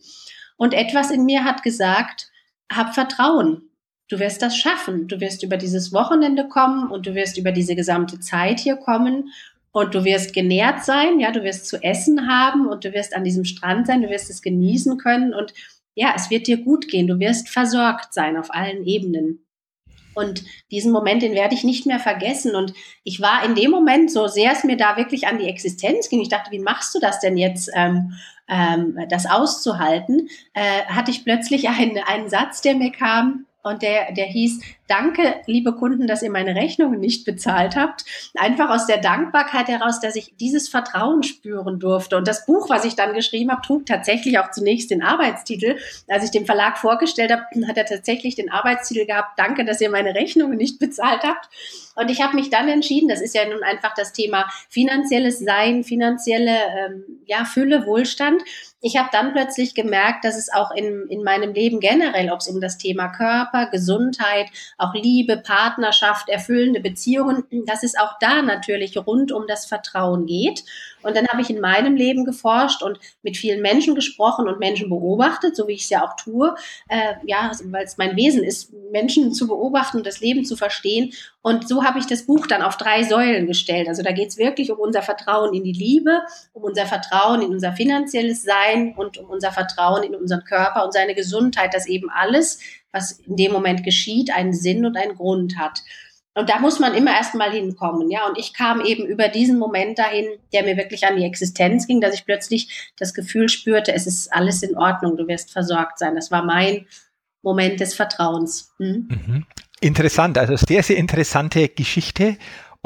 Und 0.56 0.74
etwas 0.74 1.10
in 1.10 1.24
mir 1.24 1.44
hat 1.44 1.62
gesagt, 1.62 2.30
hab 2.72 2.94
Vertrauen. 2.94 3.70
Du 4.08 4.18
wirst 4.18 4.40
das 4.42 4.56
schaffen. 4.56 5.08
Du 5.08 5.20
wirst 5.20 5.42
über 5.42 5.56
dieses 5.56 5.92
Wochenende 5.92 6.48
kommen 6.48 6.90
und 6.90 7.06
du 7.06 7.14
wirst 7.14 7.38
über 7.38 7.52
diese 7.52 7.74
gesamte 7.74 8.20
Zeit 8.20 8.60
hier 8.60 8.76
kommen 8.76 9.32
und 9.72 9.94
du 9.94 10.04
wirst 10.04 10.32
genährt 10.32 10.84
sein. 10.84 11.20
Ja, 11.20 11.32
du 11.32 11.42
wirst 11.42 11.66
zu 11.66 11.82
essen 11.82 12.28
haben 12.28 12.66
und 12.66 12.84
du 12.84 12.92
wirst 12.92 13.14
an 13.14 13.24
diesem 13.24 13.44
Strand 13.44 13.86
sein. 13.86 14.02
Du 14.02 14.08
wirst 14.08 14.30
es 14.30 14.42
genießen 14.42 14.96
können 14.98 15.34
und 15.34 15.52
ja, 15.94 16.12
es 16.14 16.30
wird 16.30 16.46
dir 16.46 16.58
gut 16.58 16.88
gehen. 16.88 17.06
Du 17.06 17.18
wirst 17.18 17.48
versorgt 17.48 18.14
sein 18.14 18.36
auf 18.36 18.54
allen 18.54 18.84
Ebenen. 18.84 19.46
Und 20.14 20.44
diesen 20.70 20.92
Moment, 20.92 21.22
den 21.22 21.34
werde 21.34 21.54
ich 21.54 21.62
nicht 21.62 21.84
mehr 21.84 21.98
vergessen. 21.98 22.54
Und 22.54 22.72
ich 23.04 23.20
war 23.20 23.44
in 23.44 23.54
dem 23.54 23.70
Moment, 23.70 24.10
so 24.10 24.28
sehr 24.28 24.52
es 24.52 24.64
mir 24.64 24.78
da 24.78 24.96
wirklich 24.96 25.26
an 25.26 25.38
die 25.38 25.48
Existenz 25.48 26.08
ging, 26.08 26.22
ich 26.22 26.30
dachte, 26.30 26.50
wie 26.52 26.58
machst 26.58 26.94
du 26.94 27.00
das 27.00 27.20
denn 27.20 27.36
jetzt? 27.36 27.70
Ähm, 28.48 28.98
das 29.08 29.26
auszuhalten, 29.26 30.28
äh, 30.54 30.84
hatte 30.86 31.10
ich 31.10 31.24
plötzlich 31.24 31.68
einen, 31.68 31.98
einen 31.98 32.28
Satz, 32.28 32.60
der 32.60 32.76
mir 32.76 32.92
kam, 32.92 33.46
und 33.66 33.82
der, 33.82 34.12
der 34.12 34.26
hieß, 34.26 34.60
danke, 34.88 35.36
liebe 35.46 35.74
Kunden, 35.74 36.06
dass 36.06 36.22
ihr 36.22 36.30
meine 36.30 36.54
Rechnungen 36.54 37.00
nicht 37.00 37.24
bezahlt 37.24 37.76
habt. 37.76 38.04
Einfach 38.34 38.70
aus 38.70 38.86
der 38.86 38.98
Dankbarkeit 38.98 39.68
heraus, 39.68 40.00
dass 40.00 40.16
ich 40.16 40.34
dieses 40.38 40.68
Vertrauen 40.68 41.22
spüren 41.22 41.78
durfte. 41.78 42.16
Und 42.16 42.28
das 42.28 42.46
Buch, 42.46 42.68
was 42.68 42.84
ich 42.84 42.94
dann 42.94 43.14
geschrieben 43.14 43.50
habe, 43.50 43.62
trug 43.62 43.86
tatsächlich 43.86 44.38
auch 44.38 44.50
zunächst 44.50 44.90
den 44.90 45.02
Arbeitstitel. 45.02 45.76
Als 46.08 46.24
ich 46.24 46.30
dem 46.30 46.46
Verlag 46.46 46.78
vorgestellt 46.78 47.32
habe, 47.32 47.44
hat 47.66 47.76
er 47.76 47.86
tatsächlich 47.86 48.34
den 48.34 48.50
Arbeitstitel 48.50 49.06
gehabt, 49.06 49.38
danke, 49.38 49.64
dass 49.64 49.80
ihr 49.80 49.90
meine 49.90 50.14
Rechnungen 50.14 50.56
nicht 50.56 50.78
bezahlt 50.78 51.22
habt. 51.22 51.48
Und 51.96 52.10
ich 52.10 52.22
habe 52.22 52.34
mich 52.34 52.50
dann 52.50 52.68
entschieden, 52.68 53.08
das 53.08 53.22
ist 53.22 53.34
ja 53.34 53.48
nun 53.48 53.62
einfach 53.62 53.94
das 53.94 54.12
Thema 54.12 54.46
finanzielles 54.68 55.38
Sein, 55.38 55.82
finanzielle 55.82 56.50
ähm, 56.50 57.04
ja, 57.24 57.44
Fülle, 57.46 57.86
Wohlstand. 57.86 58.42
Ich 58.82 58.98
habe 58.98 59.08
dann 59.10 59.32
plötzlich 59.32 59.74
gemerkt, 59.74 60.24
dass 60.24 60.36
es 60.36 60.52
auch 60.52 60.70
in, 60.70 61.06
in 61.08 61.22
meinem 61.22 61.54
Leben 61.54 61.80
generell, 61.80 62.30
ob 62.30 62.40
es 62.40 62.48
um 62.48 62.60
das 62.60 62.76
Thema 62.76 63.08
Körper, 63.08 63.70
Gesundheit, 63.70 64.46
auch 64.78 64.94
Liebe, 64.94 65.38
Partnerschaft, 65.38 66.28
erfüllende 66.28 66.80
Beziehungen, 66.80 67.44
dass 67.66 67.82
es 67.82 67.96
auch 67.96 68.12
da 68.20 68.42
natürlich 68.42 68.96
rund 68.96 69.32
um 69.32 69.46
das 69.46 69.66
Vertrauen 69.66 70.26
geht. 70.26 70.64
Und 71.02 71.16
dann 71.16 71.28
habe 71.28 71.40
ich 71.40 71.50
in 71.50 71.60
meinem 71.60 71.94
Leben 71.94 72.24
geforscht 72.24 72.82
und 72.82 72.98
mit 73.22 73.36
vielen 73.36 73.62
Menschen 73.62 73.94
gesprochen 73.94 74.48
und 74.48 74.58
Menschen 74.58 74.88
beobachtet, 74.88 75.54
so 75.54 75.68
wie 75.68 75.74
ich 75.74 75.84
es 75.84 75.90
ja 75.90 76.04
auch 76.04 76.16
tue. 76.16 76.54
Äh, 76.88 77.14
ja, 77.24 77.52
weil 77.64 77.84
es 77.84 77.96
mein 77.96 78.16
Wesen 78.16 78.42
ist, 78.42 78.72
Menschen 78.90 79.32
zu 79.32 79.46
beobachten 79.46 79.98
und 79.98 80.06
das 80.06 80.20
Leben 80.20 80.44
zu 80.44 80.56
verstehen. 80.56 81.12
Und 81.42 81.68
so 81.68 81.84
habe 81.84 82.00
ich 82.00 82.06
das 82.06 82.26
Buch 82.26 82.46
dann 82.48 82.60
auf 82.60 82.76
drei 82.76 83.04
Säulen 83.04 83.46
gestellt. 83.46 83.88
Also 83.88 84.02
da 84.02 84.10
geht 84.10 84.28
es 84.28 84.36
wirklich 84.36 84.72
um 84.72 84.80
unser 84.80 85.02
Vertrauen 85.02 85.54
in 85.54 85.62
die 85.62 85.72
Liebe, 85.72 86.22
um 86.52 86.64
unser 86.64 86.86
Vertrauen 86.86 87.40
in 87.40 87.50
unser 87.50 87.72
finanzielles 87.72 88.42
Sein 88.42 88.94
und 88.96 89.16
um 89.18 89.30
unser 89.30 89.52
Vertrauen 89.52 90.02
in 90.02 90.16
unseren 90.16 90.42
Körper 90.44 90.84
und 90.84 90.92
seine 90.92 91.14
Gesundheit, 91.14 91.72
dass 91.72 91.86
eben 91.86 92.10
alles, 92.10 92.58
was 92.96 93.12
in 93.12 93.36
dem 93.36 93.52
Moment 93.52 93.84
geschieht, 93.84 94.34
einen 94.34 94.54
Sinn 94.54 94.84
und 94.86 94.96
einen 94.96 95.14
Grund 95.14 95.58
hat. 95.58 95.82
Und 96.34 96.50
da 96.50 96.58
muss 96.58 96.80
man 96.80 96.94
immer 96.94 97.12
erstmal 97.12 97.50
hinkommen, 97.50 98.10
ja. 98.10 98.26
Und 98.26 98.36
ich 98.38 98.52
kam 98.52 98.82
eben 98.82 99.06
über 99.06 99.28
diesen 99.28 99.58
Moment 99.58 99.98
dahin, 99.98 100.26
der 100.52 100.64
mir 100.64 100.76
wirklich 100.76 101.06
an 101.06 101.16
die 101.16 101.24
Existenz 101.24 101.86
ging, 101.86 102.00
dass 102.00 102.14
ich 102.14 102.26
plötzlich 102.26 102.92
das 102.98 103.14
Gefühl 103.14 103.48
spürte, 103.48 103.94
es 103.94 104.06
ist 104.06 104.32
alles 104.32 104.62
in 104.62 104.76
Ordnung, 104.76 105.16
du 105.16 105.26
wirst 105.28 105.50
versorgt 105.50 105.98
sein. 105.98 106.14
Das 106.14 106.30
war 106.30 106.44
mein 106.44 106.86
Moment 107.42 107.80
des 107.80 107.94
Vertrauens. 107.94 108.74
Hm? 108.78 109.08
Mhm. 109.08 109.46
Interessant, 109.80 110.36
also 110.36 110.56
sehr, 110.56 110.82
sehr 110.82 110.96
interessante 110.96 111.68
Geschichte. 111.68 112.36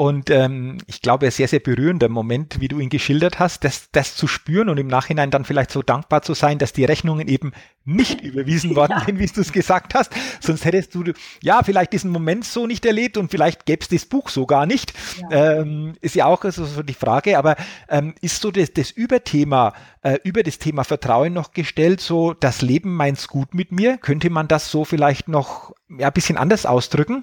Und 0.01 0.31
ähm, 0.31 0.79
ich 0.87 1.03
glaube, 1.03 1.27
ein 1.27 1.31
sehr, 1.31 1.47
sehr 1.47 1.59
berührender 1.59 2.09
Moment, 2.09 2.59
wie 2.59 2.67
du 2.67 2.79
ihn 2.79 2.89
geschildert 2.89 3.37
hast, 3.37 3.63
das, 3.63 3.91
das 3.91 4.15
zu 4.15 4.25
spüren 4.25 4.67
und 4.67 4.79
im 4.79 4.87
Nachhinein 4.87 5.29
dann 5.29 5.45
vielleicht 5.45 5.69
so 5.69 5.83
dankbar 5.83 6.23
zu 6.23 6.33
sein, 6.33 6.57
dass 6.57 6.73
die 6.73 6.85
Rechnungen 6.85 7.27
eben 7.27 7.51
nicht 7.85 8.19
überwiesen 8.23 8.75
worden 8.75 8.95
ja. 8.97 9.05
sind, 9.05 9.19
wie 9.19 9.27
du 9.27 9.41
es 9.41 9.51
gesagt 9.51 9.93
hast. 9.93 10.11
Sonst 10.39 10.65
hättest 10.65 10.95
du 10.95 11.03
ja 11.43 11.61
vielleicht 11.61 11.93
diesen 11.93 12.09
Moment 12.09 12.45
so 12.45 12.65
nicht 12.65 12.83
erlebt 12.83 13.15
und 13.15 13.29
vielleicht 13.29 13.67
gäbe 13.67 13.83
es 13.83 13.89
das 13.89 14.05
Buch 14.05 14.29
so 14.29 14.47
gar 14.47 14.65
nicht. 14.65 14.91
Ja. 15.29 15.59
Ähm, 15.59 15.93
ist 16.01 16.15
ja 16.15 16.25
auch 16.25 16.43
so, 16.45 16.65
so 16.65 16.81
die 16.81 16.95
Frage, 16.95 17.37
aber 17.37 17.55
ähm, 17.87 18.15
ist 18.21 18.41
so 18.41 18.49
das, 18.49 18.73
das 18.73 18.89
Überthema, 18.89 19.71
äh, 20.01 20.17
über 20.23 20.41
das 20.41 20.57
Thema 20.57 20.83
Vertrauen 20.83 21.33
noch 21.33 21.51
gestellt, 21.51 22.01
so 22.01 22.33
das 22.33 22.63
Leben 22.63 22.95
meint's 22.95 23.27
gut 23.27 23.53
mit 23.53 23.71
mir? 23.71 23.97
Könnte 23.97 24.31
man 24.31 24.47
das 24.47 24.71
so 24.71 24.83
vielleicht 24.83 25.27
noch 25.27 25.75
ja, 25.95 26.07
ein 26.07 26.13
bisschen 26.13 26.37
anders 26.37 26.65
ausdrücken? 26.65 27.21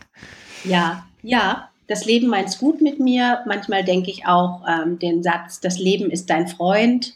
Ja, 0.63 1.05
ja, 1.23 1.71
das 1.89 2.05
Leben 2.05 2.29
meint's 2.29 2.59
gut 2.59 2.81
mit 2.81 3.01
mir. 3.01 3.43
Manchmal 3.47 3.83
denke 3.83 4.11
ich 4.11 4.27
auch 4.27 4.63
ähm, 4.69 4.99
den 4.99 5.23
Satz, 5.23 5.59
das 5.59 5.79
Leben 5.79 6.11
ist 6.11 6.31
dein 6.31 6.47
Freund. 6.47 7.15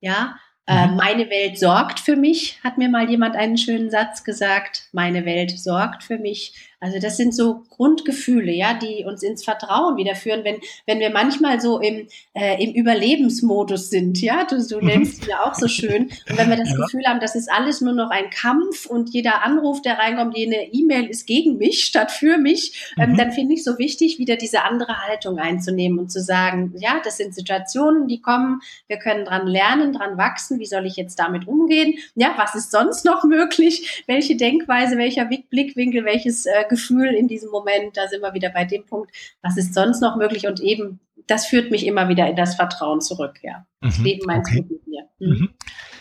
Ja, 0.00 0.36
äh, 0.66 0.86
mhm. 0.86 0.96
meine 0.96 1.30
Welt 1.30 1.58
sorgt 1.58 1.98
für 1.98 2.14
mich, 2.14 2.62
hat 2.62 2.76
mir 2.76 2.90
mal 2.90 3.08
jemand 3.08 3.36
einen 3.36 3.56
schönen 3.56 3.90
Satz 3.90 4.22
gesagt. 4.22 4.88
Meine 4.92 5.24
Welt 5.24 5.58
sorgt 5.58 6.04
für 6.04 6.18
mich. 6.18 6.67
Also 6.80 7.00
das 7.00 7.16
sind 7.16 7.34
so 7.34 7.64
Grundgefühle, 7.70 8.52
ja, 8.52 8.74
die 8.74 9.04
uns 9.04 9.24
ins 9.24 9.42
Vertrauen 9.42 9.96
wiederführen, 9.96 10.44
wenn, 10.44 10.60
wenn 10.86 11.00
wir 11.00 11.10
manchmal 11.10 11.60
so 11.60 11.80
im, 11.80 12.06
äh, 12.34 12.62
im 12.62 12.72
Überlebensmodus 12.72 13.90
sind, 13.90 14.20
ja, 14.20 14.44
du, 14.44 14.64
du 14.64 14.78
mhm. 14.78 14.86
nennst 14.86 15.22
es 15.22 15.28
ja 15.28 15.42
auch 15.44 15.54
so 15.54 15.66
schön. 15.66 16.10
Und 16.30 16.38
wenn 16.38 16.48
wir 16.48 16.56
das 16.56 16.70
ja. 16.70 16.76
Gefühl 16.76 17.04
haben, 17.06 17.18
das 17.18 17.34
ist 17.34 17.50
alles 17.50 17.80
nur 17.80 17.94
noch 17.94 18.10
ein 18.10 18.30
Kampf 18.30 18.86
und 18.86 19.10
jeder 19.10 19.42
Anruf, 19.42 19.82
der 19.82 19.98
reinkommt, 19.98 20.36
jede 20.36 20.54
E-Mail 20.54 21.06
ist 21.06 21.26
gegen 21.26 21.58
mich 21.58 21.84
statt 21.84 22.12
für 22.12 22.38
mich, 22.38 22.92
ähm, 22.96 23.12
mhm. 23.12 23.16
dann 23.16 23.32
finde 23.32 23.54
ich 23.54 23.64
so 23.64 23.78
wichtig, 23.78 24.20
wieder 24.20 24.36
diese 24.36 24.62
andere 24.62 24.98
Haltung 25.04 25.38
einzunehmen 25.38 25.98
und 25.98 26.12
zu 26.12 26.20
sagen, 26.20 26.74
ja, 26.78 27.00
das 27.02 27.16
sind 27.16 27.34
Situationen, 27.34 28.06
die 28.06 28.20
kommen, 28.20 28.60
wir 28.86 28.98
können 28.98 29.24
dran 29.24 29.48
lernen, 29.48 29.92
dran 29.92 30.16
wachsen, 30.16 30.60
wie 30.60 30.66
soll 30.66 30.86
ich 30.86 30.94
jetzt 30.94 31.18
damit 31.18 31.48
umgehen? 31.48 31.94
Ja, 32.14 32.34
was 32.36 32.54
ist 32.54 32.70
sonst 32.70 33.04
noch 33.04 33.24
möglich? 33.24 34.04
Welche 34.06 34.36
Denkweise, 34.36 34.96
welcher 34.96 35.24
Blickwinkel, 35.24 36.04
welches 36.04 36.46
äh, 36.46 36.66
Gefühl 36.68 37.14
in 37.14 37.28
diesem 37.28 37.50
Moment, 37.50 37.96
da 37.96 38.08
sind 38.08 38.22
wir 38.22 38.34
wieder 38.34 38.50
bei 38.50 38.64
dem 38.64 38.86
Punkt, 38.86 39.10
was 39.42 39.56
ist 39.56 39.74
sonst 39.74 40.00
noch 40.00 40.16
möglich 40.16 40.46
und 40.46 40.60
eben 40.60 41.00
das 41.26 41.46
führt 41.46 41.70
mich 41.70 41.86
immer 41.86 42.08
wieder 42.08 42.28
in 42.28 42.36
das 42.36 42.54
Vertrauen 42.54 43.00
zurück, 43.00 43.38
ja. 43.42 43.66
Das 43.80 43.98
mhm, 43.98 44.04
Leben 44.04 44.26
meins 44.26 44.48
okay. 44.48 44.64
mit 44.68 44.86
mir. 44.86 45.02
Mhm. 45.18 45.28
mhm. 45.28 45.48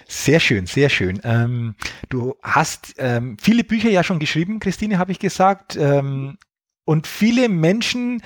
Sehr 0.09 0.39
schön, 0.39 0.67
sehr 0.67 0.87
schön. 0.87 1.19
Ähm, 1.25 1.75
du 2.07 2.35
hast 2.41 2.95
ähm, 2.97 3.35
viele 3.41 3.65
Bücher 3.65 3.89
ja 3.89 4.05
schon 4.05 4.19
geschrieben, 4.19 4.61
Christine, 4.61 4.99
habe 4.99 5.11
ich 5.11 5.19
gesagt. 5.19 5.75
Ähm, 5.75 6.37
und 6.85 7.07
viele 7.07 7.49
Menschen, 7.49 8.23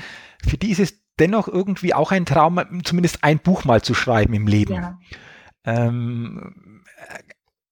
für 0.48 0.58
die 0.58 0.70
ist 0.70 0.80
es 0.80 1.02
dennoch 1.20 1.48
irgendwie 1.48 1.96
auch 1.96 2.12
ein 2.12 2.28
Traum, 2.28 2.62
zumindest 2.84 3.24
ein 3.24 3.40
Buch 3.40 3.66
mal 3.66 3.82
zu 3.82 3.96
schreiben 3.96 4.36
im 4.36 4.46
Leben. 4.46 4.76
Ja. 4.76 5.00
Ähm, 5.66 6.84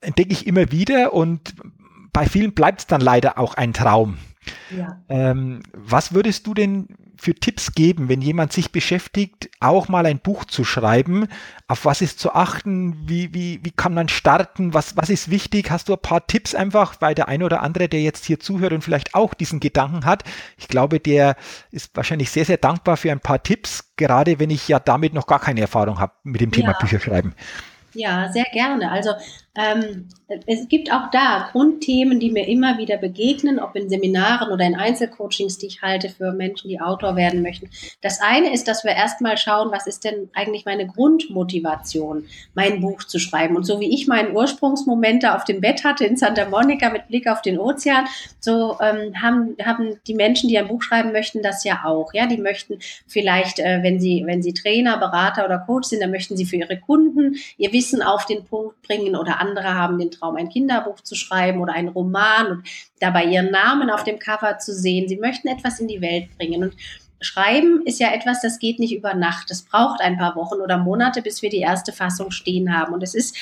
entdecke 0.01 0.33
ich 0.33 0.47
immer 0.47 0.71
wieder 0.71 1.13
und 1.13 1.53
bei 2.11 2.25
vielen 2.25 2.53
bleibt 2.53 2.79
es 2.79 2.87
dann 2.87 3.01
leider 3.01 3.37
auch 3.37 3.53
ein 3.53 3.73
Traum. 3.73 4.17
Ja. 4.75 5.01
Ähm, 5.09 5.61
was 5.73 6.13
würdest 6.13 6.47
du 6.47 6.53
denn 6.53 6.87
für 7.17 7.35
Tipps 7.35 7.73
geben, 7.73 8.07
wenn 8.07 8.21
jemand 8.21 8.53
sich 8.53 8.71
beschäftigt, 8.71 9.49
auch 9.59 9.89
mal 9.89 10.05
ein 10.05 10.19
Buch 10.19 10.45
zu 10.45 10.63
schreiben? 10.63 11.27
Auf 11.67 11.85
was 11.85 12.01
ist 12.01 12.19
zu 12.19 12.33
achten? 12.33 13.09
Wie, 13.09 13.33
wie, 13.33 13.59
wie 13.63 13.71
kann 13.71 13.93
man 13.93 14.09
starten? 14.09 14.73
Was, 14.73 14.95
was 14.95 15.09
ist 15.09 15.29
wichtig? 15.29 15.69
Hast 15.69 15.89
du 15.89 15.93
ein 15.93 16.01
paar 16.01 16.25
Tipps 16.27 16.55
einfach, 16.55 16.95
weil 16.99 17.15
der 17.15 17.27
eine 17.27 17.45
oder 17.45 17.61
andere, 17.61 17.89
der 17.89 18.01
jetzt 18.01 18.25
hier 18.25 18.39
zuhört 18.39 18.73
und 18.73 18.83
vielleicht 18.83 19.15
auch 19.15 19.33
diesen 19.33 19.59
Gedanken 19.59 20.05
hat, 20.05 20.23
ich 20.57 20.67
glaube, 20.67 20.99
der 20.99 21.35
ist 21.71 21.95
wahrscheinlich 21.95 22.31
sehr, 22.31 22.45
sehr 22.45 22.57
dankbar 22.57 22.97
für 22.97 23.11
ein 23.11 23.19
paar 23.19 23.43
Tipps, 23.43 23.93
gerade 23.97 24.39
wenn 24.39 24.49
ich 24.49 24.67
ja 24.67 24.79
damit 24.79 25.13
noch 25.13 25.27
gar 25.27 25.39
keine 25.39 25.61
Erfahrung 25.61 25.99
habe 25.99 26.13
mit 26.23 26.41
dem 26.41 26.51
Thema 26.51 26.71
ja. 26.71 26.77
Bücher 26.79 26.99
schreiben. 26.99 27.33
Ja, 27.93 28.31
sehr 28.31 28.45
gerne. 28.53 28.91
Also 28.91 29.11
Ähm, 29.55 30.07
es 30.45 30.67
gibt 30.67 30.91
auch 30.91 31.09
da 31.11 31.49
Grundthemen, 31.51 32.19
die 32.19 32.29
mir 32.29 32.47
immer 32.47 32.77
wieder 32.77 32.97
begegnen, 32.97 33.59
ob 33.59 33.75
in 33.75 33.89
Seminaren 33.89 34.51
oder 34.51 34.63
in 34.63 34.75
Einzelcoachings, 34.75 35.57
die 35.57 35.65
ich 35.65 35.81
halte 35.81 36.09
für 36.09 36.31
Menschen, 36.31 36.69
die 36.69 36.79
Autor 36.79 37.15
werden 37.15 37.41
möchten. 37.41 37.69
Das 38.01 38.21
eine 38.21 38.53
ist, 38.53 38.67
dass 38.67 38.83
wir 38.83 38.91
erstmal 38.91 39.37
schauen, 39.37 39.71
was 39.71 39.87
ist 39.87 40.03
denn 40.03 40.29
eigentlich 40.33 40.65
meine 40.65 40.85
Grundmotivation, 40.85 42.27
mein 42.53 42.79
Buch 42.79 43.03
zu 43.03 43.17
schreiben. 43.17 43.55
Und 43.55 43.63
so 43.63 43.79
wie 43.79 43.91
ich 43.93 44.07
meinen 44.07 44.35
Ursprungsmoment 44.35 45.23
da 45.23 45.35
auf 45.35 45.45
dem 45.45 45.61
Bett 45.61 45.83
hatte 45.83 46.05
in 46.05 46.15
Santa 46.15 46.47
Monica 46.47 46.91
mit 46.91 47.07
Blick 47.07 47.27
auf 47.27 47.41
den 47.41 47.57
Ozean, 47.57 48.05
so 48.39 48.77
ähm, 48.81 49.19
haben, 49.19 49.55
haben 49.65 49.99
die 50.05 50.13
Menschen, 50.13 50.47
die 50.47 50.59
ein 50.59 50.67
Buch 50.67 50.83
schreiben 50.83 51.11
möchten, 51.11 51.41
das 51.41 51.63
ja 51.63 51.81
auch. 51.85 52.13
Ja, 52.13 52.27
die 52.27 52.37
möchten 52.37 52.77
vielleicht, 53.07 53.59
äh, 53.59 53.79
wenn 53.81 53.99
sie, 53.99 54.23
wenn 54.27 54.43
sie 54.43 54.53
Trainer, 54.53 54.97
Berater 54.97 55.45
oder 55.45 55.57
Coach 55.57 55.89
sind, 55.89 56.01
dann 56.01 56.11
möchten 56.11 56.37
sie 56.37 56.45
für 56.45 56.57
ihre 56.57 56.79
Kunden 56.79 57.35
ihr 57.57 57.73
Wissen 57.73 58.03
auf 58.03 58.25
den 58.25 58.45
Punkt 58.45 58.81
bringen 58.83 59.15
oder 59.15 59.39
andere 59.39 59.48
haben 59.57 59.97
den 59.97 60.11
Traum, 60.11 60.35
ein 60.35 60.49
Kinderbuch 60.49 61.01
zu 61.01 61.15
schreiben 61.15 61.61
oder 61.61 61.73
einen 61.73 61.89
Roman 61.89 62.47
und 62.47 62.67
dabei 62.99 63.25
ihren 63.25 63.51
Namen 63.51 63.89
auf 63.89 64.03
dem 64.03 64.19
Cover 64.19 64.57
zu 64.57 64.73
sehen. 64.73 65.07
Sie 65.07 65.17
möchten 65.17 65.47
etwas 65.47 65.79
in 65.79 65.87
die 65.87 66.01
Welt 66.01 66.29
bringen 66.37 66.63
und 66.63 66.73
Schreiben 67.21 67.81
ist 67.85 67.99
ja 67.99 68.13
etwas, 68.13 68.41
das 68.41 68.59
geht 68.59 68.79
nicht 68.79 68.95
über 68.95 69.13
Nacht. 69.13 69.51
Es 69.51 69.63
braucht 69.63 69.99
ein 69.99 70.17
paar 70.17 70.37
Wochen 70.37 70.61
oder 70.61 70.77
Monate, 70.77 71.21
bis 71.21 71.41
wir 71.41 71.49
die 71.49 71.59
erste 71.59 71.91
Fassung 71.91 72.31
stehen 72.31 72.73
haben. 72.73 72.93
Und 72.93 73.03
es 73.03 73.13
ist 73.13 73.35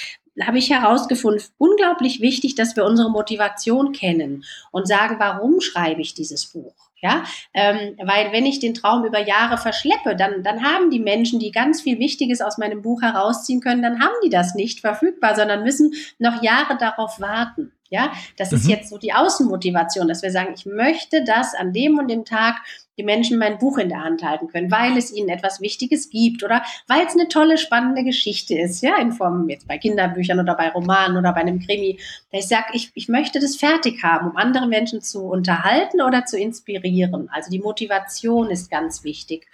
habe 0.45 0.60
ich 0.60 0.70
herausgefunden, 0.70 1.43
unglaublich 1.58 2.22
wichtig, 2.22 2.55
dass 2.55 2.76
wir 2.76 2.86
unsere 2.86 3.10
Motivation 3.10 3.91
kennen 3.91 4.45
und 4.72 4.88
sagen, 4.88 5.16
warum 5.18 5.62
schreibe 5.62 6.01
ich 6.01 6.14
dieses 6.14 6.45
Buch? 6.45 6.86
Ja, 6.99 7.25
ähm, 7.53 7.95
weil 8.03 8.31
wenn 8.31 8.47
ich 8.47 8.59
den 8.59 8.73
Traum 8.73 9.05
über 9.05 9.19
Jahre 9.19 9.59
verschleppe, 9.59 10.15
dann, 10.15 10.41
dann 10.41 10.63
haben 10.63 10.89
die 10.89 10.99
Menschen, 10.99 11.39
die 11.39 11.51
ganz 11.51 11.81
viel 11.81 11.99
Wichtiges 11.99 12.41
aus 12.41 12.57
meinem 12.57 12.81
Buch 12.81 13.03
herausziehen 13.03 13.61
können, 13.61 13.83
dann 13.83 13.99
haben 13.99 14.15
die 14.23 14.29
das 14.29 14.55
nicht 14.55 14.79
verfügbar, 14.79 15.35
sondern 15.35 15.61
müssen 15.61 15.93
noch 16.17 16.41
Jahre 16.41 16.75
darauf 16.75 17.19
warten. 17.19 17.71
Ja, 17.89 18.11
das 18.35 18.51
mhm. 18.51 18.57
ist 18.57 18.67
jetzt 18.67 18.89
so 18.89 18.97
die 18.97 19.13
Außenmotivation, 19.13 20.07
dass 20.07 20.23
wir 20.23 20.31
sagen, 20.31 20.53
ich 20.55 20.65
möchte 20.65 21.23
das 21.23 21.53
an 21.53 21.71
dem 21.71 21.99
und 21.99 22.09
dem 22.09 22.25
Tag 22.25 22.55
die 22.97 23.03
Menschen 23.03 23.37
mein 23.37 23.57
Buch 23.57 23.77
in 23.77 23.89
der 23.89 24.03
Hand 24.03 24.23
halten 24.23 24.47
können, 24.47 24.71
weil 24.71 24.97
es 24.97 25.13
ihnen 25.13 25.29
etwas 25.29 25.61
Wichtiges 25.61 26.09
gibt 26.09 26.43
oder 26.43 26.63
weil 26.87 27.05
es 27.05 27.13
eine 27.13 27.27
tolle, 27.27 27.57
spannende 27.57 28.03
Geschichte 28.03 28.57
ist, 28.57 28.81
ja, 28.81 28.97
in 28.97 29.11
Form 29.11 29.49
jetzt 29.49 29.67
bei 29.67 29.77
Kinderbüchern 29.77 30.39
oder 30.39 30.55
bei 30.55 30.69
Romanen 30.69 31.17
oder 31.17 31.33
bei 31.33 31.41
einem 31.41 31.59
Krimi. 31.59 31.99
Ich 32.31 32.47
sage, 32.47 32.67
ich, 32.73 32.91
ich 32.95 33.07
möchte 33.07 33.39
das 33.39 33.55
fertig 33.55 34.03
haben, 34.03 34.31
um 34.31 34.37
andere 34.37 34.67
Menschen 34.67 35.01
zu 35.01 35.25
unterhalten 35.25 36.01
oder 36.01 36.25
zu 36.25 36.37
inspirieren. 36.37 37.29
Also 37.31 37.51
die 37.51 37.59
Motivation 37.59 38.49
ist 38.49 38.71
ganz 38.71 39.03
wichtig. 39.03 39.47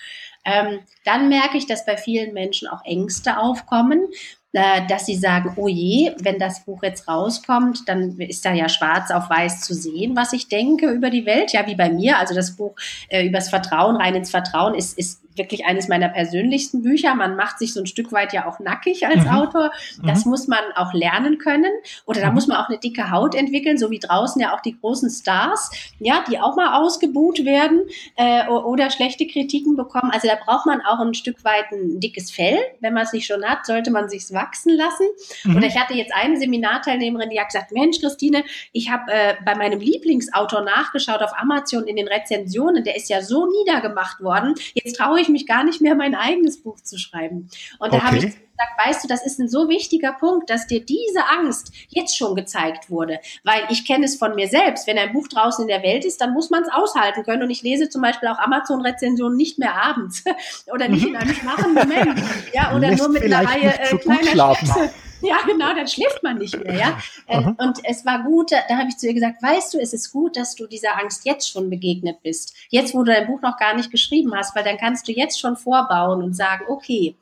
Ähm, 0.45 0.79
dann 1.05 1.29
merke 1.29 1.57
ich, 1.57 1.67
dass 1.67 1.85
bei 1.85 1.97
vielen 1.97 2.33
Menschen 2.33 2.67
auch 2.67 2.83
Ängste 2.85 3.37
aufkommen 3.37 4.07
dass 4.53 5.07
sie 5.07 5.15
sagen, 5.15 5.53
oh 5.55 5.67
je, 5.67 6.11
wenn 6.21 6.37
das 6.37 6.63
Buch 6.63 6.83
jetzt 6.83 7.07
rauskommt, 7.07 7.89
dann 7.89 8.19
ist 8.19 8.45
da 8.45 8.53
ja 8.53 8.69
schwarz 8.69 9.09
auf 9.09 9.29
weiß 9.29 9.61
zu 9.61 9.73
sehen, 9.73 10.15
was 10.15 10.31
ich 10.31 10.47
denke 10.47 10.91
über 10.91 11.09
die 11.09 11.25
Welt. 11.25 11.53
Ja, 11.53 11.65
wie 11.65 11.75
bei 11.75 11.89
mir. 11.89 12.19
Also 12.19 12.35
das 12.35 12.55
Buch 12.55 12.75
äh, 13.09 13.25
übers 13.25 13.49
Vertrauen, 13.49 13.95
rein 13.95 14.13
ins 14.13 14.29
Vertrauen, 14.29 14.75
ist, 14.75 14.97
ist 14.97 15.22
wirklich 15.35 15.65
eines 15.65 15.87
meiner 15.87 16.09
persönlichsten 16.09 16.83
Bücher. 16.83 17.15
Man 17.15 17.35
macht 17.35 17.59
sich 17.59 17.73
so 17.73 17.79
ein 17.79 17.87
Stück 17.87 18.11
weit 18.11 18.33
ja 18.33 18.47
auch 18.47 18.59
nackig 18.59 19.05
als 19.05 19.23
mhm. 19.23 19.29
Autor. 19.29 19.71
Das 20.03 20.25
mhm. 20.25 20.31
muss 20.31 20.47
man 20.47 20.59
auch 20.75 20.93
lernen 20.93 21.37
können. 21.37 21.71
Oder 22.05 22.21
da 22.21 22.29
mhm. 22.29 22.35
muss 22.35 22.47
man 22.47 22.57
auch 22.57 22.69
eine 22.69 22.77
dicke 22.77 23.11
Haut 23.11 23.35
entwickeln, 23.35 23.77
so 23.77 23.91
wie 23.91 23.99
draußen 23.99 24.41
ja 24.41 24.55
auch 24.55 24.61
die 24.61 24.77
großen 24.79 25.09
Stars, 25.09 25.71
ja, 25.99 26.23
die 26.29 26.39
auch 26.39 26.55
mal 26.55 26.81
ausgebuht 26.81 27.45
werden 27.45 27.83
äh, 28.15 28.47
oder 28.47 28.89
schlechte 28.89 29.27
Kritiken 29.27 29.75
bekommen. 29.75 30.11
Also 30.11 30.27
da 30.27 30.35
braucht 30.43 30.65
man 30.65 30.81
auch 30.81 30.99
ein 30.99 31.13
Stück 31.13 31.43
weit 31.43 31.71
ein 31.71 31.99
dickes 31.99 32.31
Fell. 32.31 32.57
Wenn 32.79 32.93
man 32.93 33.03
es 33.03 33.13
nicht 33.13 33.25
schon 33.25 33.43
hat, 33.43 33.65
sollte 33.65 33.91
man 33.91 34.09
sich's 34.09 34.33
wachsen 34.33 34.75
lassen. 34.75 35.07
Mhm. 35.43 35.57
Oder 35.57 35.67
ich 35.67 35.77
hatte 35.77 35.93
jetzt 35.93 36.13
eine 36.13 36.37
Seminarteilnehmerin, 36.37 37.29
die 37.29 37.39
hat 37.39 37.47
gesagt, 37.47 37.71
Mensch, 37.71 37.99
Christine, 37.99 38.43
ich 38.71 38.89
habe 38.89 39.11
äh, 39.11 39.35
bei 39.45 39.55
meinem 39.55 39.79
Lieblingsautor 39.79 40.61
nachgeschaut 40.61 41.21
auf 41.21 41.31
Amazon 41.37 41.85
in 41.85 41.95
den 41.95 42.07
Rezensionen, 42.07 42.83
der 42.83 42.95
ist 42.95 43.09
ja 43.09 43.21
so 43.21 43.47
niedergemacht 43.47 44.21
worden. 44.21 44.55
Jetzt 44.73 44.97
traue 44.97 45.19
ich 45.19 45.22
ich 45.23 45.29
mich 45.29 45.47
gar 45.47 45.63
nicht 45.63 45.81
mehr, 45.81 45.95
mein 45.95 46.15
eigenes 46.15 46.61
Buch 46.61 46.79
zu 46.79 46.97
schreiben. 46.97 47.49
Und 47.79 47.93
da 47.93 47.97
okay. 47.97 48.05
habe 48.05 48.17
ich 48.17 48.23
gesagt, 48.23 48.85
weißt 48.85 49.03
du, 49.03 49.07
das 49.07 49.25
ist 49.25 49.39
ein 49.39 49.49
so 49.49 49.69
wichtiger 49.69 50.13
Punkt, 50.13 50.49
dass 50.49 50.67
dir 50.67 50.85
diese 50.85 51.25
Angst 51.37 51.73
jetzt 51.89 52.17
schon 52.17 52.35
gezeigt 52.35 52.89
wurde. 52.89 53.19
Weil 53.43 53.61
ich 53.69 53.85
kenne 53.85 54.05
es 54.05 54.15
von 54.15 54.35
mir 54.35 54.47
selbst. 54.47 54.87
Wenn 54.87 54.97
ein 54.97 55.13
Buch 55.13 55.27
draußen 55.27 55.63
in 55.63 55.67
der 55.67 55.83
Welt 55.83 56.05
ist, 56.05 56.21
dann 56.21 56.33
muss 56.33 56.49
man 56.49 56.63
es 56.63 56.69
aushalten 56.71 57.23
können. 57.23 57.43
Und 57.43 57.49
ich 57.49 57.63
lese 57.63 57.89
zum 57.89 58.01
Beispiel 58.01 58.29
auch 58.29 58.39
Amazon-Rezensionen 58.39 59.35
nicht 59.35 59.59
mehr 59.59 59.75
abends 59.75 60.23
oder 60.71 60.87
nicht 60.87 61.07
in 61.07 61.15
einem 61.15 61.33
schwachen 61.33 61.73
Moment. 61.73 62.21
Ja, 62.53 62.75
oder 62.75 62.89
Lässt 62.89 62.99
nur 62.99 63.09
mit 63.09 63.23
einer 63.23 63.47
Reihe 63.47 63.73
äh, 63.79 63.97
kleiner 63.97 64.55
Schnäpse. 64.55 64.91
Ja, 65.27 65.37
genau, 65.47 65.73
dann 65.73 65.87
schläft 65.87 66.21
man 66.21 66.37
nicht 66.37 66.57
mehr, 66.61 66.75
ja. 66.75 66.97
Ähm, 67.27 67.55
und 67.57 67.79
es 67.85 68.05
war 68.05 68.23
gut, 68.23 68.51
da 68.51 68.77
habe 68.77 68.89
ich 68.89 68.97
zu 68.97 69.07
ihr 69.07 69.13
gesagt, 69.13 69.41
weißt 69.41 69.73
du, 69.73 69.79
es 69.79 69.93
ist 69.93 70.11
gut, 70.11 70.35
dass 70.35 70.55
du 70.55 70.67
dieser 70.67 70.99
Angst 70.99 71.25
jetzt 71.25 71.49
schon 71.49 71.69
begegnet 71.69 72.21
bist. 72.23 72.53
Jetzt, 72.69 72.93
wo 72.93 72.99
du 73.03 73.11
dein 73.11 73.27
Buch 73.27 73.41
noch 73.41 73.57
gar 73.57 73.73
nicht 73.73 73.89
geschrieben 73.89 74.35
hast, 74.35 74.53
weil 74.53 74.65
dann 74.65 74.77
kannst 74.77 75.07
du 75.07 75.13
jetzt 75.13 75.39
schon 75.39 75.55
vorbauen 75.55 76.21
und 76.21 76.33
sagen, 76.33 76.65
okay, 76.67 77.15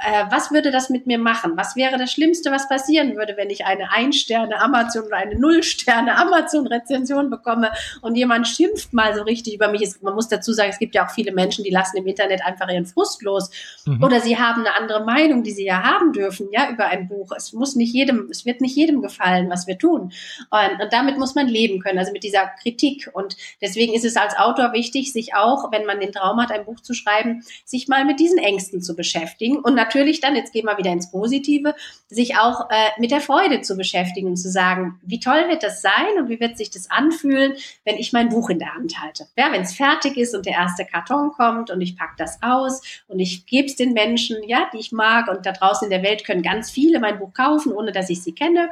äh, 0.00 0.24
was 0.30 0.50
würde 0.50 0.70
das 0.70 0.90
mit 0.90 1.06
mir 1.06 1.18
machen? 1.18 1.52
Was 1.56 1.76
wäre 1.76 1.98
das 1.98 2.12
Schlimmste, 2.12 2.50
was 2.50 2.68
passieren 2.68 3.16
würde, 3.16 3.36
wenn 3.36 3.50
ich 3.50 3.66
eine 3.66 3.92
Ein-Sterne 3.92 4.60
Amazon 4.60 5.04
oder 5.04 5.16
eine 5.16 5.38
Null-Sterne 5.38 6.16
Amazon-Rezension 6.16 7.30
bekomme 7.30 7.70
und 8.00 8.16
jemand 8.16 8.48
schimpft 8.48 8.92
mal 8.92 9.14
so 9.14 9.22
richtig 9.22 9.54
über 9.54 9.68
mich? 9.68 9.80
man 10.00 10.14
muss 10.14 10.28
dazu 10.28 10.52
sagen, 10.52 10.70
es 10.70 10.78
gibt 10.78 10.94
ja 10.94 11.06
auch 11.06 11.10
viele 11.10 11.32
Menschen, 11.32 11.64
die 11.64 11.70
lassen 11.70 11.96
im 11.96 12.06
Internet 12.06 12.44
einfach 12.44 12.68
ihren 12.68 12.86
Frust 12.86 13.22
los. 13.22 13.50
Mhm. 13.84 14.02
Oder 14.02 14.20
sie 14.20 14.38
haben 14.38 14.60
eine 14.60 14.74
andere 14.76 15.04
Meinung, 15.04 15.42
die 15.42 15.52
sie 15.52 15.64
ja 15.64 15.82
haben 15.82 16.12
dürfen, 16.12 16.48
ja, 16.52 16.70
über 16.70 16.86
ein 16.86 17.08
Buch. 17.08 17.32
Es 17.36 17.52
muss 17.52 17.76
nicht 17.76 17.92
jedem, 17.92 18.28
es 18.30 18.46
wird 18.46 18.60
nicht 18.60 18.76
jedem 18.76 19.02
gefallen, 19.02 19.50
was 19.50 19.66
wir 19.66 19.78
tun. 19.78 20.12
Und, 20.50 20.82
und 20.82 20.92
damit 20.92 21.18
muss 21.18 21.34
man 21.34 21.46
leben 21.46 21.80
können, 21.80 21.98
also 21.98 22.12
mit 22.12 22.24
dieser 22.24 22.46
Kritik. 22.62 23.10
Und 23.12 23.36
deswegen 23.60 23.94
ist 23.94 24.04
es 24.04 24.16
als 24.16 24.36
Autor 24.36 24.72
wichtig, 24.72 25.12
sich 25.12 25.34
auch, 25.34 25.70
wenn 25.72 25.84
man 25.86 26.00
den 26.00 26.12
Traum 26.12 26.40
hat, 26.40 26.50
ein 26.50 26.64
Buch 26.64 26.80
zu 26.80 26.94
schreiben, 26.94 27.42
sich 27.64 27.88
mal 27.88 28.04
mit 28.04 28.18
diesen 28.18 28.38
Ängsten 28.38 28.82
zu 28.82 28.96
beschäftigen 28.96 29.58
und 29.58 29.74
natürlich 29.74 29.89
dann, 29.94 30.36
jetzt 30.36 30.52
gehen 30.52 30.66
wir 30.66 30.78
wieder 30.78 30.92
ins 30.92 31.10
Positive, 31.10 31.74
sich 32.08 32.36
auch 32.36 32.70
äh, 32.70 32.74
mit 32.98 33.10
der 33.10 33.20
Freude 33.20 33.60
zu 33.60 33.76
beschäftigen 33.76 34.28
und 34.28 34.36
zu 34.36 34.50
sagen, 34.50 35.00
wie 35.02 35.20
toll 35.20 35.48
wird 35.48 35.62
das 35.62 35.82
sein 35.82 36.18
und 36.18 36.28
wie 36.28 36.40
wird 36.40 36.56
sich 36.56 36.70
das 36.70 36.90
anfühlen, 36.90 37.54
wenn 37.84 37.96
ich 37.96 38.12
mein 38.12 38.28
Buch 38.28 38.50
in 38.50 38.58
der 38.58 38.74
Hand 38.74 39.00
halte. 39.00 39.26
Ja, 39.36 39.52
wenn 39.52 39.62
es 39.62 39.74
fertig 39.74 40.16
ist 40.16 40.34
und 40.34 40.46
der 40.46 40.54
erste 40.54 40.84
Karton 40.84 41.32
kommt 41.32 41.70
und 41.70 41.80
ich 41.80 41.96
packe 41.96 42.14
das 42.18 42.42
aus 42.42 42.82
und 43.08 43.20
ich 43.20 43.46
gebe 43.46 43.66
es 43.66 43.76
den 43.76 43.92
Menschen, 43.92 44.36
ja, 44.46 44.68
die 44.72 44.78
ich 44.78 44.92
mag 44.92 45.28
und 45.28 45.46
da 45.46 45.52
draußen 45.52 45.86
in 45.86 45.90
der 45.90 46.02
Welt 46.02 46.24
können 46.24 46.42
ganz 46.42 46.70
viele 46.70 47.00
mein 47.00 47.18
Buch 47.18 47.32
kaufen, 47.32 47.72
ohne 47.72 47.92
dass 47.92 48.10
ich 48.10 48.22
sie 48.22 48.34
kenne. 48.34 48.70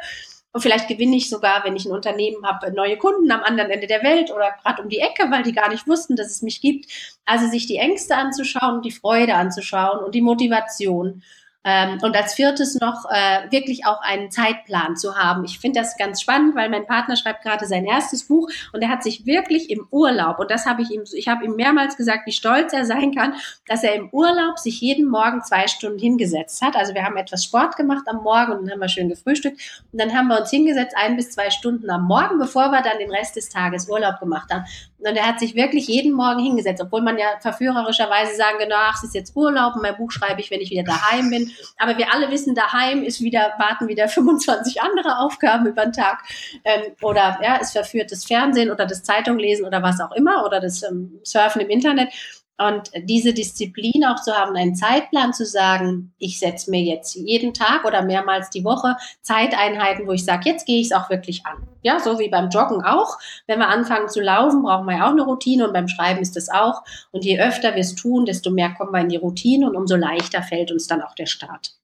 Und 0.53 0.63
vielleicht 0.63 0.89
gewinne 0.89 1.17
ich 1.17 1.29
sogar, 1.29 1.65
wenn 1.65 1.77
ich 1.77 1.85
ein 1.85 1.93
Unternehmen 1.93 2.45
habe, 2.47 2.73
neue 2.73 2.97
Kunden 2.97 3.31
am 3.31 3.43
anderen 3.43 3.71
Ende 3.71 3.87
der 3.87 4.03
Welt 4.03 4.31
oder 4.31 4.55
gerade 4.63 4.83
um 4.83 4.89
die 4.89 4.99
Ecke, 4.99 5.31
weil 5.31 5.43
die 5.43 5.53
gar 5.53 5.69
nicht 5.69 5.87
wussten, 5.87 6.17
dass 6.17 6.31
es 6.31 6.43
mich 6.43 6.61
gibt. 6.61 6.91
Also 7.27 7.47
sich 7.49 7.67
die 7.67 7.77
Ängste 7.77 8.17
anzuschauen, 8.17 8.83
die 8.83 8.91
Freude 8.91 9.35
anzuschauen 9.35 10.05
und 10.05 10.15
die 10.15 10.23
Motivation. 10.23 11.23
Ähm, 11.69 11.99
und 12.01 12.17
als 12.17 12.33
viertes 12.33 12.81
noch 12.81 13.05
äh, 13.11 13.51
wirklich 13.51 13.85
auch 13.85 14.01
einen 14.01 14.31
Zeitplan 14.31 14.97
zu 14.97 15.17
haben. 15.17 15.45
Ich 15.45 15.59
finde 15.59 15.81
das 15.81 15.99
ganz 15.99 16.23
spannend, 16.23 16.57
weil 16.57 16.71
mein 16.71 16.87
Partner 16.87 17.15
schreibt 17.15 17.43
gerade 17.43 17.67
sein 17.67 17.85
erstes 17.85 18.27
Buch 18.27 18.49
und 18.73 18.81
er 18.81 18.89
hat 18.89 19.03
sich 19.03 19.27
wirklich 19.27 19.69
im 19.69 19.87
Urlaub, 19.91 20.39
und 20.39 20.51
das 20.51 20.65
habe 20.65 20.81
ich 20.81 20.91
ihm, 20.91 21.03
ich 21.13 21.29
habe 21.29 21.45
ihm 21.45 21.57
mehrmals 21.57 21.99
gesagt, 21.99 22.27
wie 22.27 22.33
stolz 22.33 22.73
er 22.73 22.87
sein 22.87 23.15
kann, 23.15 23.35
dass 23.67 23.83
er 23.83 23.95
im 23.95 24.09
Urlaub 24.13 24.59
sich 24.59 24.81
jeden 24.81 25.07
Morgen 25.11 25.45
zwei 25.45 25.67
Stunden 25.67 25.99
hingesetzt 25.99 26.63
hat. 26.63 26.75
Also 26.75 26.95
wir 26.95 27.05
haben 27.05 27.19
etwas 27.19 27.45
Sport 27.45 27.77
gemacht 27.77 28.05
am 28.07 28.23
Morgen 28.23 28.53
und 28.53 28.63
dann 28.63 28.71
haben 28.73 28.81
wir 28.81 28.89
schön 28.89 29.11
gefrühstückt 29.11 29.61
und 29.93 30.01
dann 30.01 30.17
haben 30.17 30.29
wir 30.29 30.41
uns 30.41 30.49
hingesetzt, 30.49 30.97
ein 30.97 31.17
bis 31.17 31.33
zwei 31.33 31.51
Stunden 31.51 31.91
am 31.91 32.07
Morgen, 32.07 32.39
bevor 32.39 32.71
wir 32.71 32.81
dann 32.81 32.99
den 32.99 33.11
Rest 33.11 33.37
des 33.37 33.51
Tages 33.51 33.91
Urlaub 33.91 34.21
gemacht 34.21 34.51
haben. 34.51 34.65
Und 35.01 35.17
er 35.17 35.27
hat 35.27 35.39
sich 35.39 35.55
wirklich 35.55 35.87
jeden 35.87 36.13
Morgen 36.13 36.43
hingesetzt, 36.43 36.83
obwohl 36.83 37.03
man 37.03 37.19
ja 37.19 37.27
verführerischerweise 37.41 38.35
sagen 38.35 38.59
genau, 38.59 38.77
ach, 38.79 38.97
es 38.97 39.05
ist 39.05 39.15
jetzt 39.15 39.37
Urlaub 39.37 39.77
und 39.77 39.83
mein 39.83 39.97
Buch 39.97 40.11
schreibe 40.11 40.41
ich, 40.41 40.51
wenn 40.51 40.61
ich 40.61 40.71
wieder 40.71 40.83
daheim 40.83 41.31
bin. 41.31 41.53
Aber 41.77 41.97
wir 41.99 42.13
alle 42.13 42.31
wissen, 42.31 42.55
daheim 42.55 43.03
ist 43.03 43.21
wieder, 43.21 43.55
warten 43.59 43.89
wieder 43.89 44.09
25 44.09 44.81
andere 44.83 45.19
Aufgaben 45.19 45.67
über 45.67 45.85
den 45.85 45.93
Tag. 45.93 46.23
Ähm, 46.65 46.93
oder 47.03 47.39
ja, 47.43 47.59
es 47.61 47.73
verführt 47.73 48.13
das 48.13 48.25
Fernsehen 48.25 48.71
oder 48.71 48.87
das 48.87 49.03
Zeitunglesen 49.03 49.67
oder 49.67 49.83
was 49.83 50.01
auch 50.01 50.13
immer 50.13 50.45
oder 50.45 50.61
das 50.61 50.83
ähm, 50.83 51.21
Surfen 51.23 51.61
im 51.61 51.71
Internet. 51.71 52.13
Und 52.61 52.91
diese 53.05 53.33
Disziplin 53.33 54.05
auch 54.05 54.21
zu 54.21 54.33
haben, 54.33 54.57
einen 54.57 54.75
Zeitplan 54.75 55.33
zu 55.33 55.47
sagen, 55.47 56.13
ich 56.19 56.41
setze 56.41 56.71
mir 56.73 56.83
jetzt 56.83 57.15
jeden 57.15 57.55
Tag 57.55 57.85
oder 57.85 58.03
mehrmals 58.03 58.51
die 58.51 58.65
Woche 58.65 58.97
Zeiteinheiten, 59.23 60.09
wo 60.09 60.13
ich 60.13 60.25
sage, 60.25 60.51
jetzt 60.51 60.67
gehe 60.67 60.81
ich 60.81 60.89
es 60.89 60.93
auch 60.93 61.09
wirklich 61.09 61.47
an. 61.47 61.69
Ja, 61.83 62.01
so 62.01 62.19
wie 62.19 62.29
beim 62.29 62.49
Joggen 62.49 62.83
auch. 62.83 63.17
Wenn 63.47 63.61
wir 63.61 63.69
anfangen 63.69 64.09
zu 64.09 64.21
laufen, 64.21 64.63
brauchen 64.63 64.87
wir 64.87 64.97
ja 64.97 65.07
auch 65.07 65.13
eine 65.13 65.23
Routine 65.23 65.69
und 65.69 65.73
beim 65.73 65.87
Schreiben 65.87 66.21
ist 66.21 66.35
das 66.35 66.49
auch. 66.49 66.83
Und 67.13 67.25
je 67.25 67.41
öfter 67.41 67.75
wir 67.75 67.81
es 67.81 67.95
tun, 67.95 68.27
desto 68.27 68.51
mehr 68.51 68.75
kommen 68.75 68.93
wir 68.93 69.01
in 69.01 69.09
die 69.09 69.17
Routine 69.17 69.69
und 69.69 69.77
umso 69.77 69.95
leichter 69.95 70.43
fällt 70.43 70.73
uns 70.73 70.89
dann 70.89 71.01
auch 71.01 71.15
der 71.15 71.27
Start. 71.27 71.79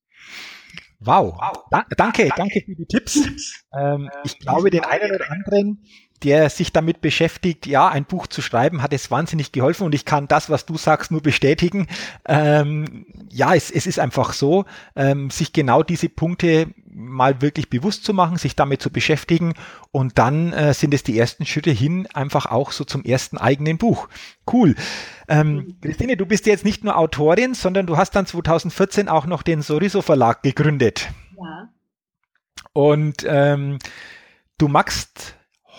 Wow, 0.98 1.38
da, 1.70 1.84
danke, 1.96 2.30
danke 2.34 2.62
für 2.64 2.74
die 2.74 2.86
Tipps. 2.86 3.64
Ähm, 3.76 4.08
ich 4.24 4.38
glaube, 4.38 4.70
den 4.70 4.84
einen 4.84 5.14
oder 5.14 5.30
anderen 5.30 5.84
der 6.24 6.48
sich 6.48 6.72
damit 6.72 7.00
beschäftigt, 7.00 7.66
ja, 7.66 7.88
ein 7.88 8.06
Buch 8.06 8.26
zu 8.26 8.40
schreiben, 8.40 8.82
hat 8.82 8.92
es 8.92 9.10
wahnsinnig 9.10 9.52
geholfen 9.52 9.84
und 9.84 9.94
ich 9.94 10.04
kann 10.04 10.26
das, 10.26 10.48
was 10.48 10.64
du 10.64 10.76
sagst, 10.76 11.10
nur 11.10 11.20
bestätigen. 11.20 11.86
Ähm, 12.24 13.06
ja, 13.30 13.54
es, 13.54 13.70
es 13.70 13.86
ist 13.86 13.98
einfach 13.98 14.32
so, 14.32 14.64
ähm, 14.96 15.30
sich 15.30 15.52
genau 15.52 15.82
diese 15.82 16.08
Punkte 16.08 16.68
mal 16.86 17.42
wirklich 17.42 17.68
bewusst 17.68 18.04
zu 18.04 18.14
machen, 18.14 18.38
sich 18.38 18.56
damit 18.56 18.80
zu 18.80 18.90
beschäftigen 18.90 19.54
und 19.90 20.18
dann 20.18 20.52
äh, 20.52 20.72
sind 20.72 20.94
es 20.94 21.02
die 21.02 21.18
ersten 21.18 21.44
Schritte 21.44 21.70
hin, 21.70 22.08
einfach 22.14 22.46
auch 22.46 22.72
so 22.72 22.84
zum 22.84 23.04
ersten 23.04 23.36
eigenen 23.36 23.76
Buch. 23.76 24.08
Cool. 24.50 24.76
Ähm, 25.28 25.76
Christine, 25.82 26.16
du 26.16 26.24
bist 26.24 26.46
jetzt 26.46 26.64
nicht 26.64 26.84
nur 26.84 26.96
Autorin, 26.96 27.54
sondern 27.54 27.86
du 27.86 27.96
hast 27.96 28.12
dann 28.12 28.26
2014 28.26 29.08
auch 29.08 29.26
noch 29.26 29.42
den 29.42 29.60
Soriso 29.60 30.02
Verlag 30.02 30.42
gegründet. 30.42 31.10
Ja. 31.36 31.68
Und 32.72 33.24
ähm, 33.28 33.78
du 34.58 34.68
machst 34.68 35.36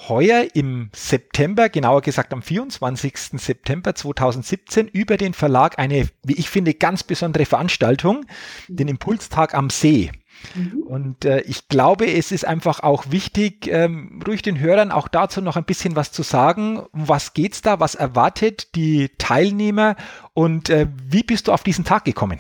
heuer 0.09 0.47
im 0.53 0.89
September, 0.93 1.69
genauer 1.69 2.01
gesagt 2.01 2.33
am 2.33 2.41
24. 2.41 3.17
September 3.17 3.95
2017, 3.95 4.87
über 4.87 5.17
den 5.17 5.33
Verlag 5.33 5.79
eine, 5.79 6.07
wie 6.23 6.33
ich 6.33 6.49
finde, 6.49 6.73
ganz 6.73 7.03
besondere 7.03 7.45
Veranstaltung, 7.45 8.25
den 8.67 8.87
Impulstag 8.87 9.53
am 9.53 9.69
See. 9.69 10.11
Mhm. 10.53 10.83
Und 10.83 11.25
äh, 11.25 11.41
ich 11.41 11.67
glaube, 11.67 12.11
es 12.11 12.31
ist 12.31 12.45
einfach 12.45 12.81
auch 12.81 13.05
wichtig, 13.09 13.67
ähm, 13.67 14.21
ruhig 14.27 14.41
den 14.41 14.59
Hörern 14.59 14.91
auch 14.91 15.07
dazu 15.07 15.41
noch 15.41 15.55
ein 15.55 15.65
bisschen 15.65 15.95
was 15.95 16.11
zu 16.11 16.23
sagen. 16.23 16.79
Um 16.91 17.07
was 17.07 17.33
geht's 17.33 17.61
da? 17.61 17.79
Was 17.79 17.95
erwartet 17.95 18.75
die 18.75 19.09
Teilnehmer? 19.17 19.95
Und 20.33 20.69
äh, 20.69 20.87
wie 21.07 21.23
bist 21.23 21.47
du 21.47 21.51
auf 21.53 21.63
diesen 21.63 21.85
Tag 21.85 22.05
gekommen? 22.05 22.39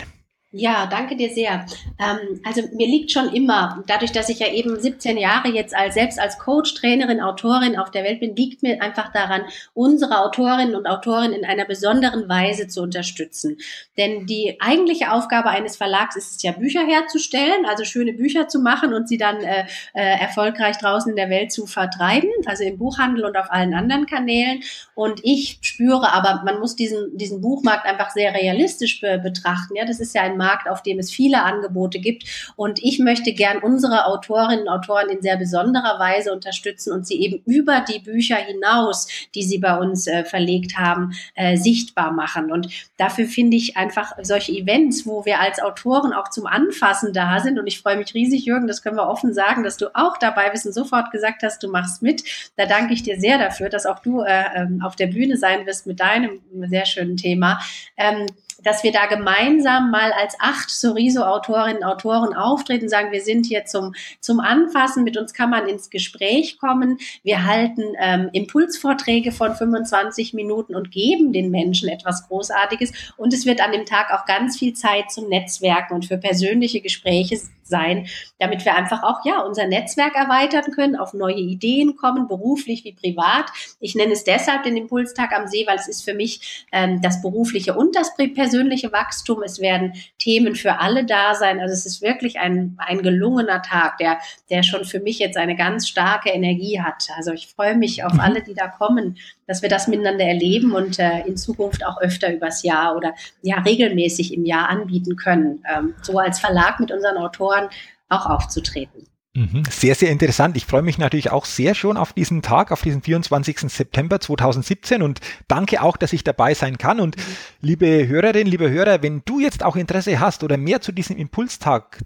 Ja, 0.57 0.85
danke 0.85 1.17
dir 1.17 1.31
sehr. 1.31 1.65
Ähm, 1.99 2.39
also 2.45 2.61
mir 2.71 2.87
liegt 2.87 3.11
schon 3.11 3.33
immer, 3.33 3.83
dadurch, 3.87 4.13
dass 4.13 4.29
ich 4.29 4.39
ja 4.39 4.47
eben 4.47 4.79
17 4.79 5.17
Jahre 5.17 5.49
jetzt 5.49 5.75
als 5.75 5.95
selbst 5.95 6.17
als 6.17 6.39
Coach, 6.39 6.75
Trainerin, 6.75 7.19
Autorin 7.19 7.77
auf 7.77 7.91
der 7.91 8.05
Welt 8.05 8.21
bin, 8.21 8.37
liegt 8.37 8.63
mir 8.63 8.81
einfach 8.81 9.11
daran, 9.11 9.41
unsere 9.73 10.21
Autorinnen 10.21 10.73
und 10.75 10.87
Autoren 10.87 11.33
in 11.33 11.43
einer 11.43 11.65
besonderen 11.65 12.29
Weise 12.29 12.69
zu 12.69 12.81
unterstützen. 12.81 13.57
Denn 13.97 14.27
die 14.27 14.55
eigentliche 14.61 15.11
Aufgabe 15.11 15.49
eines 15.49 15.75
Verlags 15.75 16.15
ist 16.15 16.37
es 16.37 16.41
ja, 16.41 16.53
Bücher 16.53 16.87
herzustellen, 16.87 17.65
also 17.65 17.83
schöne 17.83 18.13
Bücher 18.13 18.47
zu 18.47 18.59
machen 18.59 18.93
und 18.93 19.09
sie 19.09 19.17
dann 19.17 19.43
äh, 19.43 19.65
äh, 19.93 20.19
erfolgreich 20.21 20.77
draußen 20.77 21.09
in 21.09 21.17
der 21.17 21.29
Welt 21.29 21.51
zu 21.51 21.65
vertreiben, 21.65 22.29
also 22.45 22.63
im 22.63 22.77
Buchhandel 22.77 23.25
und 23.25 23.35
auf 23.35 23.51
allen 23.51 23.73
anderen 23.73 24.05
Kanälen. 24.05 24.61
Und 24.93 25.19
ich 25.23 25.57
spüre 25.59 26.13
aber, 26.13 26.43
man 26.45 26.61
muss 26.61 26.77
diesen, 26.77 27.17
diesen 27.17 27.41
Buchmarkt 27.41 27.85
einfach 27.85 28.11
sehr 28.11 28.33
realistisch 28.33 29.01
be 29.01 29.19
betrachten. 29.21 29.75
Ja, 29.75 29.83
das 29.83 29.99
ist 29.99 30.15
ja 30.15 30.21
ein 30.21 30.44
Markt, 30.45 30.69
auf 30.69 30.83
dem 30.83 30.99
es 30.99 31.11
viele 31.11 31.43
Angebote 31.43 31.99
gibt. 31.99 32.23
Und 32.55 32.83
ich 32.83 32.99
möchte 32.99 33.33
gern 33.33 33.59
unsere 33.59 34.05
Autorinnen 34.05 34.67
und 34.67 34.69
Autoren 34.69 35.09
in 35.09 35.21
sehr 35.21 35.37
besonderer 35.37 35.99
Weise 35.99 36.31
unterstützen 36.31 36.93
und 36.93 37.07
sie 37.07 37.21
eben 37.21 37.41
über 37.45 37.81
die 37.81 37.99
Bücher 37.99 38.35
hinaus, 38.35 39.07
die 39.33 39.43
sie 39.43 39.57
bei 39.57 39.77
uns 39.77 40.07
äh, 40.07 40.23
verlegt 40.23 40.77
haben, 40.77 41.13
äh, 41.35 41.57
sichtbar 41.57 42.11
machen. 42.11 42.51
Und 42.51 42.69
dafür 42.97 43.25
finde 43.25 43.57
ich 43.57 43.77
einfach 43.77 44.13
solche 44.21 44.51
Events, 44.51 45.05
wo 45.05 45.25
wir 45.25 45.39
als 45.39 45.61
Autoren 45.61 46.13
auch 46.13 46.29
zum 46.29 46.45
Anfassen 46.45 47.13
da 47.13 47.39
sind. 47.39 47.59
Und 47.59 47.67
ich 47.67 47.79
freue 47.79 47.97
mich 47.97 48.13
riesig, 48.13 48.45
Jürgen, 48.45 48.67
das 48.67 48.81
können 48.81 48.97
wir 48.97 49.07
offen 49.07 49.33
sagen, 49.33 49.63
dass 49.63 49.77
du 49.77 49.87
auch 49.95 50.17
dabei 50.17 50.49
bist 50.49 50.65
und 50.65 50.73
sofort 50.73 51.11
gesagt 51.11 51.43
hast, 51.43 51.63
du 51.63 51.69
machst 51.69 52.01
mit. 52.01 52.23
Da 52.55 52.65
danke 52.65 52.93
ich 52.93 53.03
dir 53.03 53.19
sehr 53.19 53.37
dafür, 53.37 53.69
dass 53.69 53.85
auch 53.85 53.99
du 53.99 54.21
äh, 54.21 54.43
ähm, 54.55 54.81
auf 54.83 54.95
der 54.95 55.07
Bühne 55.07 55.37
sein 55.37 55.65
wirst 55.65 55.87
mit 55.87 55.99
deinem 55.99 56.39
sehr 56.69 56.85
schönen 56.85 57.17
Thema. 57.17 57.59
Ähm, 57.97 58.27
dass 58.63 58.83
wir 58.83 58.91
da 58.91 59.05
gemeinsam 59.05 59.91
mal 59.91 60.11
als 60.11 60.35
acht 60.39 60.69
Soriso-Autorinnen 60.69 61.77
und 61.77 61.83
Autoren 61.83 62.33
auftreten, 62.33 62.89
sagen, 62.89 63.11
wir 63.11 63.21
sind 63.21 63.45
hier 63.45 63.65
zum, 63.65 63.93
zum 64.19 64.39
Anfassen, 64.39 65.03
mit 65.03 65.17
uns 65.17 65.33
kann 65.33 65.49
man 65.49 65.67
ins 65.67 65.89
Gespräch 65.89 66.57
kommen. 66.57 66.97
Wir 67.23 67.45
halten 67.45 67.83
ähm, 67.99 68.29
Impulsvorträge 68.33 69.31
von 69.31 69.55
25 69.55 70.33
Minuten 70.33 70.75
und 70.75 70.91
geben 70.91 71.33
den 71.33 71.51
Menschen 71.51 71.89
etwas 71.89 72.27
Großartiges. 72.27 72.91
Und 73.17 73.33
es 73.33 73.45
wird 73.45 73.61
an 73.61 73.71
dem 73.71 73.85
Tag 73.85 74.11
auch 74.11 74.25
ganz 74.25 74.57
viel 74.57 74.73
Zeit 74.73 75.11
zum 75.11 75.29
Netzwerken 75.29 75.93
und 75.93 76.05
für 76.05 76.17
persönliche 76.17 76.81
Gespräche 76.81 77.35
sein, 77.67 78.07
damit 78.39 78.63
wir 78.63 78.75
einfach 78.75 79.03
auch 79.03 79.25
ja 79.25 79.41
unser 79.41 79.67
Netzwerk 79.67 80.15
erweitern 80.15 80.71
können, 80.71 80.95
auf 80.95 81.13
neue 81.13 81.35
Ideen 81.35 81.95
kommen, 81.95 82.27
beruflich 82.27 82.83
wie 82.83 82.93
privat. 82.93 83.45
Ich 83.79 83.95
nenne 83.95 84.13
es 84.13 84.23
deshalb 84.23 84.63
den 84.63 84.77
Impulstag 84.77 85.33
am 85.33 85.47
See, 85.47 85.65
weil 85.67 85.77
es 85.77 85.87
ist 85.87 86.03
für 86.03 86.13
mich 86.13 86.65
ähm, 86.71 87.01
das 87.01 87.21
berufliche 87.21 87.73
und 87.73 87.95
das 87.95 88.15
persönliche 88.15 88.91
Wachstum. 88.91 89.43
Es 89.43 89.59
werden 89.59 89.93
Themen 90.19 90.55
für 90.55 90.79
alle 90.79 91.05
da 91.05 91.35
sein. 91.35 91.59
Also 91.59 91.73
es 91.73 91.85
ist 91.85 92.01
wirklich 92.01 92.39
ein, 92.39 92.77
ein 92.77 93.01
gelungener 93.01 93.61
Tag, 93.61 93.97
der, 93.97 94.19
der 94.49 94.63
schon 94.63 94.85
für 94.85 94.99
mich 94.99 95.19
jetzt 95.19 95.37
eine 95.37 95.55
ganz 95.55 95.87
starke 95.87 96.29
Energie 96.29 96.81
hat. 96.81 97.07
Also 97.17 97.31
ich 97.31 97.47
freue 97.47 97.75
mich 97.75 98.03
auf 98.03 98.13
mhm. 98.13 98.19
alle, 98.19 98.43
die 98.43 98.53
da 98.53 98.67
kommen, 98.67 99.17
dass 99.47 99.61
wir 99.61 99.69
das 99.69 99.87
miteinander 99.87 100.25
erleben 100.25 100.73
und 100.73 100.99
äh, 100.99 101.21
in 101.21 101.37
Zukunft 101.37 101.85
auch 101.85 101.99
öfter 102.01 102.33
übers 102.33 102.63
Jahr 102.63 102.95
oder 102.95 103.13
ja 103.41 103.59
regelmäßig 103.59 104.33
im 104.33 104.45
Jahr 104.45 104.69
anbieten 104.69 105.15
können. 105.15 105.63
Ähm, 105.71 105.93
so 106.01 106.17
als 106.19 106.39
Verlag 106.39 106.79
mit 106.79 106.91
unseren 106.91 107.17
Autoren 107.17 107.69
auch 108.09 108.25
aufzutreten. 108.25 109.07
Mhm. 109.35 109.63
Sehr, 109.69 109.95
sehr 109.95 110.11
interessant. 110.11 110.55
Ich 110.55 110.65
freue 110.65 110.81
mich 110.81 110.97
natürlich 110.97 111.29
auch 111.29 111.43
sehr 111.43 111.75
schon 111.75 111.97
auf 111.97 112.13
diesen 112.13 112.41
Tag, 112.41 112.71
auf 112.71 112.81
diesen 112.81 113.01
24. 113.01 113.59
September 113.69 114.21
2017 114.21 115.01
und 115.01 115.19
danke 115.49 115.81
auch, 115.81 115.97
dass 115.97 116.13
ich 116.13 116.23
dabei 116.23 116.53
sein 116.53 116.77
kann. 116.77 117.01
Und 117.01 117.17
mhm. 117.17 117.21
liebe 117.59 118.07
Hörerinnen, 118.07 118.49
liebe 118.49 118.69
Hörer, 118.69 119.03
wenn 119.03 119.23
du 119.25 119.41
jetzt 119.41 119.63
auch 119.63 119.75
Interesse 119.75 120.19
hast 120.21 120.43
oder 120.43 120.55
mehr 120.55 120.79
zu 120.79 120.93
diesem 120.93 121.17
Impulstag 121.17 122.01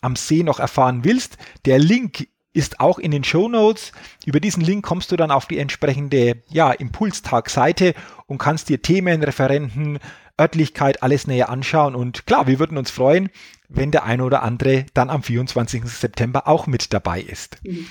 am 0.00 0.16
See 0.16 0.42
noch 0.42 0.58
erfahren 0.58 1.04
willst, 1.04 1.38
der 1.64 1.78
Link 1.78 2.28
ist 2.54 2.80
auch 2.80 2.98
in 2.98 3.10
den 3.10 3.24
Show 3.24 3.48
Notes. 3.48 3.92
Über 4.24 4.40
diesen 4.40 4.62
Link 4.62 4.84
kommst 4.84 5.12
du 5.12 5.16
dann 5.16 5.30
auf 5.30 5.46
die 5.46 5.58
entsprechende 5.58 6.42
ja, 6.48 6.72
Impulstag-Seite 6.72 7.94
und 8.26 8.38
kannst 8.38 8.70
dir 8.70 8.80
Themen, 8.80 9.22
Referenten, 9.22 9.98
Örtlichkeit 10.40 11.02
alles 11.02 11.26
näher 11.26 11.50
anschauen. 11.50 11.94
Und 11.94 12.26
klar, 12.26 12.46
wir 12.46 12.58
würden 12.58 12.78
uns 12.78 12.90
freuen, 12.90 13.28
wenn 13.68 13.90
der 13.90 14.04
eine 14.04 14.24
oder 14.24 14.42
andere 14.42 14.86
dann 14.94 15.10
am 15.10 15.22
24. 15.22 15.84
September 15.84 16.48
auch 16.48 16.66
mit 16.66 16.92
dabei 16.92 17.20
ist. 17.20 17.58
Mhm. 17.64 17.86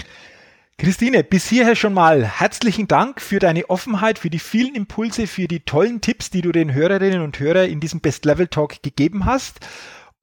Christine, 0.77 1.23
bis 1.23 1.47
hierher 1.47 1.75
schon 1.75 1.93
mal 1.93 2.25
herzlichen 2.25 2.87
Dank 2.87 3.21
für 3.21 3.39
deine 3.39 3.69
Offenheit, 3.69 4.17
für 4.17 4.29
die 4.29 4.39
vielen 4.39 4.75
Impulse, 4.75 5.27
für 5.27 5.47
die 5.47 5.59
tollen 5.59 6.01
Tipps, 6.01 6.29
die 6.31 6.41
du 6.41 6.51
den 6.51 6.73
Hörerinnen 6.73 7.21
und 7.21 7.39
Hörern 7.39 7.69
in 7.69 7.79
diesem 7.79 7.99
Best 7.99 8.25
Level 8.25 8.47
Talk 8.47 8.81
gegeben 8.81 9.25
hast. 9.25 9.59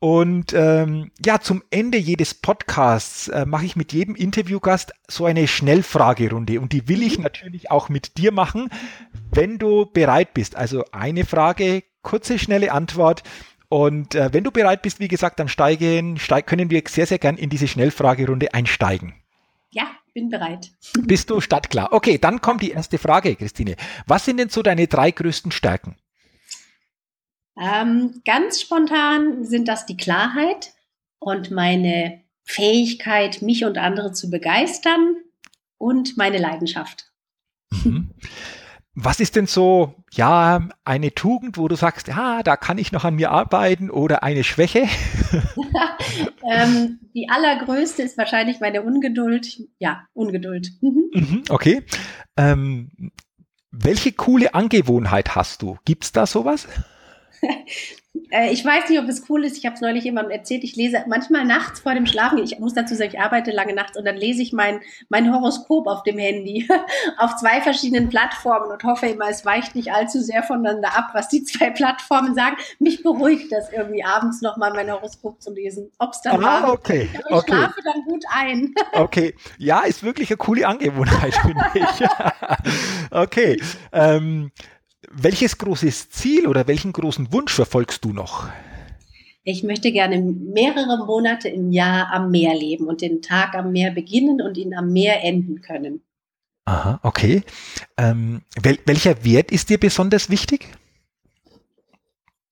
Und 0.01 0.55
ähm, 0.55 1.11
ja, 1.24 1.40
zum 1.40 1.62
Ende 1.70 1.98
jedes 1.98 2.32
Podcasts 2.32 3.28
äh, 3.28 3.44
mache 3.44 3.66
ich 3.66 3.76
mit 3.76 3.92
jedem 3.92 4.14
Interviewgast 4.14 4.92
so 5.07 5.26
eine 5.26 5.46
Schnellfragerunde. 5.46 6.59
Und 6.59 6.72
die 6.72 6.88
will 6.88 7.03
ich 7.03 7.18
mhm. 7.18 7.24
natürlich 7.24 7.70
auch 7.70 7.90
mit 7.90 8.16
dir 8.16 8.32
machen, 8.32 8.70
wenn 9.30 9.59
du 9.59 9.84
bereit 9.84 10.32
bist. 10.32 10.57
Also 10.57 10.84
eine 10.90 11.26
Frage, 11.26 11.84
kurze, 12.01 12.38
schnelle 12.38 12.72
Antwort. 12.72 13.22
Und 13.68 14.14
äh, 14.14 14.32
wenn 14.32 14.42
du 14.42 14.51
bereit 14.51 14.80
bist, 14.80 15.01
wie 15.01 15.09
gesagt, 15.09 15.38
dann 15.38 15.48
steigen, 15.48 16.18
steig, 16.18 16.46
können 16.46 16.70
wir 16.70 16.82
sehr, 16.88 17.07
sehr 17.07 17.18
gern 17.18 17.36
in 17.36 17.51
diese 17.51 17.68
Schnellfragerunde 17.68 18.55
einsteigen. 18.55 19.12
Ja, 19.68 19.84
bin 20.14 20.30
bereit. 20.30 20.72
Bist 21.03 21.28
du 21.28 21.42
startklar? 21.42 21.92
Okay, 21.92 22.16
dann 22.16 22.40
kommt 22.40 22.62
die 22.62 22.70
erste 22.70 22.96
Frage, 22.96 23.36
Christine. 23.36 23.76
Was 24.07 24.24
sind 24.24 24.38
denn 24.38 24.48
so 24.48 24.62
deine 24.62 24.88
drei 24.88 25.11
größten 25.11 25.53
Stärken? 25.53 25.96
Ähm, 27.61 28.22
ganz 28.24 28.61
spontan 28.61 29.44
sind 29.44 29.68
das 29.68 29.84
die 29.84 29.96
Klarheit 29.96 30.72
und 31.18 31.50
meine 31.50 32.22
Fähigkeit, 32.42 33.42
mich 33.42 33.64
und 33.64 33.76
andere 33.76 34.12
zu 34.12 34.30
begeistern 34.30 35.16
und 35.76 36.16
meine 36.16 36.38
Leidenschaft. 36.38 37.12
Mhm. 37.70 38.11
Was 38.94 39.20
ist 39.20 39.36
denn 39.36 39.46
so, 39.46 39.94
ja, 40.11 40.68
eine 40.84 41.14
Tugend, 41.14 41.58
wo 41.58 41.68
du 41.68 41.76
sagst, 41.76 42.08
ja, 42.08 42.42
da 42.42 42.56
kann 42.56 42.78
ich 42.78 42.92
noch 42.92 43.04
an 43.04 43.14
mir 43.14 43.30
arbeiten 43.30 43.90
oder 43.90 44.22
eine 44.22 44.42
Schwäche? 44.42 44.88
ähm, 46.50 46.98
die 47.14 47.28
allergrößte 47.28 48.02
ist 48.02 48.18
wahrscheinlich 48.18 48.61
meine 48.61 48.82
Ungeduld. 48.82 49.61
Ja, 49.78 50.06
Ungeduld. 50.12 50.70
Mhm. 50.80 51.11
Mhm, 51.12 51.42
okay. 51.50 51.84
Ähm, 52.36 53.12
welche 53.70 54.12
coole 54.12 54.54
Angewohnheit 54.54 55.36
hast 55.36 55.62
du? 55.62 55.78
Gibt 55.84 56.04
es 56.04 56.12
da 56.12 56.26
sowas? 56.26 56.66
Äh, 58.30 58.53
ich 58.53 58.64
weiß 58.64 58.88
nicht, 58.88 59.01
ob 59.01 59.09
es 59.09 59.28
cool 59.28 59.45
ist. 59.45 59.57
Ich 59.57 59.66
habe 59.66 59.74
es 59.74 59.80
neulich 59.80 60.05
jemandem 60.05 60.32
erzählt. 60.32 60.64
Ich 60.64 60.76
lese 60.76 61.05
manchmal 61.09 61.45
nachts 61.45 61.80
vor 61.80 61.95
dem 61.95 62.07
Schlafen. 62.07 62.38
Ich 62.38 62.59
muss 62.59 62.74
dazu 62.74 62.95
sagen, 62.95 63.11
ich 63.12 63.20
arbeite 63.20 63.51
lange 63.51 63.74
nachts 63.74 63.97
und 63.97 64.05
dann 64.05 64.16
lese 64.16 64.43
ich 64.43 64.53
mein, 64.53 64.80
mein 65.09 65.32
Horoskop 65.32 65.86
auf 65.86 66.03
dem 66.03 66.18
Handy 66.18 66.68
auf 67.18 67.36
zwei 67.36 67.61
verschiedenen 67.61 68.09
Plattformen 68.09 68.70
und 68.70 68.82
hoffe 68.84 69.07
immer, 69.07 69.28
es 69.28 69.45
weicht 69.45 69.74
nicht 69.74 69.93
allzu 69.93 70.20
sehr 70.20 70.43
voneinander 70.43 70.97
ab, 70.97 71.11
was 71.12 71.28
die 71.28 71.45
zwei 71.45 71.70
Plattformen 71.70 72.34
sagen. 72.34 72.57
Mich 72.78 73.03
beruhigt 73.03 73.53
das 73.53 73.72
irgendwie 73.72 74.05
abends 74.05 74.43
nochmal 74.43 74.72
mein 74.72 74.91
Horoskop 74.91 75.41
zu 75.43 75.53
lesen. 75.53 75.91
Ob 75.99 76.12
es 76.12 76.20
dann 76.22 76.45
ah, 76.45 76.62
war. 76.62 76.72
Okay. 76.72 77.09
Ich 77.12 77.30
okay. 77.30 77.53
schlafe 77.53 77.80
dann 77.84 78.03
gut 78.05 78.24
ein. 78.32 78.74
okay. 78.93 79.34
Ja, 79.59 79.82
ist 79.82 80.03
wirklich 80.03 80.30
eine 80.30 80.36
coole 80.36 80.66
Angewohnheit, 80.66 81.34
finde 81.34 81.64
ich. 81.74 82.09
okay. 83.11 83.61
Ähm, 83.93 84.51
welches 85.11 85.58
großes 85.58 86.11
Ziel 86.11 86.46
oder 86.46 86.66
welchen 86.66 86.92
großen 86.92 87.32
Wunsch 87.32 87.52
verfolgst 87.52 88.04
du 88.04 88.12
noch? 88.12 88.48
Ich 89.42 89.62
möchte 89.62 89.90
gerne 89.90 90.20
mehrere 90.20 91.04
Monate 91.04 91.48
im 91.48 91.72
Jahr 91.72 92.12
am 92.12 92.30
Meer 92.30 92.54
leben 92.54 92.86
und 92.86 93.00
den 93.00 93.22
Tag 93.22 93.54
am 93.54 93.72
Meer 93.72 93.90
beginnen 93.90 94.40
und 94.40 94.56
ihn 94.56 94.74
am 94.74 94.92
Meer 94.92 95.24
enden 95.24 95.61
können. 95.62 96.02
Aha, 96.66 97.00
okay. 97.02 97.42
Ähm, 97.96 98.42
wel 98.62 98.78
welcher 98.84 99.24
Wert 99.24 99.50
ist 99.50 99.70
dir 99.70 99.78
besonders 99.78 100.30
wichtig? 100.30 100.68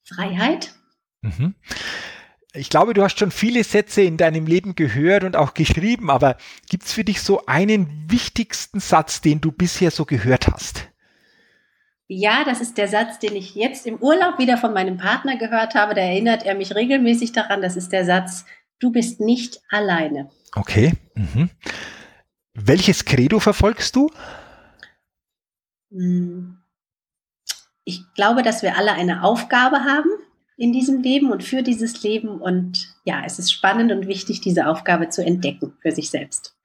Freiheit. 0.03 0.75
Mhm. 1.21 1.55
Ich 2.55 2.71
glaube, 2.71 2.95
du 2.95 3.03
hast 3.03 3.19
schon 3.19 3.31
viele 3.31 3.63
Sätze 3.63 4.03
in 4.03 4.17
deinem 4.17 4.47
Leben 4.47 4.75
gehört 4.75 5.23
und 5.23 5.37
auch 5.37 5.55
geschrieben, 5.55 6.11
aber 6.11 6.39
gibt 6.69 6.85
es 6.85 6.93
für 6.93 7.05
dich 7.05 7.21
so 7.21 7.45
einen 7.47 8.07
wichtigsten 8.11 8.81
Satz, 8.81 9.21
den 9.21 9.41
du 9.41 9.53
bisher 9.53 9.91
so 9.91 10.07
gehört 10.07 10.49
hast? 10.49 10.89
Ja, 12.11 12.43
das 12.45 12.63
ist 12.63 12.79
der 12.79 12.89
Satz, 12.89 13.19
den 13.19 13.37
ich 13.37 13.55
jetzt 13.55 13.87
im 13.87 13.97
Urlaub 13.97 14.39
wieder 14.39 14.57
von 14.57 14.73
meinem 14.73 14.97
Partner 14.97 15.37
gehört 15.37 15.75
habe. 15.75 15.95
Da 15.95 16.01
erinnert 16.01 16.43
er 16.43 16.55
mich 16.55 16.75
regelmäßig 16.75 17.33
daran. 17.33 17.61
Das 17.61 17.77
ist 17.77 17.93
der 17.93 18.07
Satz, 18.07 18.47
du 18.81 18.91
bist 18.91 19.21
nicht 19.21 19.61
alleine. 19.69 20.31
Okay. 20.55 20.95
Mhm. 21.15 21.51
Welches 22.55 23.05
Credo 23.05 23.39
verfolgst 23.39 23.95
du? 23.95 24.11
Hm. 25.91 26.59
Ich 27.85 28.03
glaube, 28.15 28.43
dass 28.43 28.63
wir 28.63 28.77
alle 28.77 28.93
eine 28.93 29.23
Aufgabe 29.23 29.85
haben 29.85 30.11
in 30.57 30.73
diesem 30.73 31.03
Leben 31.03 31.31
und 31.31 31.45
für 31.45 31.63
dieses 31.63 32.03
Leben. 32.03 32.41
Und 32.41 32.95
ja, 33.05 33.23
es 33.25 33.39
ist 33.39 33.53
spannend 33.53 33.93
und 33.93 34.07
wichtig, 34.07 34.41
diese 34.41 34.67
Aufgabe 34.67 35.11
zu 35.11 35.25
entdecken 35.25 35.77
für 35.81 35.93
sich 35.93 36.11
selbst. 36.11 36.58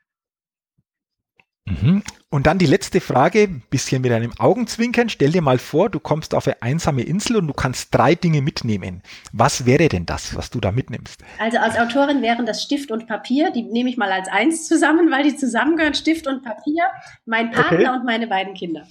Mhm. 1.65 2.03
Und 2.29 2.47
dann 2.47 2.57
die 2.57 2.65
letzte 2.65 2.99
Frage, 2.99 3.47
bisschen 3.69 4.01
mit 4.01 4.11
einem 4.11 4.33
Augenzwinkern. 4.37 5.07
Stell 5.07 5.31
dir 5.31 5.41
mal 5.41 5.59
vor, 5.59 5.89
du 5.89 5.99
kommst 5.99 6.33
auf 6.35 6.47
eine 6.47 6.61
einsame 6.61 7.03
Insel 7.03 7.37
und 7.37 7.47
du 7.47 7.53
kannst 7.53 7.93
drei 7.93 8.15
Dinge 8.15 8.41
mitnehmen. 8.41 9.01
Was 9.31 9.65
wäre 9.65 9.87
denn 9.87 10.05
das, 10.05 10.35
was 10.35 10.49
du 10.49 10.59
da 10.59 10.71
mitnimmst? 10.71 11.23
Also 11.39 11.59
als 11.59 11.77
Autorin 11.77 12.21
wären 12.21 12.45
das 12.45 12.63
Stift 12.63 12.91
und 12.91 13.07
Papier. 13.07 13.51
Die 13.51 13.61
nehme 13.61 13.89
ich 13.89 13.97
mal 13.97 14.11
als 14.11 14.27
eins 14.27 14.67
zusammen, 14.67 15.09
weil 15.11 15.23
die 15.23 15.35
zusammengehören. 15.35 15.93
Stift 15.93 16.27
und 16.27 16.43
Papier, 16.43 16.83
mein 17.25 17.51
Partner 17.51 17.79
okay. 17.79 17.89
und 17.89 18.05
meine 18.05 18.27
beiden 18.27 18.55
Kinder. 18.55 18.85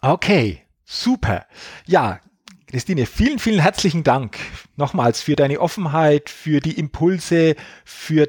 Okay, 0.00 0.62
super. 0.84 1.46
Ja, 1.86 2.20
Christine, 2.68 3.06
vielen, 3.06 3.38
vielen 3.38 3.60
herzlichen 3.60 4.04
Dank 4.04 4.36
nochmals 4.76 5.22
für 5.22 5.34
deine 5.34 5.58
Offenheit, 5.58 6.28
für 6.28 6.60
die 6.60 6.78
Impulse, 6.78 7.56
für 7.84 8.28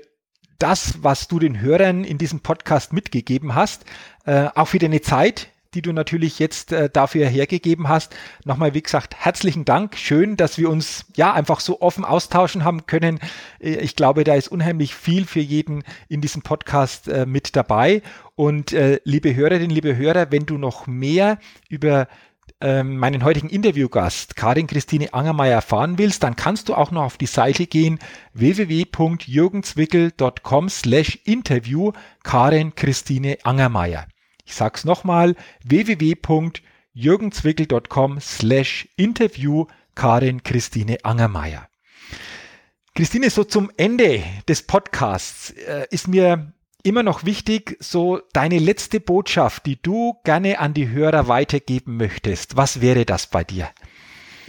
das, 0.59 1.03
was 1.03 1.27
du 1.27 1.39
den 1.39 1.59
Hörern 1.61 2.03
in 2.03 2.17
diesem 2.17 2.41
Podcast 2.41 2.93
mitgegeben 2.93 3.55
hast, 3.55 3.85
äh, 4.25 4.47
auch 4.53 4.67
für 4.67 4.79
deine 4.79 5.01
Zeit, 5.01 5.49
die 5.73 5.81
du 5.81 5.93
natürlich 5.93 6.39
jetzt 6.39 6.71
äh, 6.71 6.89
dafür 6.89 7.27
hergegeben 7.27 7.87
hast. 7.87 8.15
Nochmal, 8.43 8.73
wie 8.73 8.81
gesagt, 8.81 9.15
herzlichen 9.15 9.65
Dank. 9.65 9.95
Schön, 9.97 10.35
dass 10.35 10.57
wir 10.57 10.69
uns 10.69 11.05
ja 11.15 11.33
einfach 11.33 11.59
so 11.59 11.81
offen 11.81 12.05
austauschen 12.05 12.63
haben 12.63 12.85
können. 12.87 13.19
Äh, 13.59 13.75
ich 13.75 13.95
glaube, 13.95 14.23
da 14.23 14.35
ist 14.35 14.47
unheimlich 14.47 14.95
viel 14.95 15.25
für 15.25 15.39
jeden 15.39 15.83
in 16.07 16.21
diesem 16.21 16.41
Podcast 16.41 17.07
äh, 17.07 17.25
mit 17.25 17.55
dabei. 17.55 18.01
Und 18.35 18.73
äh, 18.73 18.99
liebe 19.03 19.35
Hörerinnen, 19.35 19.69
liebe 19.69 19.95
Hörer, 19.95 20.31
wenn 20.31 20.45
du 20.45 20.57
noch 20.57 20.87
mehr 20.87 21.37
über 21.69 22.07
ähm, 22.61 22.97
meinen 22.97 23.23
heutigen 23.23 23.49
Interviewgast 23.49 24.35
Karin 24.35 24.67
Christine 24.67 25.13
Angermeier 25.13 25.55
erfahren 25.55 25.97
willst, 25.97 26.21
dann 26.23 26.35
kannst 26.35 26.67
du 26.69 26.75
auch 26.75 26.91
noch 26.91 27.01
auf 27.03 27.17
die 27.17 27.25
Seite 27.25 27.65
gehen 27.67 27.99
www.jürgenswickel.com 28.33 30.69
slash 30.69 31.19
interview 31.25 31.91
Karin 32.23 32.75
Christine 32.75 33.39
Angermeier. 33.43 34.07
Ich 34.45 34.55
sag's 34.55 34.85
nochmal 34.85 35.35
www.jürgenswickel.com 35.63 38.19
slash 38.19 38.87
interview 38.95 39.65
Karin 39.95 40.43
Christine 40.43 40.97
Angermeier. 41.03 41.67
Christine, 42.95 43.29
so 43.29 43.43
zum 43.43 43.69
Ende 43.77 44.23
des 44.47 44.63
Podcasts 44.63 45.51
äh, 45.51 45.85
ist 45.91 46.07
mir 46.07 46.51
immer 46.83 47.03
noch 47.03 47.25
wichtig, 47.25 47.77
so 47.79 48.21
deine 48.33 48.59
letzte 48.59 48.99
Botschaft, 48.99 49.65
die 49.65 49.81
du 49.81 50.17
gerne 50.23 50.59
an 50.59 50.73
die 50.73 50.89
Hörer 50.89 51.27
weitergeben 51.27 51.97
möchtest. 51.97 52.57
Was 52.57 52.81
wäre 52.81 53.05
das 53.05 53.27
bei 53.27 53.43
dir? 53.43 53.69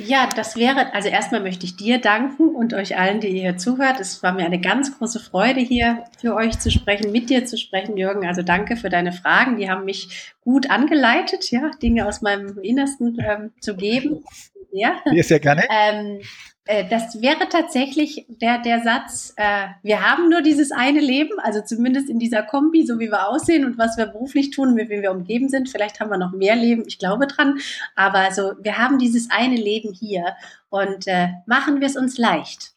Ja, 0.06 0.28
das 0.34 0.56
wäre, 0.56 0.94
also 0.94 1.08
erstmal 1.08 1.42
möchte 1.42 1.66
ich 1.66 1.76
dir 1.76 2.00
danken 2.00 2.54
und 2.54 2.72
euch 2.72 2.96
allen, 2.96 3.20
die 3.20 3.28
hier 3.28 3.58
zuhört. 3.58 4.00
Es 4.00 4.22
war 4.22 4.32
mir 4.32 4.46
eine 4.46 4.60
ganz 4.60 4.96
große 4.96 5.20
Freude, 5.20 5.60
hier 5.60 6.04
für 6.18 6.34
euch 6.34 6.58
zu 6.58 6.70
sprechen, 6.70 7.12
mit 7.12 7.28
dir 7.28 7.44
zu 7.44 7.58
sprechen, 7.58 7.96
Jürgen. 7.98 8.26
Also 8.26 8.42
danke 8.42 8.76
für 8.76 8.88
deine 8.88 9.12
Fragen. 9.12 9.58
Die 9.58 9.68
haben 9.68 9.84
mich 9.84 10.32
gut 10.42 10.70
angeleitet, 10.70 11.50
ja, 11.50 11.70
Dinge 11.82 12.06
aus 12.06 12.22
meinem 12.22 12.58
Innersten 12.60 13.18
ähm, 13.20 13.52
zu 13.60 13.76
geben. 13.76 14.24
Ja, 14.72 15.02
sehr, 15.22 15.40
gerne. 15.40 15.64
Ähm, 15.70 16.20
äh, 16.20 16.24
das 16.66 17.20
wäre 17.20 17.48
tatsächlich 17.48 18.26
der, 18.28 18.58
der 18.58 18.82
Satz, 18.82 19.32
äh, 19.36 19.68
wir 19.82 20.02
haben 20.02 20.28
nur 20.28 20.42
dieses 20.42 20.72
eine 20.72 21.00
Leben, 21.00 21.40
also 21.40 21.62
zumindest 21.62 22.08
in 22.08 22.18
dieser 22.18 22.42
Kombi, 22.42 22.86
so 22.86 22.98
wie 22.98 23.10
wir 23.10 23.28
aussehen 23.28 23.64
und 23.64 23.78
was 23.78 23.96
wir 23.96 24.06
beruflich 24.06 24.50
tun, 24.50 24.74
mit 24.74 24.88
wem 24.88 25.02
wir 25.02 25.10
umgeben 25.10 25.48
sind. 25.48 25.68
Vielleicht 25.68 26.00
haben 26.00 26.10
wir 26.10 26.18
noch 26.18 26.32
mehr 26.32 26.56
Leben, 26.56 26.84
ich 26.86 26.98
glaube 26.98 27.26
dran. 27.26 27.58
Aber 27.96 28.18
also, 28.18 28.52
wir 28.60 28.78
haben 28.78 28.98
dieses 28.98 29.30
eine 29.30 29.56
Leben 29.56 29.92
hier 29.92 30.36
und 30.68 31.06
äh, 31.06 31.28
machen 31.46 31.80
wir 31.80 31.86
es 31.86 31.96
uns 31.96 32.18
leicht. 32.18 32.72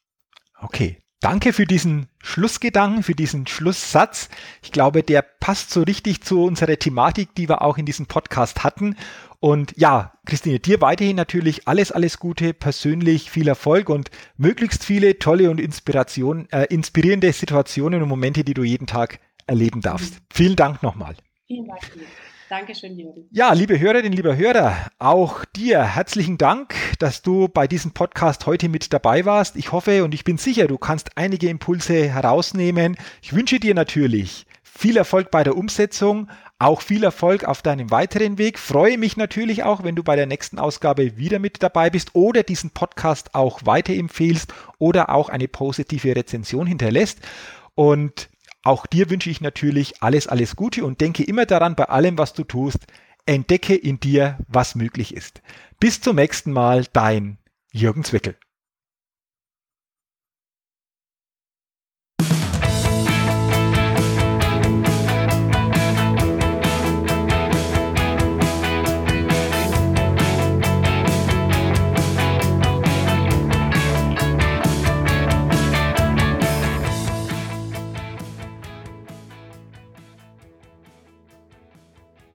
Okay, 0.62 0.98
Danke 1.24 1.54
für 1.54 1.66
diesen 1.66 2.10
Schlussgedanken, 2.22 3.02
für 3.02 3.16
diesen 3.16 3.48
Schlusssatz. 3.48 4.28
Ich 4.62 4.74
glaube, 4.74 5.04
der 5.04 5.22
passt 5.22 5.72
so 5.72 5.82
richtig 5.82 6.22
zu 6.22 6.44
unserer 6.44 6.76
Thematik, 6.76 7.34
die 7.36 7.48
wir 7.48 7.62
auch 7.62 7.78
in 7.78 7.86
diesem 7.86 8.08
Podcast 8.08 8.66
hatten. 8.66 8.98
Und 9.44 9.74
ja, 9.76 10.14
Christine, 10.26 10.60
dir 10.60 10.80
weiterhin 10.80 11.18
natürlich 11.18 11.68
alles, 11.68 11.92
alles 11.92 12.18
Gute, 12.18 12.54
persönlich 12.54 13.30
viel 13.30 13.50
Erfolg 13.50 13.90
und 13.90 14.10
möglichst 14.38 14.86
viele 14.86 15.20
tolle 15.20 15.52
und 15.52 15.60
Inspiration, 15.60 16.48
äh, 16.50 16.68
inspirierende 16.70 17.34
Situationen 17.34 18.02
und 18.02 18.08
Momente, 18.08 18.46
die 18.46 18.54
du 18.54 18.64
jeden 18.64 18.88
Tag 18.88 19.20
erleben 19.46 19.82
darfst. 19.82 20.14
Mhm. 20.14 20.20
Vielen 20.34 20.56
Dank 20.56 20.82
nochmal. 20.82 21.18
Vielen 21.46 21.68
Dank. 21.68 21.82
Dankeschön, 22.48 22.98
Jürgen. 22.98 23.28
Ja, 23.32 23.52
liebe 23.52 23.78
Hörerinnen, 23.78 24.14
liebe 24.14 24.38
Hörer, 24.38 24.78
auch 24.98 25.44
dir 25.44 25.84
herzlichen 25.84 26.38
Dank, 26.38 26.74
dass 27.00 27.22
du 27.22 27.50
bei 27.50 27.68
diesem 27.68 27.92
Podcast 27.92 28.46
heute 28.46 28.70
mit 28.70 28.94
dabei 28.94 29.26
warst. 29.26 29.58
Ich 29.58 29.74
hoffe 29.74 30.06
und 30.06 30.14
ich 30.14 30.24
bin 30.24 30.38
sicher, 30.38 30.68
du 30.68 30.78
kannst 30.78 31.18
einige 31.18 31.50
Impulse 31.50 32.08
herausnehmen. 32.08 32.96
Ich 33.22 33.34
wünsche 33.34 33.60
dir 33.60 33.76
natürlich 33.76 34.46
viel 34.64 34.98
Erfolg 34.98 35.32
bei 35.32 35.44
der 35.44 35.56
Umsetzung, 35.56 36.30
auch 36.64 36.82
viel 36.82 37.04
Erfolg 37.04 37.44
auf 37.44 37.62
deinem 37.62 37.92
weiteren 37.92 38.38
Weg. 38.38 38.58
Freue 38.58 38.98
mich 38.98 39.18
natürlich 39.18 39.64
auch, 39.64 39.84
wenn 39.84 39.96
du 39.96 40.04
bei 40.04 40.16
der 40.16 40.26
nächsten 40.26 40.60
Ausgabe 40.60 41.18
wieder 41.18 41.40
mit 41.40 41.62
dabei 41.62 41.90
bist 41.90 42.16
oder 42.16 42.44
diesen 42.44 42.72
Podcast 42.72 43.36
auch 43.36 43.62
weiterempfehlst 43.66 44.54
oder 44.80 45.10
auch 45.10 45.30
eine 45.30 45.48
positive 45.48 46.16
Rezension 46.16 46.66
hinterlässt. 46.66 47.20
Und 47.76 48.30
auch 48.64 48.86
dir 48.86 49.10
wünsche 49.10 49.30
ich 49.30 49.42
natürlich 49.42 50.02
alles, 50.02 50.28
alles 50.28 50.56
Gute 50.56 50.86
und 50.86 51.02
denke 51.02 51.24
immer 51.24 51.46
daran, 51.46 51.76
bei 51.76 51.86
allem, 51.86 52.18
was 52.18 52.34
du 52.34 52.44
tust, 52.44 52.80
entdecke 53.26 53.76
in 53.76 54.00
dir, 54.00 54.38
was 54.48 54.76
möglich 54.76 55.14
ist. 55.14 55.42
Bis 55.80 56.00
zum 56.00 56.16
nächsten 56.16 56.52
Mal, 56.52 56.86
dein 56.94 57.38
Jürgen 57.74 58.04
Zwickel. 58.04 58.38